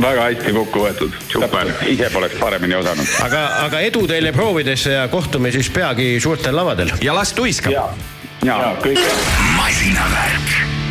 [0.00, 3.14] väga hästi kokku võetud, super, ise poleks paremini osanud.
[3.24, 6.92] aga, aga edu teile proovidesse ja kohtume siis peagi suurtel lavadel.
[7.00, 7.72] ja las tuiskab.
[8.44, 9.00] ja, kõik.
[9.56, 10.85] masinavärk.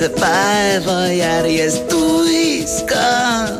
[0.00, 3.52] Kasvõi seitse päeva järjest tuiska,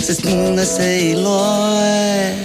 [0.00, 2.39] sest mulle see ei loe.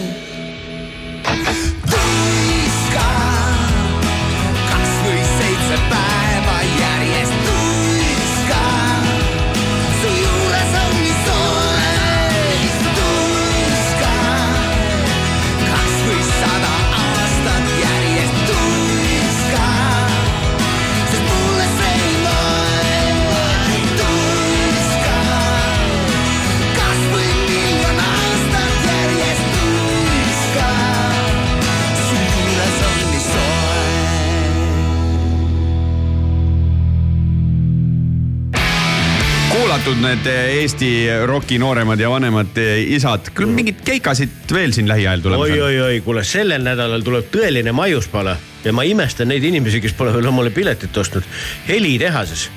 [39.86, 40.88] Kuulatud need Eesti
[41.30, 42.58] roki nooremad ja vanemad
[42.90, 47.28] isad, küll mingeid keikasid veel siin lähiajal tulemas oi, oi, oi, kuule sellel nädalal tuleb
[47.30, 48.34] tõeline maiuspala
[48.64, 51.28] ja ma imestan neid inimesi, kes pole veel omale piletit ostnud.
[51.68, 52.48] helitehases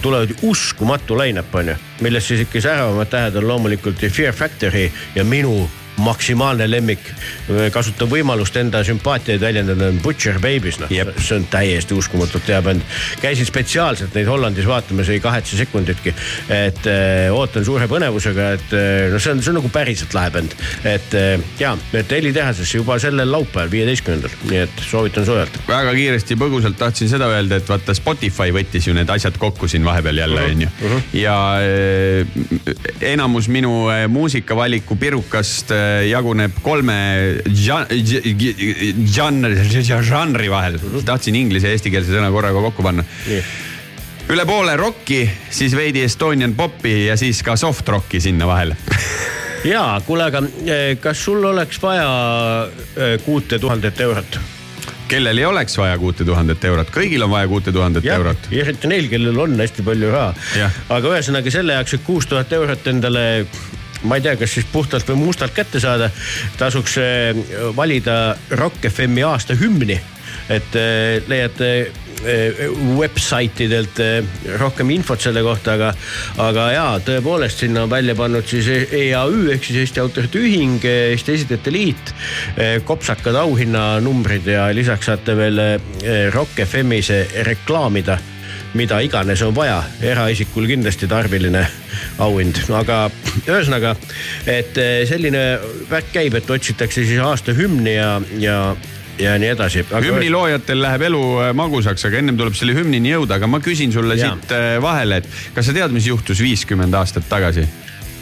[0.00, 5.24] tulevad uskumatu line-up on ju, millest siis ikka säravamad tähed on loomulikult Fear Factory ja
[5.24, 5.68] minu
[6.00, 7.02] maksimaalne lemmik,
[7.72, 12.82] kasutan võimalust enda sümpaatiaid väljendada, on Butcher Babies, noh, see on täiesti uskumatult hea bänd.
[13.20, 16.14] käisin spetsiaalselt neid Hollandis vaatamas, ei kahetse sekunditki,
[16.54, 20.32] et äh, ootan suure põnevusega, et äh, no see on, see on nagu päriselt lahe
[20.34, 25.60] bänd, et äh, ja, et helitehases juba sellel laupäeval, viieteistkümnendal, nii et soovitan soojalt.
[25.68, 29.84] väga kiiresti põgusalt tahtsin seda öelda, et vaata Spotify võttis ju need asjad kokku siin
[29.86, 30.70] vahepeal jälle onju.
[31.20, 32.26] ja eh,
[33.12, 33.74] enamus minu
[34.08, 35.72] muusikavaliku pirukast
[36.08, 36.96] jaguneb kolme
[39.10, 40.78] žanri, vahel.
[41.06, 43.04] tahtsin inglise ja eestikeelse sõna korraga kokku panna.
[44.30, 48.76] üle poole rocki, siis veidi Estonian popi ja siis ka soft rocki sinna vahele.
[49.64, 52.08] ja kuule, aga eh, kas sul oleks vaja
[52.96, 54.40] eh, kuute tuhandet eurot?
[55.10, 58.48] kellel ei oleks vaja kuute tuhandet eurot, kõigil on vaja kuute tuhandet eurot.
[58.54, 60.80] eriti neil, kellel on hästi palju raha Jah..
[60.96, 63.24] aga ühesõnaga selle jaoks, et kuus tuhat eurot endale
[64.02, 66.10] ma ei tea, kas siis puhtalt või mustalt kätte saada,
[66.60, 67.42] tasuks eh,
[67.76, 70.00] valida Rock FM-i aasta hümni.
[70.50, 71.66] et eh, leiate
[72.26, 72.60] eh,
[72.96, 74.24] website idelt eh,
[74.58, 75.90] rohkem infot selle kohta, aga,
[76.42, 81.36] aga jaa, tõepoolest sinna on välja pannud siis EAÜ ehk siis Eesti Autorite Ühing, Eesti
[81.36, 82.14] Esitajate Liit,
[82.84, 85.62] kopsakad auhinnanumbrid ja lisaks saate veel
[86.34, 87.12] Rock FM-is
[87.46, 88.18] reklaamida
[88.74, 91.64] mida iganes on vaja, eraisikul kindlasti tarviline
[92.22, 93.02] auhind, aga
[93.46, 93.96] ühesõnaga,
[94.46, 95.44] et eh, selline
[95.90, 98.56] värk käib, et otsitakse siis aasta hümni ja, ja,
[99.18, 99.84] ja nii edasi.
[100.06, 103.92] hümni loojatel läheb elu äh, magusaks, aga ennem tuleb selle hümnini jõuda, aga ma küsin
[103.94, 104.34] sulle Jaa.
[104.36, 107.66] siit äh, vahele, et kas sa tead, mis juhtus viiskümmend aastat tagasi?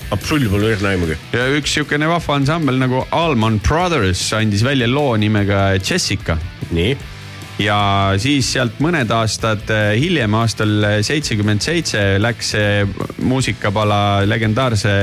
[0.09, 1.19] absoluutselt pole õrna aimugi.
[1.37, 6.39] ja üks sihukene vahva ansambel nagu Allman Brothers andis välja loo nimega Jessica.
[6.70, 6.97] nii.
[7.59, 7.78] Ja
[8.20, 12.82] siis sealt mõned aastad äh, hiljem, aastal seitsekümmend seitse läks see
[13.26, 14.94] muusikapala legendaarse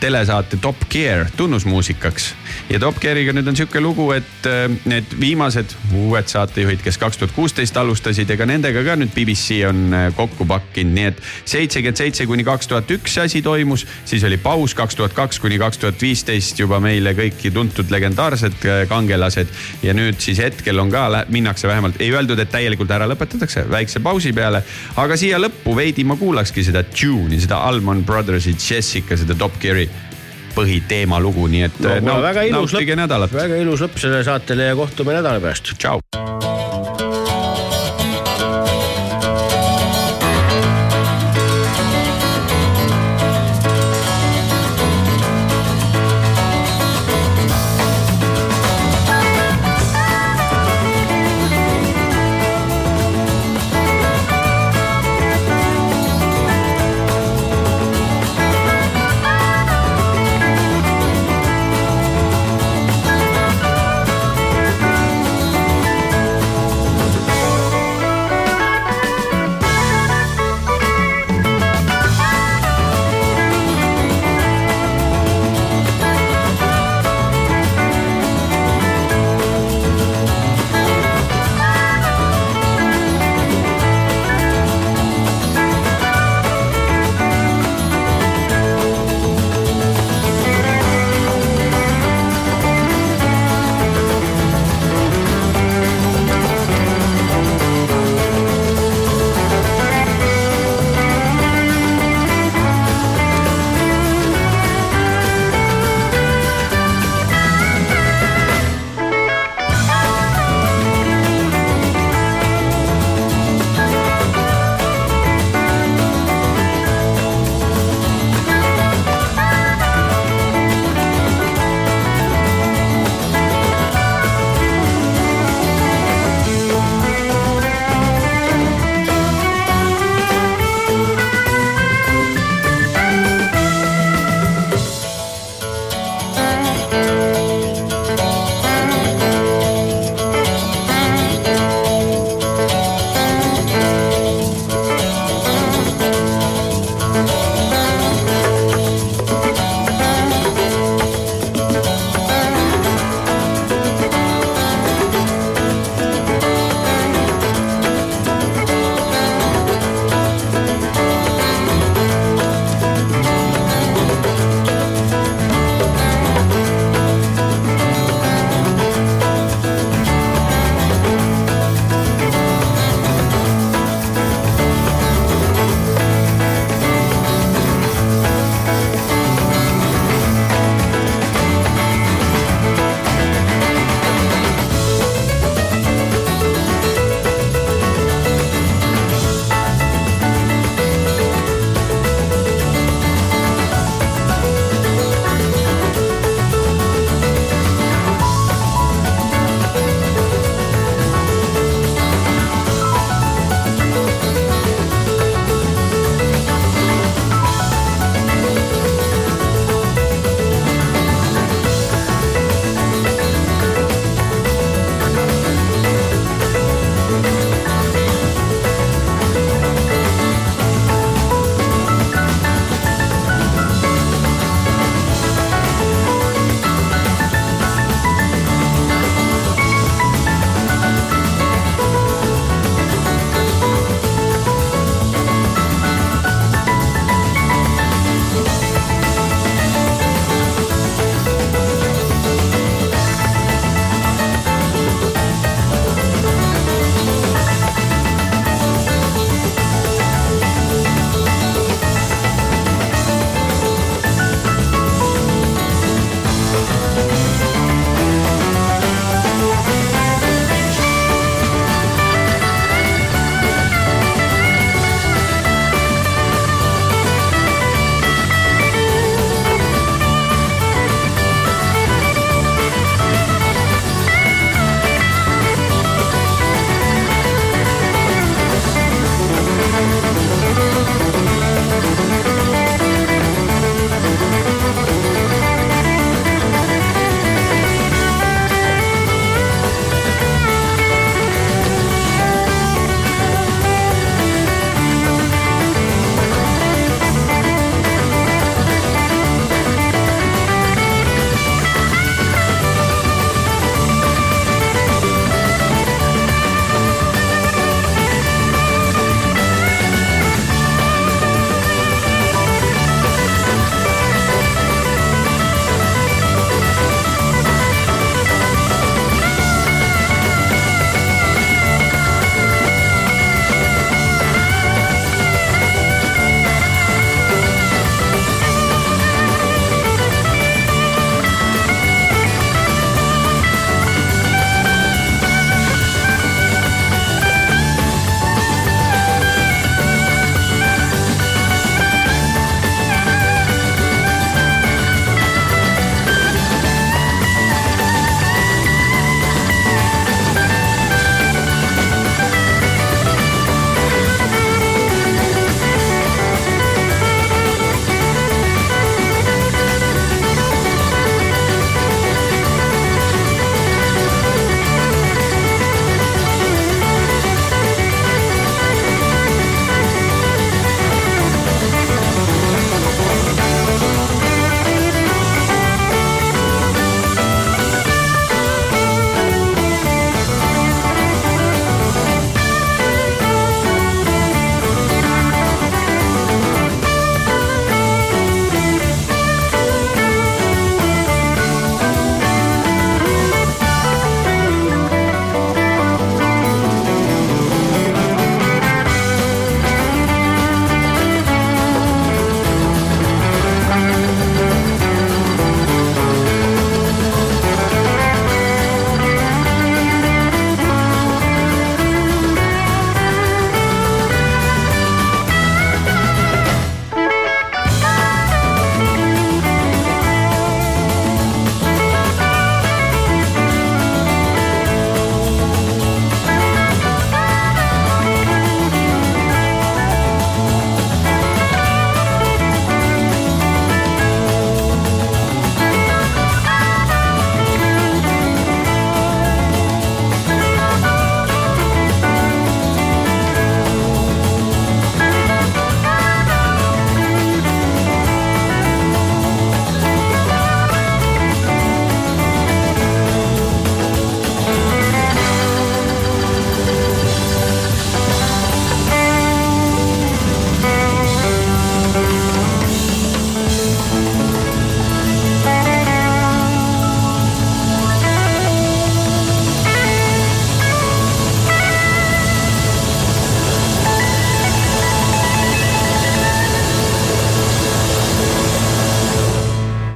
[0.00, 2.34] telesaate Top Gear tunnusmuusikaks.
[2.70, 7.18] ja Top Geariga nüüd on sihuke lugu, et äh, need viimased uued saatejuhid, kes kaks
[7.18, 11.98] tuhat kuusteist alustasid, ega nendega ka nüüd BBC on äh, kokku pakkinud, nii et seitsekümmend
[11.98, 15.82] seitse kuni kaks tuhat üks asi toimus, siis oli paus kaks tuhat kaks kuni kaks
[15.82, 19.50] tuhat viisteist juba meile kõiki tuntud legendaarsed äh, kangelased.
[19.82, 24.02] Ja nüüd siis hetkel on ka, minnakse vähemalt, ei öeldud, et täielikult ära lõpetatakse, väikse
[24.04, 24.62] pausi peale,
[24.96, 29.87] aga siia lõppu veidi ma kuulakski seda tune'i, seda Allman Brothersi Jessica, seda Top Gear'i
[30.58, 34.78] põhiteema lugu, nii et no, no, väga ilus lõpp, väga ilus lõpp sellele saatele ja
[34.78, 35.74] kohtume nädala pärast.
[35.78, 36.02] tšau.